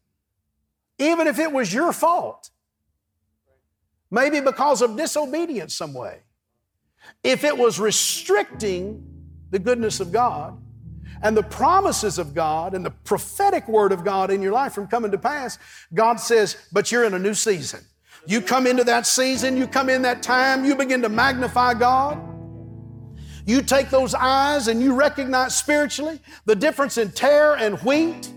even 0.98 1.26
if 1.26 1.38
it 1.38 1.52
was 1.52 1.72
your 1.72 1.92
fault. 1.92 2.50
Maybe 4.10 4.40
because 4.40 4.82
of 4.82 4.96
disobedience 4.96 5.74
some 5.74 5.94
way. 5.94 6.20
If 7.22 7.44
it 7.44 7.56
was 7.56 7.78
restricting 7.78 9.04
the 9.50 9.58
goodness 9.58 10.00
of 10.00 10.12
God 10.12 10.60
and 11.22 11.36
the 11.36 11.42
promises 11.42 12.18
of 12.18 12.34
God 12.34 12.74
and 12.74 12.84
the 12.84 12.90
prophetic 12.90 13.68
word 13.68 13.92
of 13.92 14.04
God 14.04 14.30
in 14.30 14.42
your 14.42 14.52
life 14.52 14.72
from 14.72 14.86
coming 14.86 15.10
to 15.10 15.18
pass, 15.18 15.58
God 15.94 16.20
says, 16.20 16.56
but 16.72 16.92
you're 16.92 17.04
in 17.04 17.14
a 17.14 17.18
new 17.18 17.34
season. 17.34 17.80
You 18.26 18.40
come 18.40 18.66
into 18.66 18.84
that 18.84 19.06
season, 19.06 19.56
you 19.56 19.66
come 19.66 19.88
in 19.88 20.02
that 20.02 20.22
time, 20.22 20.64
you 20.64 20.74
begin 20.74 21.02
to 21.02 21.08
magnify 21.08 21.74
God. 21.74 22.20
You 23.46 23.62
take 23.62 23.90
those 23.90 24.12
eyes 24.14 24.66
and 24.66 24.82
you 24.82 24.94
recognize 24.94 25.56
spiritually 25.56 26.20
the 26.44 26.56
difference 26.56 26.98
in 26.98 27.12
tare 27.12 27.54
and 27.54 27.78
wheat, 27.78 28.28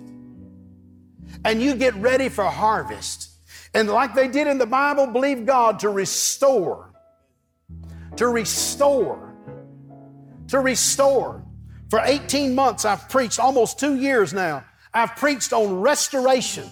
and 1.44 1.62
you 1.62 1.76
get 1.76 1.96
ready 1.96 2.30
for 2.30 2.44
harvest. 2.44 3.29
And 3.74 3.90
like 3.90 4.16
they 4.16 4.28
did 4.28 4.48
in 4.48 4.58
the 4.58 4.66
Bible, 4.66 5.08
believe 5.08 5.46
God 5.46 5.80
to 5.80 5.90
restore, 5.90 6.92
to 8.16 8.28
restore, 8.28 9.36
to 10.48 10.60
restore. 10.60 11.44
For 11.90 12.00
18 12.04 12.54
months, 12.56 12.86
I've 12.86 13.10
preached, 13.10 13.40
almost 13.40 13.80
two 13.80 13.96
years 13.96 14.34
now, 14.34 14.64
I've 14.94 15.16
preached 15.16 15.54
on 15.54 15.82
restoration. 15.82 16.70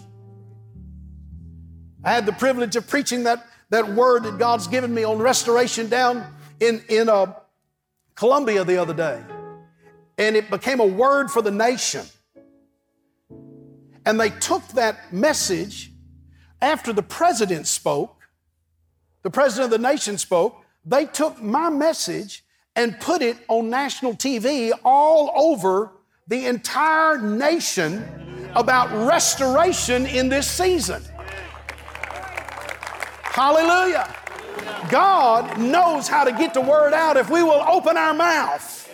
I 2.03 2.11
had 2.13 2.25
the 2.25 2.33
privilege 2.33 2.75
of 2.75 2.87
preaching 2.87 3.23
that, 3.23 3.45
that 3.69 3.93
word 3.93 4.23
that 4.23 4.37
God's 4.37 4.67
given 4.67 4.93
me 4.93 5.03
on 5.03 5.19
restoration 5.19 5.89
down 5.89 6.25
in, 6.59 6.83
in 6.89 7.09
uh, 7.09 7.33
Colombia 8.15 8.63
the 8.63 8.77
other 8.77 8.93
day. 8.93 9.21
And 10.17 10.35
it 10.35 10.49
became 10.49 10.79
a 10.79 10.85
word 10.85 11.29
for 11.29 11.41
the 11.41 11.51
nation. 11.51 12.05
And 14.05 14.19
they 14.19 14.29
took 14.29 14.65
that 14.69 15.13
message 15.13 15.91
after 16.61 16.93
the 16.93 17.03
president 17.03 17.67
spoke, 17.67 18.15
the 19.23 19.29
president 19.29 19.73
of 19.73 19.81
the 19.81 19.87
nation 19.87 20.17
spoke, 20.17 20.63
they 20.85 21.05
took 21.05 21.41
my 21.41 21.69
message 21.69 22.43
and 22.75 22.99
put 22.99 23.21
it 23.21 23.37
on 23.47 23.69
national 23.69 24.13
TV 24.13 24.71
all 24.85 25.31
over 25.35 25.91
the 26.27 26.45
entire 26.45 27.17
nation 27.17 28.49
about 28.55 28.89
restoration 29.07 30.05
in 30.05 30.29
this 30.29 30.49
season. 30.49 31.03
Hallelujah. 33.23 34.13
God 34.89 35.59
knows 35.59 36.07
how 36.07 36.23
to 36.23 36.31
get 36.31 36.53
the 36.53 36.61
word 36.61 36.93
out 36.93 37.17
if 37.17 37.29
we 37.29 37.43
will 37.43 37.63
open 37.67 37.97
our 37.97 38.13
mouth. 38.13 38.89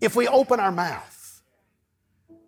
If 0.00 0.16
we 0.16 0.28
open 0.28 0.60
our 0.60 0.72
mouth, 0.72 1.42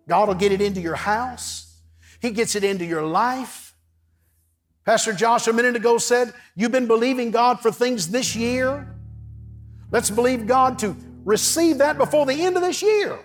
God 0.07 0.27
will 0.27 0.35
get 0.35 0.51
it 0.51 0.61
into 0.61 0.81
your 0.81 0.95
house, 0.95 1.77
He 2.21 2.31
gets 2.31 2.55
it 2.55 2.63
into 2.63 2.85
your 2.85 3.03
life. 3.03 3.64
Pastor 4.85 5.13
Josh 5.13 5.47
a 5.47 5.53
minute 5.53 5.75
ago 5.75 5.97
said, 5.97 6.33
You've 6.55 6.71
been 6.71 6.87
believing 6.87 7.31
God 7.31 7.59
for 7.59 7.71
things 7.71 8.07
this 8.09 8.35
year. 8.35 8.87
Let's 9.91 10.11
believe 10.11 10.45
God 10.45 10.77
to 10.79 10.95
receive 11.23 11.79
that 11.79 11.97
before 11.97 12.25
the 12.25 12.33
end 12.33 12.55
of 12.55 12.61
this 12.61 12.83
year. 12.83 13.19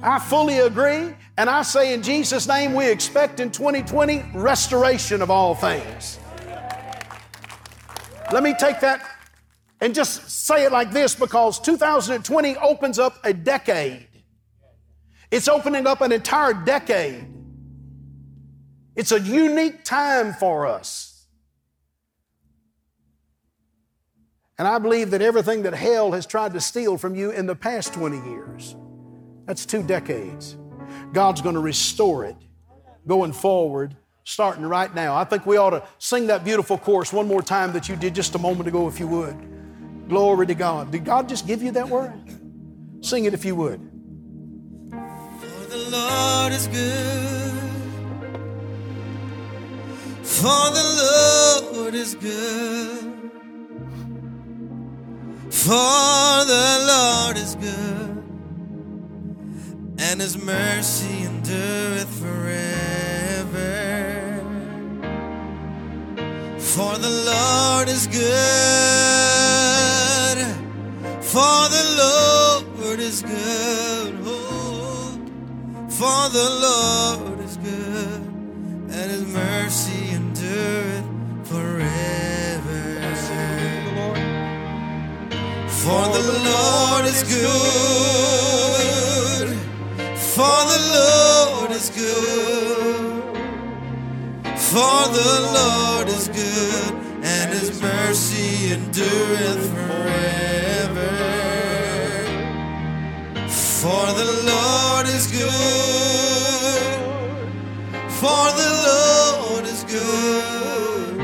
I 0.00 0.18
fully 0.18 0.60
agree, 0.60 1.14
and 1.36 1.50
I 1.50 1.62
say 1.62 1.92
in 1.92 2.02
Jesus' 2.02 2.46
name, 2.46 2.72
we 2.72 2.88
expect 2.88 3.40
in 3.40 3.50
2020 3.50 4.24
restoration 4.32 5.20
of 5.20 5.30
all 5.30 5.54
things. 5.54 6.18
Let 8.32 8.42
me 8.42 8.54
take 8.58 8.80
that 8.80 9.02
And 9.80 9.94
just 9.94 10.28
say 10.30 10.64
it 10.64 10.72
like 10.72 10.90
this 10.90 11.14
because 11.14 11.60
2020 11.60 12.56
opens 12.56 12.98
up 12.98 13.14
a 13.24 13.32
decade. 13.32 14.08
It's 15.30 15.48
opening 15.48 15.86
up 15.86 16.00
an 16.00 16.10
entire 16.10 16.52
decade. 16.52 17.26
It's 18.98 19.12
a 19.12 19.20
unique 19.20 19.84
time 19.84 20.32
for 20.32 20.66
us. 20.66 21.24
And 24.58 24.66
I 24.66 24.80
believe 24.80 25.12
that 25.12 25.22
everything 25.22 25.62
that 25.62 25.72
hell 25.72 26.10
has 26.10 26.26
tried 26.26 26.52
to 26.54 26.60
steal 26.60 26.98
from 26.98 27.14
you 27.14 27.30
in 27.30 27.46
the 27.46 27.54
past 27.54 27.94
20 27.94 28.28
years, 28.28 28.74
that's 29.46 29.64
two 29.64 29.84
decades. 29.84 30.56
God's 31.12 31.40
going 31.40 31.54
to 31.54 31.60
restore 31.60 32.24
it 32.24 32.34
going 33.06 33.32
forward, 33.32 33.96
starting 34.24 34.66
right 34.66 34.92
now. 34.92 35.14
I 35.14 35.22
think 35.22 35.46
we 35.46 35.58
ought 35.58 35.70
to 35.70 35.84
sing 35.98 36.26
that 36.26 36.42
beautiful 36.42 36.76
chorus 36.76 37.12
one 37.12 37.28
more 37.28 37.40
time 37.40 37.72
that 37.74 37.88
you 37.88 37.94
did 37.94 38.16
just 38.16 38.34
a 38.34 38.38
moment 38.38 38.66
ago, 38.66 38.88
if 38.88 38.98
you 38.98 39.06
would. 39.06 40.08
Glory 40.08 40.48
to 40.48 40.56
God. 40.56 40.90
Did 40.90 41.04
God 41.04 41.28
just 41.28 41.46
give 41.46 41.62
you 41.62 41.70
that 41.70 41.88
word? 41.88 42.20
Sing 43.00 43.26
it 43.26 43.32
if 43.32 43.44
you 43.44 43.54
would. 43.54 43.80
For 44.90 45.66
the 45.70 45.88
Lord 45.88 46.52
is 46.52 46.66
good. 46.66 47.67
For 50.36 50.70
the 50.70 50.86
Lord 51.72 51.94
is 51.94 52.14
good. 52.14 53.04
For 55.50 56.44
the 56.52 56.68
Lord 56.86 57.36
is 57.36 57.54
good. 57.56 58.22
And 59.98 60.20
his 60.20 60.36
mercy 60.38 61.24
endureth 61.24 62.08
forever. 62.20 63.18
For 66.58 66.96
the 66.98 67.10
Lord 67.32 67.88
is 67.88 68.06
good. 68.06 68.28
For 71.24 71.68
the 71.76 71.84
Lord 71.98 73.00
is 73.00 73.22
good. 73.22 74.14
Oh, 74.24 75.18
for 75.88 76.28
the 76.30 76.48
Lord 76.62 77.37
is 87.22 87.26
good. 87.36 89.08
For 90.34 90.58
the 90.72 90.80
Lord 90.98 91.70
is 91.72 91.90
good. 91.90 93.22
For 94.56 95.00
the 95.18 95.32
Lord 95.58 96.08
is 96.08 96.28
good, 96.28 96.94
and 97.22 97.52
his 97.52 97.80
mercy 97.80 98.72
endureth 98.72 99.64
forever. 99.74 101.12
For 103.48 104.06
the 104.20 104.28
Lord 104.52 105.06
is 105.08 105.26
good. 105.26 105.52
For 108.20 108.44
the 108.60 108.70
Lord 108.88 109.64
is 109.64 109.82
good. 109.84 111.14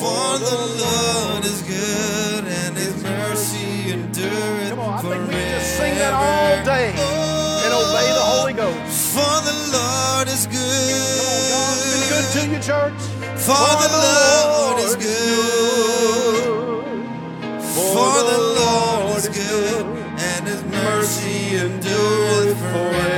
For 0.00 0.38
the 0.38 0.56
Lord 0.80 1.25
been 12.48 12.60
good 12.60 12.62
to 12.62 12.72
you, 12.72 12.74
church. 12.74 13.00
For 13.38 13.70
the 13.82 13.90
Lord 14.02 14.78
is 14.80 14.96
good. 14.96 16.44
For 17.84 18.22
the 18.30 18.38
Lord 18.58 19.16
is 19.16 19.28
good, 19.28 19.86
and 19.86 20.46
his 20.46 20.62
mercy 20.64 21.56
endureth 21.56 22.58
forever. 22.58 23.15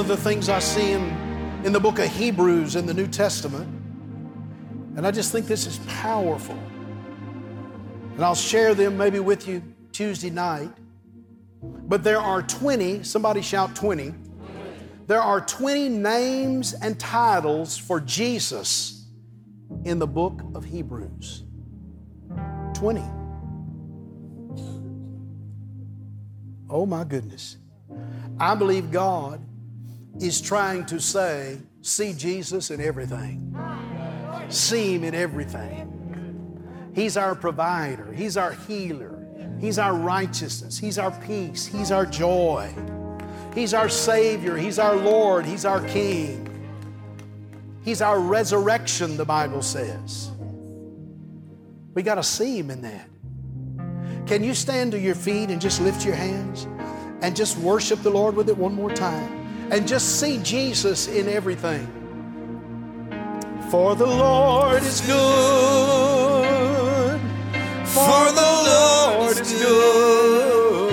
One 0.00 0.10
of 0.10 0.16
the 0.16 0.24
things 0.24 0.48
I 0.48 0.60
see 0.60 0.92
in, 0.92 1.02
in 1.62 1.74
the 1.74 1.78
book 1.78 1.98
of 1.98 2.06
Hebrews 2.06 2.74
in 2.74 2.86
the 2.86 2.94
New 2.94 3.06
Testament, 3.06 3.68
and 4.96 5.06
I 5.06 5.10
just 5.10 5.30
think 5.30 5.44
this 5.44 5.66
is 5.66 5.78
powerful. 5.88 6.58
And 8.14 8.24
I'll 8.24 8.34
share 8.34 8.74
them 8.74 8.96
maybe 8.96 9.20
with 9.20 9.46
you 9.46 9.62
Tuesday 9.92 10.30
night. 10.30 10.70
But 11.62 12.02
there 12.02 12.18
are 12.18 12.40
20, 12.40 13.02
somebody 13.02 13.42
shout 13.42 13.76
20. 13.76 14.14
There 15.06 15.20
are 15.20 15.42
20 15.42 15.90
names 15.90 16.72
and 16.72 16.98
titles 16.98 17.76
for 17.76 18.00
Jesus 18.00 19.04
in 19.84 19.98
the 19.98 20.06
book 20.06 20.40
of 20.54 20.64
Hebrews. 20.64 21.42
20. 22.72 23.02
Oh 26.70 26.86
my 26.86 27.04
goodness. 27.04 27.58
I 28.38 28.54
believe 28.54 28.90
God 28.90 29.44
is 30.20 30.40
trying 30.40 30.84
to 30.86 31.00
say, 31.00 31.58
see 31.82 32.12
Jesus 32.12 32.70
in 32.70 32.80
everything. 32.80 33.56
See 34.48 34.94
Him 34.94 35.04
in 35.04 35.14
everything. 35.14 36.92
He's 36.94 37.16
our 37.16 37.34
provider, 37.34 38.12
He's 38.12 38.36
our 38.36 38.52
healer, 38.52 39.16
He's 39.60 39.78
our 39.78 39.94
righteousness, 39.94 40.78
He's 40.78 40.98
our 40.98 41.12
peace, 41.22 41.66
He's 41.66 41.90
our 41.90 42.04
joy, 42.04 42.74
He's 43.54 43.72
our 43.72 43.88
Savior, 43.88 44.56
He's 44.56 44.78
our 44.78 44.96
Lord, 44.96 45.46
He's 45.46 45.64
our 45.64 45.86
King. 45.88 46.46
He's 47.82 48.02
our 48.02 48.20
resurrection, 48.20 49.16
the 49.16 49.24
Bible 49.24 49.62
says. 49.62 50.30
We 51.94 52.02
got 52.02 52.16
to 52.16 52.22
see 52.22 52.58
Him 52.58 52.70
in 52.70 52.82
that. 52.82 53.08
Can 54.26 54.44
you 54.44 54.54
stand 54.54 54.92
to 54.92 54.98
your 54.98 55.14
feet 55.14 55.48
and 55.48 55.60
just 55.60 55.80
lift 55.80 56.04
your 56.04 56.14
hands 56.14 56.68
and 57.22 57.34
just 57.34 57.56
worship 57.58 58.02
the 58.02 58.10
Lord 58.10 58.36
with 58.36 58.48
it 58.48 58.56
one 58.56 58.74
more 58.74 58.90
time? 58.90 59.39
And 59.70 59.86
just 59.86 60.18
see 60.18 60.38
Jesus 60.42 61.06
in 61.06 61.28
everything. 61.28 61.86
For 63.70 63.94
the 63.94 64.06
Lord 64.06 64.82
is 64.82 65.00
good. 65.02 66.50
For 67.84 68.32
the 68.32 68.50
Lord 68.66 69.38
is 69.38 69.52
good. 69.52 70.90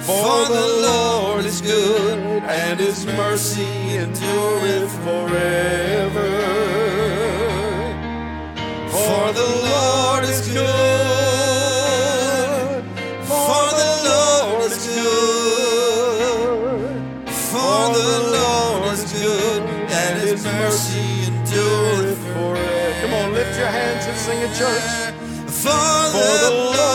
For 0.00 0.44
the 0.48 0.66
Lord 0.88 1.44
is 1.44 1.60
good, 1.60 2.18
and 2.42 2.80
his 2.80 3.06
mercy 3.06 3.96
endureth 3.96 4.92
forever. 5.04 6.30
For 8.88 9.32
the 9.32 9.48
Lord 9.62 10.24
is 10.24 10.48
good. 10.52 10.85
Church. 24.58 25.12
For 25.48 25.68
the 25.68 26.50
Lord 26.50 26.85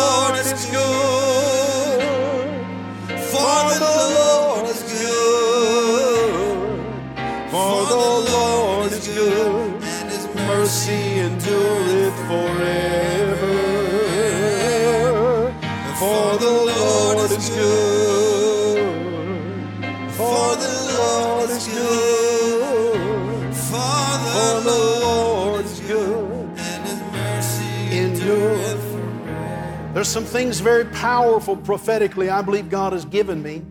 There's 29.93 30.07
some 30.07 30.23
things 30.23 30.61
very 30.61 30.85
powerful 30.85 31.57
prophetically 31.57 32.29
I 32.29 32.41
believe 32.41 32.69
God 32.69 32.93
has 32.93 33.05
given 33.05 33.43
me 33.43 33.61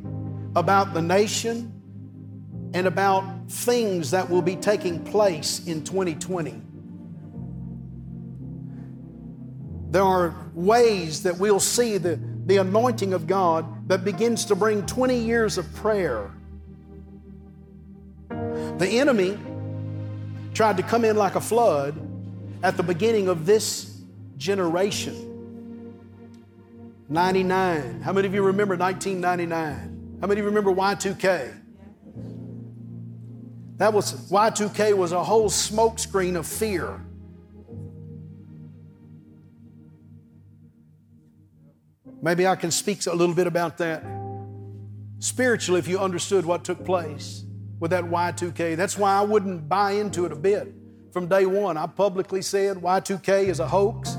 about 0.54 0.94
the 0.94 1.00
nation 1.00 1.72
and 2.74 2.86
about 2.86 3.24
things 3.50 4.10
that 4.12 4.28
will 4.28 4.42
be 4.42 4.56
taking 4.56 5.02
place 5.02 5.66
in 5.66 5.82
2020. 5.82 6.60
There 9.90 10.04
are 10.04 10.34
ways 10.54 11.24
that 11.24 11.38
we'll 11.38 11.58
see 11.58 11.98
the, 11.98 12.20
the 12.46 12.58
anointing 12.58 13.12
of 13.12 13.26
God 13.26 13.88
that 13.88 14.04
begins 14.04 14.44
to 14.46 14.54
bring 14.54 14.86
20 14.86 15.18
years 15.18 15.58
of 15.58 15.74
prayer. 15.74 16.30
The 18.28 18.88
enemy 18.88 19.36
tried 20.54 20.76
to 20.76 20.82
come 20.84 21.04
in 21.04 21.16
like 21.16 21.34
a 21.34 21.40
flood 21.40 21.98
at 22.62 22.76
the 22.76 22.82
beginning 22.82 23.26
of 23.26 23.46
this 23.46 23.89
generation. 24.40 25.26
99. 27.08 28.00
How 28.00 28.12
many 28.12 28.26
of 28.26 28.34
you 28.34 28.42
remember 28.42 28.74
1999? 28.76 30.18
How 30.20 30.26
many 30.26 30.40
of 30.40 30.44
you 30.44 30.48
remember 30.48 30.72
Y2K? 30.72 31.54
That 33.76 33.92
was 33.92 34.30
Y2K 34.30 34.96
was 34.96 35.12
a 35.12 35.22
whole 35.22 35.48
smokescreen 35.48 36.36
of 36.36 36.46
fear. 36.46 37.04
Maybe 42.22 42.46
I 42.46 42.56
can 42.56 42.70
speak 42.70 43.06
a 43.06 43.14
little 43.14 43.34
bit 43.34 43.46
about 43.46 43.78
that. 43.78 44.04
Spiritually, 45.18 45.78
if 45.78 45.88
you 45.88 45.98
understood 45.98 46.46
what 46.46 46.64
took 46.64 46.84
place 46.84 47.44
with 47.78 47.90
that 47.90 48.04
Y2K, 48.04 48.76
that's 48.76 48.96
why 48.96 49.14
I 49.14 49.22
wouldn't 49.22 49.68
buy 49.68 49.92
into 49.92 50.24
it 50.26 50.32
a 50.32 50.36
bit. 50.36 50.72
From 51.12 51.26
day 51.26 51.44
one, 51.44 51.76
I 51.76 51.86
publicly 51.86 52.42
said 52.42 52.76
Y2K 52.76 53.48
is 53.48 53.60
a 53.60 53.66
hoax. 53.66 54.16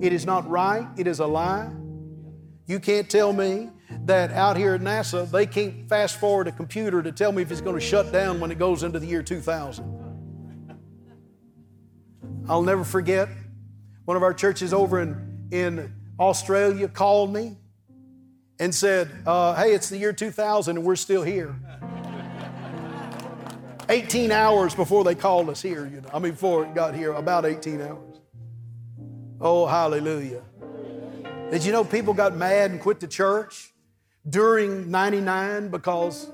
It 0.00 0.12
is 0.12 0.26
not 0.26 0.48
right. 0.48 0.86
It 0.96 1.06
is 1.06 1.20
a 1.20 1.26
lie. 1.26 1.70
You 2.66 2.80
can't 2.80 3.08
tell 3.08 3.32
me 3.32 3.70
that 4.06 4.32
out 4.32 4.56
here 4.56 4.74
at 4.74 4.80
NASA, 4.80 5.30
they 5.30 5.46
can't 5.46 5.88
fast 5.88 6.18
forward 6.18 6.48
a 6.48 6.52
computer 6.52 7.02
to 7.02 7.12
tell 7.12 7.32
me 7.32 7.42
if 7.42 7.50
it's 7.50 7.60
going 7.60 7.78
to 7.78 7.84
shut 7.84 8.12
down 8.12 8.40
when 8.40 8.50
it 8.50 8.58
goes 8.58 8.82
into 8.82 8.98
the 8.98 9.06
year 9.06 9.22
2000. 9.22 10.02
I'll 12.48 12.62
never 12.62 12.84
forget 12.84 13.28
one 14.04 14.16
of 14.16 14.22
our 14.22 14.34
churches 14.34 14.74
over 14.74 15.00
in, 15.00 15.48
in 15.50 15.94
Australia 16.18 16.88
called 16.88 17.32
me 17.32 17.56
and 18.58 18.74
said, 18.74 19.10
uh, 19.26 19.54
Hey, 19.54 19.72
it's 19.72 19.88
the 19.88 19.96
year 19.96 20.12
2000 20.12 20.76
and 20.76 20.84
we're 20.84 20.96
still 20.96 21.22
here. 21.22 21.56
18 23.88 24.30
hours 24.30 24.74
before 24.74 25.04
they 25.04 25.14
called 25.14 25.48
us 25.48 25.62
here, 25.62 25.86
you 25.86 26.02
know. 26.02 26.10
I 26.12 26.18
mean, 26.18 26.32
before 26.32 26.66
it 26.66 26.74
got 26.74 26.94
here, 26.94 27.12
about 27.12 27.46
18 27.46 27.80
hours. 27.80 28.13
Oh, 29.40 29.66
hallelujah. 29.66 30.42
Did 31.50 31.64
you 31.64 31.72
know 31.72 31.84
people 31.84 32.14
got 32.14 32.36
mad 32.36 32.70
and 32.70 32.80
quit 32.80 33.00
the 33.00 33.08
church 33.08 33.72
during 34.28 34.90
99 34.90 35.68
because 35.68 36.28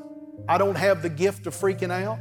I 0.49 0.59
don't 0.59 0.77
have 0.77 1.03
the 1.03 1.09
gift 1.09 1.47
of 1.47 1.55
freaking 1.55 1.91
out? 1.91 2.19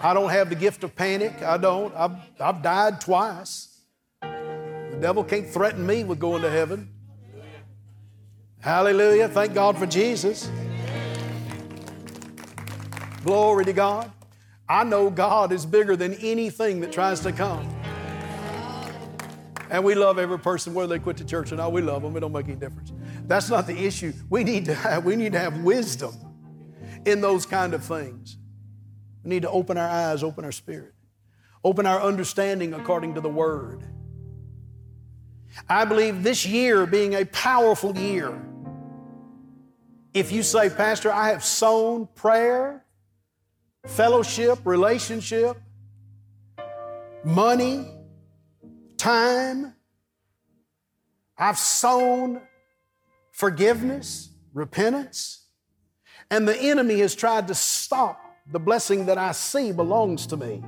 I 0.00 0.14
don't 0.14 0.30
have 0.30 0.48
the 0.48 0.56
gift 0.56 0.82
of 0.82 0.96
panic. 0.96 1.42
I 1.42 1.56
don't. 1.58 1.94
I've, 1.94 2.16
I've 2.40 2.62
died 2.62 3.00
twice. 3.00 3.68
The 4.20 4.98
devil 5.00 5.22
can't 5.22 5.48
threaten 5.48 5.86
me 5.86 6.04
with 6.04 6.18
going 6.18 6.42
to 6.42 6.50
heaven. 6.50 6.92
Hallelujah. 8.60 9.28
Thank 9.28 9.54
God 9.54 9.78
for 9.78 9.86
Jesus. 9.86 10.50
Glory 13.24 13.64
to 13.64 13.72
God. 13.72 14.10
I 14.68 14.84
know 14.84 15.10
God 15.10 15.52
is 15.52 15.66
bigger 15.66 15.96
than 15.96 16.14
anything 16.14 16.80
that 16.80 16.92
tries 16.92 17.20
to 17.20 17.32
come. 17.32 17.81
And 19.72 19.82
we 19.84 19.94
love 19.94 20.18
every 20.18 20.38
person, 20.38 20.74
whether 20.74 20.94
they 20.94 20.98
quit 20.98 21.16
the 21.16 21.24
church 21.24 21.50
or 21.50 21.56
not. 21.56 21.72
We 21.72 21.80
love 21.80 22.02
them. 22.02 22.14
It 22.14 22.20
don't 22.20 22.30
make 22.30 22.44
any 22.44 22.56
difference. 22.56 22.92
That's 23.26 23.48
not 23.48 23.66
the 23.66 23.86
issue. 23.86 24.12
We 24.28 24.44
need 24.44 24.66
to 24.66 24.74
have, 24.74 25.02
we 25.06 25.16
need 25.16 25.32
to 25.32 25.38
have 25.38 25.62
wisdom 25.62 26.14
in 27.06 27.22
those 27.22 27.46
kind 27.46 27.72
of 27.72 27.82
things. 27.82 28.36
We 29.24 29.30
need 29.30 29.42
to 29.42 29.50
open 29.50 29.78
our 29.78 29.88
eyes, 29.88 30.22
open 30.22 30.44
our 30.44 30.52
spirit, 30.52 30.92
open 31.64 31.86
our 31.86 32.02
understanding 32.02 32.74
according 32.74 33.14
to 33.14 33.22
the 33.22 33.30
Word. 33.30 33.82
I 35.70 35.86
believe 35.86 36.22
this 36.22 36.44
year 36.44 36.84
being 36.84 37.14
a 37.14 37.24
powerful 37.24 37.96
year. 37.96 38.38
If 40.12 40.32
you 40.32 40.42
say, 40.42 40.68
Pastor, 40.68 41.10
I 41.10 41.30
have 41.30 41.42
sown 41.42 42.08
prayer, 42.14 42.84
fellowship, 43.86 44.58
relationship, 44.64 45.56
money, 47.24 47.86
time, 49.02 49.74
I've 51.36 51.58
sown 51.58 52.40
forgiveness, 53.32 54.30
repentance, 54.54 55.44
and 56.30 56.46
the 56.46 56.56
enemy 56.56 57.00
has 57.00 57.16
tried 57.16 57.48
to 57.48 57.54
stop 57.54 58.20
the 58.50 58.60
blessing 58.60 59.06
that 59.06 59.18
I 59.18 59.32
see 59.32 59.72
belongs 59.72 60.28
to 60.28 60.36
me. 60.36 60.62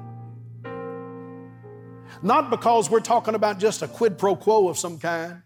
Not 2.23 2.51
because 2.51 2.91
we're 2.91 3.01
talking 3.01 3.37
about 3.37 3.61
just 3.61 3.83
a 3.83 3.89
quid 3.89 4.19
pro 4.19 4.35
quo 4.35 4.69
of 4.69 4.79
some 4.79 4.99
kind. 4.99 5.43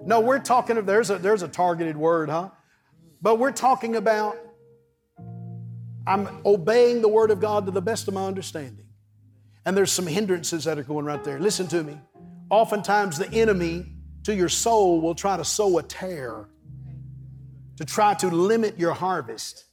No, 0.00 0.20
we're 0.20 0.38
talking 0.38 0.76
of 0.76 0.86
there's 0.86 1.10
a 1.10 1.18
there's 1.18 1.42
a 1.42 1.48
targeted 1.48 1.96
word, 1.96 2.28
huh? 2.28 2.50
But 3.20 3.40
we're 3.40 3.52
talking 3.52 3.96
about 3.96 4.36
I'm 6.06 6.28
obeying 6.46 7.02
the 7.02 7.08
word 7.08 7.32
of 7.32 7.40
God 7.40 7.66
to 7.66 7.72
the 7.72 7.82
best 7.82 8.06
of 8.06 8.14
my 8.14 8.26
understanding. 8.26 8.86
And 9.66 9.76
there's 9.76 9.92
some 9.92 10.06
hindrances 10.06 10.64
that 10.64 10.78
are 10.78 10.82
going 10.82 11.04
right 11.04 11.22
there. 11.24 11.38
Listen 11.38 11.66
to 11.68 11.82
me. 11.82 11.98
Oftentimes 12.50 13.18
the 13.18 13.30
enemy 13.32 13.86
to 14.24 14.34
your 14.34 14.48
soul 14.48 15.00
will 15.00 15.14
try 15.14 15.36
to 15.36 15.44
sow 15.44 15.78
a 15.78 15.82
tare 15.82 16.48
to 17.76 17.84
try 17.84 18.14
to 18.14 18.28
limit 18.28 18.78
your 18.78 18.92
harvest. 18.92 19.64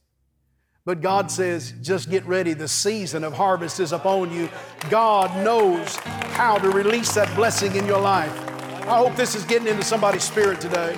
But 0.84 1.00
God 1.00 1.32
says, 1.32 1.74
just 1.82 2.08
get 2.08 2.24
ready. 2.26 2.52
The 2.52 2.68
season 2.68 3.24
of 3.24 3.32
harvest 3.32 3.80
is 3.80 3.92
upon 3.92 4.32
you. 4.32 4.48
God 4.88 5.44
knows 5.44 5.96
how 5.96 6.58
to 6.58 6.70
release 6.70 7.12
that 7.14 7.34
blessing 7.34 7.74
in 7.74 7.86
your 7.86 8.00
life. 8.00 8.32
I 8.82 8.98
hope 8.98 9.16
this 9.16 9.34
is 9.34 9.44
getting 9.44 9.66
into 9.66 9.82
somebody's 9.82 10.22
spirit 10.22 10.60
today. 10.60 10.96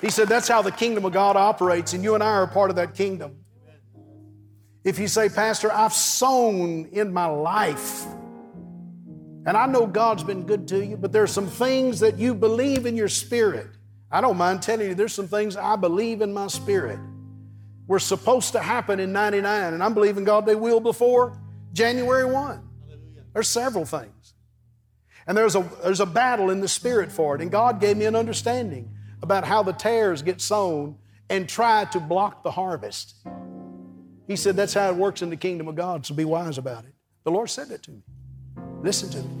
He 0.00 0.08
said, 0.08 0.28
that's 0.28 0.48
how 0.48 0.62
the 0.62 0.72
kingdom 0.72 1.04
of 1.04 1.12
God 1.12 1.36
operates, 1.36 1.92
and 1.92 2.02
you 2.02 2.14
and 2.14 2.22
I 2.22 2.30
are 2.30 2.46
part 2.46 2.70
of 2.70 2.76
that 2.76 2.94
kingdom. 2.94 3.44
If 4.84 4.98
you 4.98 5.08
say, 5.08 5.28
Pastor, 5.28 5.70
I've 5.70 5.92
sown 5.92 6.86
in 6.92 7.12
my 7.12 7.26
life, 7.26 8.06
and 9.48 9.56
I 9.56 9.64
know 9.64 9.86
God's 9.86 10.22
been 10.22 10.42
good 10.42 10.68
to 10.68 10.84
you, 10.84 10.98
but 10.98 11.10
there's 11.10 11.32
some 11.32 11.46
things 11.46 12.00
that 12.00 12.18
you 12.18 12.34
believe 12.34 12.84
in 12.84 12.94
your 12.94 13.08
spirit. 13.08 13.68
I 14.10 14.20
don't 14.20 14.36
mind 14.36 14.60
telling 14.60 14.88
you, 14.88 14.94
there's 14.94 15.14
some 15.14 15.26
things 15.26 15.56
I 15.56 15.74
believe 15.74 16.20
in 16.20 16.34
my 16.34 16.48
spirit 16.48 16.98
were 17.86 17.98
supposed 17.98 18.52
to 18.52 18.60
happen 18.60 19.00
in 19.00 19.10
99, 19.10 19.72
and 19.72 19.82
I'm 19.82 19.94
believing 19.94 20.24
God 20.24 20.44
they 20.44 20.54
will 20.54 20.80
before 20.80 21.40
January 21.72 22.26
1. 22.26 22.62
There's 23.32 23.48
several 23.48 23.86
things. 23.86 24.34
And 25.26 25.34
there's 25.34 25.56
a, 25.56 25.66
there's 25.82 26.00
a 26.00 26.06
battle 26.06 26.50
in 26.50 26.60
the 26.60 26.68
spirit 26.68 27.10
for 27.10 27.34
it, 27.34 27.40
and 27.40 27.50
God 27.50 27.80
gave 27.80 27.96
me 27.96 28.04
an 28.04 28.16
understanding 28.16 28.94
about 29.22 29.46
how 29.46 29.62
the 29.62 29.72
tares 29.72 30.20
get 30.20 30.42
sown 30.42 30.98
and 31.30 31.48
try 31.48 31.86
to 31.86 32.00
block 32.00 32.42
the 32.42 32.50
harvest. 32.50 33.14
He 34.26 34.36
said 34.36 34.56
that's 34.56 34.74
how 34.74 34.90
it 34.90 34.96
works 34.96 35.22
in 35.22 35.30
the 35.30 35.38
kingdom 35.38 35.68
of 35.68 35.74
God, 35.74 36.04
so 36.04 36.14
be 36.14 36.26
wise 36.26 36.58
about 36.58 36.84
it. 36.84 36.92
The 37.24 37.30
Lord 37.30 37.48
said 37.48 37.70
that 37.70 37.82
to 37.84 37.92
me. 37.92 38.02
Listen 38.82 39.10
to 39.10 39.18
me. 39.18 39.34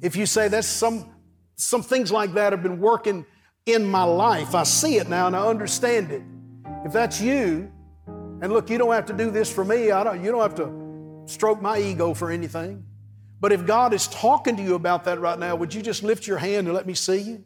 If 0.00 0.16
you 0.16 0.26
say 0.26 0.48
that's 0.48 0.66
some, 0.66 1.10
some 1.56 1.82
things 1.82 2.12
like 2.12 2.34
that 2.34 2.52
have 2.52 2.62
been 2.62 2.80
working 2.80 3.24
in 3.66 3.84
my 3.84 4.04
life, 4.04 4.54
I 4.54 4.64
see 4.64 4.96
it 4.96 5.08
now 5.08 5.26
and 5.26 5.34
I 5.34 5.46
understand 5.46 6.10
it. 6.10 6.22
If 6.84 6.92
that's 6.92 7.20
you, 7.20 7.72
and 8.06 8.52
look, 8.52 8.68
you 8.68 8.76
don't 8.78 8.92
have 8.92 9.06
to 9.06 9.14
do 9.14 9.30
this 9.30 9.50
for 9.50 9.64
me. 9.64 9.90
I 9.90 10.04
don't, 10.04 10.22
you 10.22 10.30
don't 10.30 10.42
have 10.42 10.54
to 10.56 11.22
stroke 11.26 11.62
my 11.62 11.78
ego 11.78 12.12
for 12.12 12.30
anything. 12.30 12.84
But 13.40 13.52
if 13.52 13.66
God 13.66 13.94
is 13.94 14.06
talking 14.08 14.56
to 14.56 14.62
you 14.62 14.74
about 14.74 15.04
that 15.04 15.20
right 15.20 15.38
now, 15.38 15.56
would 15.56 15.72
you 15.74 15.82
just 15.82 16.02
lift 16.02 16.26
your 16.26 16.38
hand 16.38 16.66
and 16.66 16.74
let 16.74 16.86
me 16.86 16.94
see 16.94 17.18
you? 17.18 17.44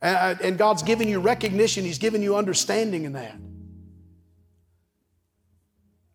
And, 0.00 0.40
and 0.40 0.58
God's 0.58 0.82
giving 0.82 1.08
you 1.08 1.20
recognition, 1.20 1.84
He's 1.84 1.98
giving 1.98 2.22
you 2.22 2.36
understanding 2.36 3.04
in 3.04 3.14
that. 3.14 3.36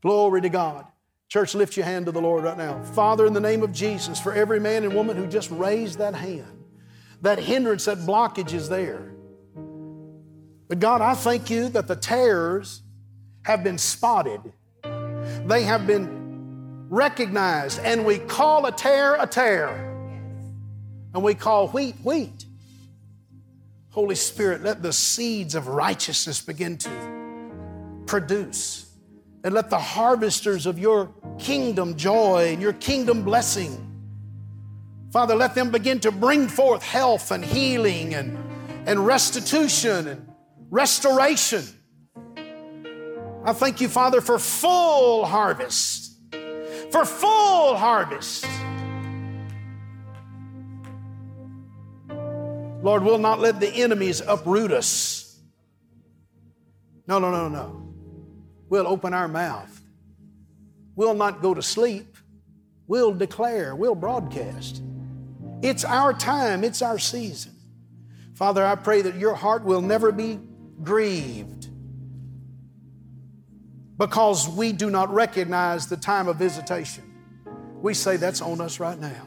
Glory 0.02 0.42
to 0.42 0.50
God. 0.50 0.86
Church, 1.30 1.54
lift 1.54 1.78
your 1.78 1.86
hand 1.86 2.08
to 2.08 2.12
the 2.12 2.20
Lord 2.20 2.44
right 2.44 2.58
now. 2.58 2.82
Father, 2.84 3.28
in 3.28 3.34
the 3.34 3.40
name 3.40 3.62
of 3.62 3.72
Jesus, 3.72 4.20
for 4.20 4.34
every 4.34 4.60
man 4.60 4.84
and 4.84 4.96
woman 4.96 5.16
who 5.16 5.28
just 5.28 5.52
raised 5.52 6.00
that 6.00 6.16
hand, 6.16 6.66
that 7.22 7.38
hindrance, 7.38 7.86
that 7.86 8.00
blockage 8.00 8.52
is 8.52 8.68
there. 8.68 9.12
But 10.68 10.80
God, 10.80 11.02
I 11.02 11.14
thank 11.14 11.52
you 11.52 11.70
that 11.70 11.88
the 11.88 11.96
tares 11.96 12.82
have 13.44 13.64
been 13.64 13.78
spotted. 13.78 14.42
They 15.46 15.64
have 15.64 15.86
been 15.86 16.88
recognized, 16.90 17.80
and 17.80 18.06
we 18.06 18.18
call 18.18 18.66
a 18.66 18.72
tare 18.72 19.16
a 19.16 19.28
tare, 19.28 19.70
and 21.14 21.24
we 21.24 21.36
call 21.36 21.68
wheat 21.68 21.96
wheat. 22.04 22.46
Holy 23.92 24.16
Spirit, 24.16 24.64
let 24.64 24.82
the 24.82 24.94
seeds 24.94 25.54
of 25.54 25.68
righteousness 25.68 26.42
begin 26.42 26.78
to 26.80 28.04
produce, 28.08 28.92
and 29.44 29.54
let 29.54 29.70
the 29.70 29.80
harvesters 29.80 30.66
of 30.66 30.80
your 30.80 31.14
kingdom 31.40 31.96
joy 31.96 32.50
and 32.52 32.62
your 32.62 32.74
kingdom 32.74 33.24
blessing, 33.24 33.86
Father, 35.12 35.36
let 35.36 35.56
them 35.56 35.72
begin 35.72 36.00
to 36.02 36.12
bring 36.12 36.48
forth 36.48 36.84
health 36.84 37.32
and 37.32 37.44
healing 37.44 38.14
and, 38.14 38.38
and 38.86 39.06
restitution 39.06 40.08
and 40.08 40.28
restoration. 40.70 41.64
I 43.44 43.54
thank 43.54 43.82
you, 43.82 43.88
Father, 43.88 44.22
for 44.22 44.38
full 44.38 45.26
harvest. 45.26 46.14
For 46.92 47.06
full 47.06 47.76
harvest. 47.76 48.46
Lord, 52.82 53.04
we'll 53.04 53.18
not 53.18 53.40
let 53.40 53.60
the 53.60 53.70
enemies 53.70 54.22
uproot 54.26 54.72
us. 54.72 55.40
No, 57.08 57.20
no, 57.20 57.32
no, 57.32 57.50
no. 57.50 57.94
We'll 58.70 58.88
open 58.88 59.14
our 59.14 59.28
mouth. 59.28 59.79
We'll 61.00 61.14
not 61.14 61.42
go 61.42 61.54
to 61.54 61.62
sleep. 61.62 62.18
We'll 62.86 63.14
declare, 63.14 63.74
we'll 63.74 63.96
broadcast. 63.96 64.84
It's 65.62 65.86
our 65.86 66.12
time, 66.12 66.66
it's 66.66 66.82
our 66.82 67.00
season. 67.00 67.54
Father, 68.36 68.66
I 68.66 68.76
pray 68.76 69.02
that 69.04 69.16
your 69.16 69.34
heart 69.34 69.64
will 69.64 69.82
never 69.82 70.12
be 70.12 70.38
grieved 70.84 71.70
because 73.98 74.50
we 74.50 74.74
do 74.74 74.90
not 74.90 75.10
recognize 75.14 75.88
the 75.88 75.96
time 75.96 76.28
of 76.28 76.36
visitation. 76.36 77.06
We 77.82 77.94
say 77.94 78.18
that's 78.18 78.42
on 78.42 78.60
us 78.60 78.82
right 78.82 79.00
now. 79.00 79.26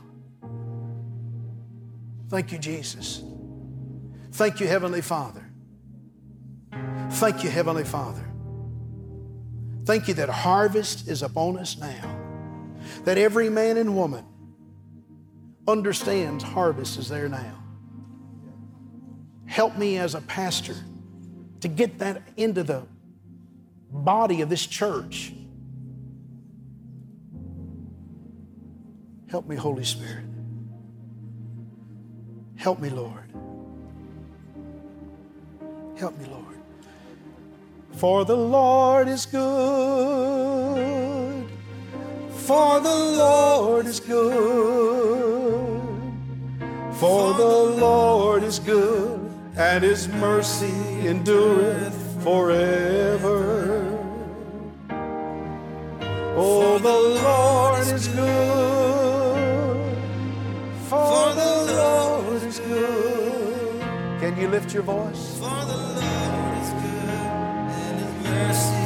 Thank 2.28 2.52
you, 2.52 2.58
Jesus. 2.58 3.22
Thank 4.32 4.60
you, 4.60 4.66
Heavenly 4.66 5.00
Father. 5.00 5.48
Thank 7.12 7.42
you, 7.42 7.48
Heavenly 7.48 7.84
Father. 7.84 8.31
Thank 9.84 10.08
you 10.08 10.14
that 10.14 10.28
harvest 10.28 11.08
is 11.08 11.22
upon 11.22 11.58
us 11.58 11.76
now. 11.78 12.18
That 13.04 13.18
every 13.18 13.48
man 13.50 13.76
and 13.76 13.96
woman 13.96 14.24
understands 15.66 16.44
harvest 16.44 16.98
is 16.98 17.08
there 17.08 17.28
now. 17.28 17.62
Help 19.46 19.76
me 19.76 19.98
as 19.98 20.14
a 20.14 20.20
pastor 20.20 20.76
to 21.60 21.68
get 21.68 21.98
that 21.98 22.22
into 22.36 22.62
the 22.62 22.84
body 23.90 24.40
of 24.40 24.48
this 24.48 24.66
church. 24.66 25.32
Help 29.28 29.46
me, 29.48 29.56
Holy 29.56 29.84
Spirit. 29.84 30.24
Help 32.56 32.80
me, 32.80 32.90
Lord. 32.90 33.30
Help 35.98 36.18
me, 36.18 36.26
Lord. 36.26 36.51
For 37.92 38.24
the 38.24 38.36
Lord 38.36 39.08
is 39.08 39.26
good. 39.26 39.46
For 42.30 42.80
the 42.80 42.94
Lord 42.94 43.86
is 43.86 44.00
good. 44.00 45.82
For 46.94 47.34
the 47.34 47.56
Lord 47.80 48.42
is 48.44 48.58
good, 48.58 49.18
and 49.56 49.82
his 49.82 50.08
mercy 50.08 51.06
endureth 51.06 52.22
forever. 52.22 53.98
Oh, 56.36 56.78
the 56.78 56.98
Lord 57.22 57.86
is 57.88 58.08
good. 58.08 58.22
For 60.88 61.34
the 61.34 61.54
Lord 61.76 62.42
is 62.44 62.58
good. 62.60 63.80
Can 64.20 64.36
you 64.38 64.48
lift 64.48 64.72
your 64.72 64.82
voice? 64.84 65.40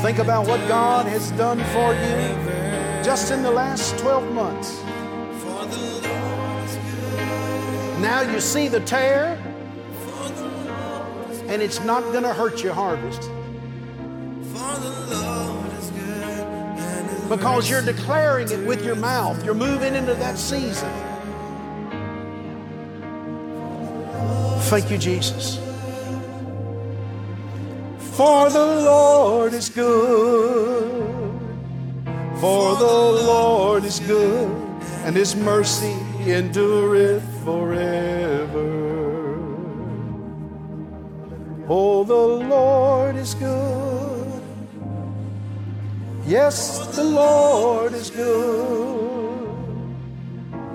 Think 0.02 0.18
about 0.18 0.46
what 0.46 0.60
God 0.68 1.06
has 1.06 1.30
done 1.32 1.58
for 1.72 1.92
you 1.94 3.02
just 3.02 3.30
in 3.32 3.42
the 3.42 3.50
last 3.50 3.98
12 3.98 4.32
months. 4.32 4.82
Now 8.00 8.20
you 8.20 8.40
see 8.40 8.68
the 8.68 8.80
tare, 8.80 9.36
and 11.48 11.62
it's 11.62 11.82
not 11.82 12.02
going 12.12 12.22
to 12.24 12.32
hurt 12.32 12.62
your 12.62 12.74
harvest. 12.74 13.30
Because 17.28 17.68
you're 17.68 17.82
declaring 17.82 18.50
it 18.50 18.64
with 18.66 18.84
your 18.84 18.96
mouth. 18.96 19.44
You're 19.44 19.54
moving 19.54 19.94
into 19.94 20.14
that 20.14 20.38
season. 20.38 20.90
Thank 24.68 24.90
you, 24.90 24.98
Jesus. 24.98 25.65
For 28.16 28.48
the 28.48 28.64
Lord 28.64 29.52
is 29.52 29.68
good. 29.68 31.36
For 32.40 32.74
the 32.76 32.96
Lord 33.26 33.84
is 33.84 34.00
good, 34.00 34.48
and 35.04 35.14
his 35.14 35.36
mercy 35.36 35.94
endureth 36.20 37.22
forever. 37.44 38.72
Oh, 41.68 42.04
the 42.04 42.26
Lord 42.48 43.16
is 43.16 43.34
good. 43.34 44.42
Yes, 46.24 46.96
the 46.96 47.04
Lord 47.04 47.92
is 47.92 48.08
good. 48.08 48.24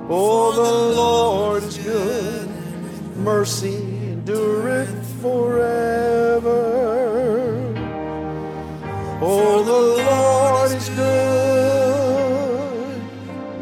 Oh, 0.10 0.52
the 0.62 0.96
Lord 0.96 1.64
is 1.64 1.80
good. 1.80 2.50
Mercy 3.18 3.78
endureth 4.14 4.94
forever. 5.24 6.11
Oh, 9.24 9.64
the 9.64 9.72
Lord 10.04 10.72
is 10.72 10.90
good. 10.90 10.98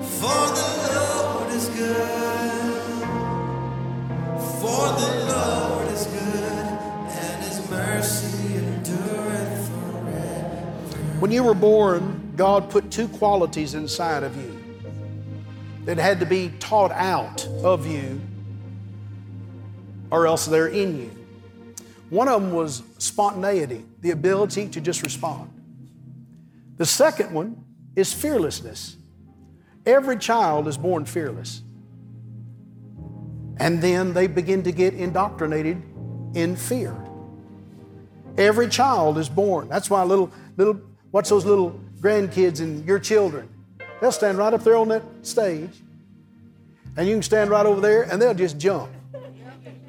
For 0.02 0.48
the 0.56 0.70
Lord 0.96 1.50
is 1.54 1.68
good. 1.68 3.04
For 4.62 4.88
the 5.02 5.12
Lord 5.28 5.88
is 5.92 6.08
good, 6.08 6.66
and 7.10 7.44
his 7.44 7.70
mercy 7.70 8.56
endureth 8.56 9.68
forever. 9.68 11.20
When 11.20 11.32
you 11.32 11.44
were 11.44 11.54
born, 11.54 12.32
God 12.38 12.70
put 12.70 12.90
two 12.90 13.10
qualities 13.10 13.74
inside 13.74 14.24
of 14.24 14.38
you 14.38 14.58
that 15.84 15.98
had 15.98 16.22
to 16.22 16.26
be 16.26 16.54
taught 16.60 16.94
out 16.94 17.46
of 17.66 17.86
you, 17.86 18.22
or 20.10 20.26
else 20.26 20.46
they're 20.46 20.68
in 20.68 20.98
you. 20.98 21.12
One 22.10 22.28
of 22.28 22.42
them 22.42 22.52
was 22.52 22.82
spontaneity, 22.98 23.86
the 24.02 24.12
ability 24.12 24.70
to 24.70 24.82
just 24.82 25.04
respond. 25.04 25.52
The 26.78 26.86
second 26.86 27.34
one 27.34 27.64
is 27.96 28.14
fearlessness. 28.14 28.98
Every 29.86 30.18
child 30.18 30.68
is 30.68 30.78
born 30.78 31.06
fearless. 31.06 31.62
And 33.58 33.82
then 33.82 34.14
they 34.14 34.28
begin 34.28 34.64
to 34.64 34.72
get 34.72 34.94
indoctrinated 34.94 35.82
in 36.34 36.56
fear. 36.56 36.96
Every 38.38 38.70
child 38.70 39.18
is 39.18 39.28
born. 39.28 39.68
That's 39.68 39.90
why 39.90 40.04
little, 40.04 40.32
little, 40.56 40.80
watch 41.12 41.30
those 41.30 41.46
little 41.46 41.80
grandkids 42.00 42.62
and 42.62 42.86
your 42.86 43.00
children. 43.00 43.50
They'll 44.00 44.14
stand 44.14 44.38
right 44.38 44.54
up 44.54 44.64
there 44.64 44.78
on 44.78 44.88
that 44.90 45.04
stage, 45.24 45.72
and 46.96 47.08
you 47.08 47.16
can 47.16 47.24
stand 47.24 47.50
right 47.50 47.66
over 47.66 47.82
there, 47.82 48.04
and 48.04 48.22
they'll 48.22 48.34
just 48.34 48.58
jump. 48.58 48.90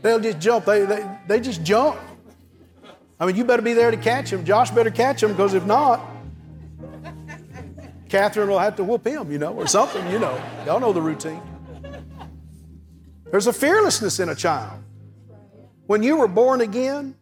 They'll 0.03 0.19
just 0.19 0.41
jump. 0.41 0.65
They, 0.65 0.85
they, 0.85 1.19
they 1.29 1.41
just 1.41 1.63
jump. 1.63 1.99
I 3.21 3.27
mean, 3.27 3.37
you 3.37 3.45
better 3.45 3.63
be 3.63 3.75
there 3.75 3.91
to 3.91 3.99
catch 3.99 4.33
him. 4.33 4.47
Josh 4.47 4.71
better 4.71 4.91
catch 4.91 5.23
him 5.23 5.33
because 5.33 5.53
if 5.53 5.67
not, 5.67 6.01
Catherine 8.09 8.49
will 8.49 8.59
have 8.59 8.77
to 8.77 8.85
whoop 8.85 9.07
him, 9.07 9.31
you 9.31 9.39
know, 9.39 9.53
or 9.53 9.67
something, 9.67 10.11
you 10.11 10.19
know. 10.19 10.43
Y'all 10.65 10.81
know 10.81 10.95
the 10.95 11.03
routine. 11.03 11.43
There's 13.31 13.47
a 13.47 13.53
fearlessness 13.53 14.19
in 14.19 14.31
a 14.31 14.35
child. 14.35 14.83
When 15.87 16.03
you 16.03 16.17
were 16.17 16.29
born 16.29 16.63
again 16.63 17.15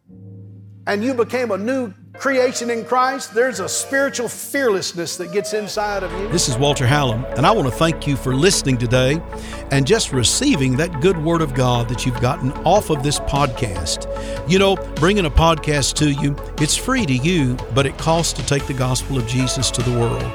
and 0.86 1.04
you 1.04 1.14
became 1.14 1.50
a 1.50 1.58
new 1.58 1.92
creation 2.18 2.70
in 2.70 2.84
Christ, 2.84 3.32
there's 3.32 3.60
a 3.60 3.68
spiritual 3.68 4.28
fearlessness 4.28 5.16
that 5.16 5.32
gets 5.32 5.52
inside 5.52 6.02
of 6.02 6.12
you. 6.12 6.28
This 6.28 6.48
is 6.48 6.58
Walter 6.58 6.84
Hallam, 6.84 7.24
and 7.36 7.46
I 7.46 7.52
want 7.52 7.68
to 7.68 7.74
thank 7.74 8.06
you 8.06 8.16
for 8.16 8.34
listening 8.34 8.76
today 8.76 9.22
and 9.70 9.86
just 9.86 10.12
receiving 10.12 10.76
that 10.76 11.00
good 11.00 11.16
word 11.16 11.42
of 11.42 11.54
God 11.54 11.88
that 11.88 12.04
you've 12.04 12.20
gotten 12.20 12.52
off 12.64 12.90
of 12.90 13.04
this 13.04 13.20
podcast. 13.20 14.08
You 14.50 14.58
know, 14.58 14.76
bringing 14.96 15.26
a 15.26 15.30
podcast 15.30 15.94
to 15.96 16.10
you, 16.10 16.36
it's 16.60 16.76
free 16.76 17.06
to 17.06 17.14
you, 17.14 17.56
but 17.72 17.86
it 17.86 17.96
costs 17.98 18.32
to 18.34 18.44
take 18.46 18.66
the 18.66 18.74
gospel 18.74 19.16
of 19.16 19.26
Jesus 19.28 19.70
to 19.70 19.82
the 19.82 19.92
world. 19.92 20.30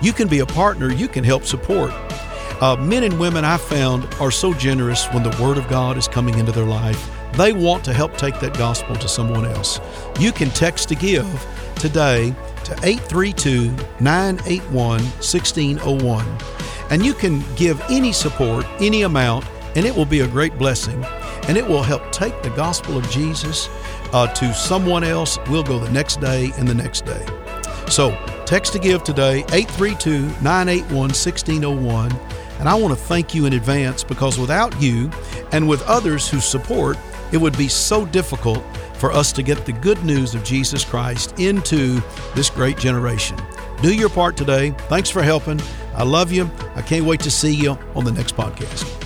You 0.00 0.12
can 0.12 0.28
be 0.28 0.38
a 0.38 0.46
partner, 0.46 0.92
you 0.92 1.08
can 1.08 1.24
help 1.24 1.44
support. 1.44 1.90
Uh, 2.60 2.76
men 2.76 3.02
and 3.02 3.18
women 3.18 3.44
I 3.44 3.56
found 3.56 4.04
are 4.20 4.30
so 4.30 4.54
generous 4.54 5.06
when 5.12 5.22
the 5.22 5.36
Word 5.42 5.58
of 5.58 5.68
God 5.68 5.98
is 5.98 6.08
coming 6.08 6.38
into 6.38 6.52
their 6.52 6.64
life. 6.64 7.15
They 7.36 7.52
want 7.52 7.84
to 7.84 7.92
help 7.92 8.16
take 8.16 8.40
that 8.40 8.56
gospel 8.56 8.96
to 8.96 9.08
someone 9.08 9.44
else. 9.44 9.80
You 10.18 10.32
can 10.32 10.48
text 10.50 10.88
to 10.88 10.94
give 10.94 11.26
today 11.76 12.34
to 12.64 12.72
832 12.82 13.70
981 14.00 15.02
1601. 15.02 16.26
And 16.90 17.04
you 17.04 17.14
can 17.14 17.44
give 17.56 17.80
any 17.90 18.12
support, 18.12 18.64
any 18.80 19.02
amount, 19.02 19.44
and 19.74 19.84
it 19.84 19.94
will 19.94 20.06
be 20.06 20.20
a 20.20 20.28
great 20.28 20.56
blessing. 20.56 21.04
And 21.48 21.56
it 21.56 21.66
will 21.66 21.82
help 21.82 22.10
take 22.10 22.42
the 22.42 22.50
gospel 22.50 22.96
of 22.96 23.08
Jesus 23.10 23.68
uh, 24.12 24.26
to 24.28 24.54
someone 24.54 25.04
else. 25.04 25.38
We'll 25.50 25.62
go 25.62 25.78
the 25.78 25.90
next 25.90 26.20
day 26.20 26.52
and 26.56 26.66
the 26.66 26.74
next 26.74 27.04
day. 27.04 27.24
So 27.88 28.10
text 28.46 28.72
to 28.72 28.78
give 28.78 29.04
today, 29.04 29.40
832 29.52 30.20
981 30.42 30.96
1601. 30.96 32.12
And 32.58 32.68
I 32.68 32.74
want 32.74 32.98
to 32.98 33.04
thank 33.04 33.34
you 33.34 33.44
in 33.44 33.52
advance 33.52 34.02
because 34.02 34.38
without 34.38 34.80
you 34.80 35.10
and 35.52 35.68
with 35.68 35.82
others 35.82 36.28
who 36.28 36.40
support, 36.40 36.96
it 37.32 37.38
would 37.38 37.56
be 37.56 37.68
so 37.68 38.06
difficult 38.06 38.62
for 38.94 39.12
us 39.12 39.32
to 39.32 39.42
get 39.42 39.64
the 39.66 39.72
good 39.72 40.02
news 40.04 40.34
of 40.34 40.42
Jesus 40.44 40.84
Christ 40.84 41.38
into 41.38 42.00
this 42.34 42.50
great 42.50 42.78
generation. 42.78 43.36
Do 43.82 43.94
your 43.94 44.08
part 44.08 44.36
today. 44.36 44.70
Thanks 44.88 45.10
for 45.10 45.22
helping. 45.22 45.60
I 45.94 46.02
love 46.02 46.32
you. 46.32 46.50
I 46.74 46.82
can't 46.82 47.04
wait 47.04 47.20
to 47.20 47.30
see 47.30 47.54
you 47.54 47.78
on 47.94 48.04
the 48.04 48.12
next 48.12 48.36
podcast. 48.36 49.05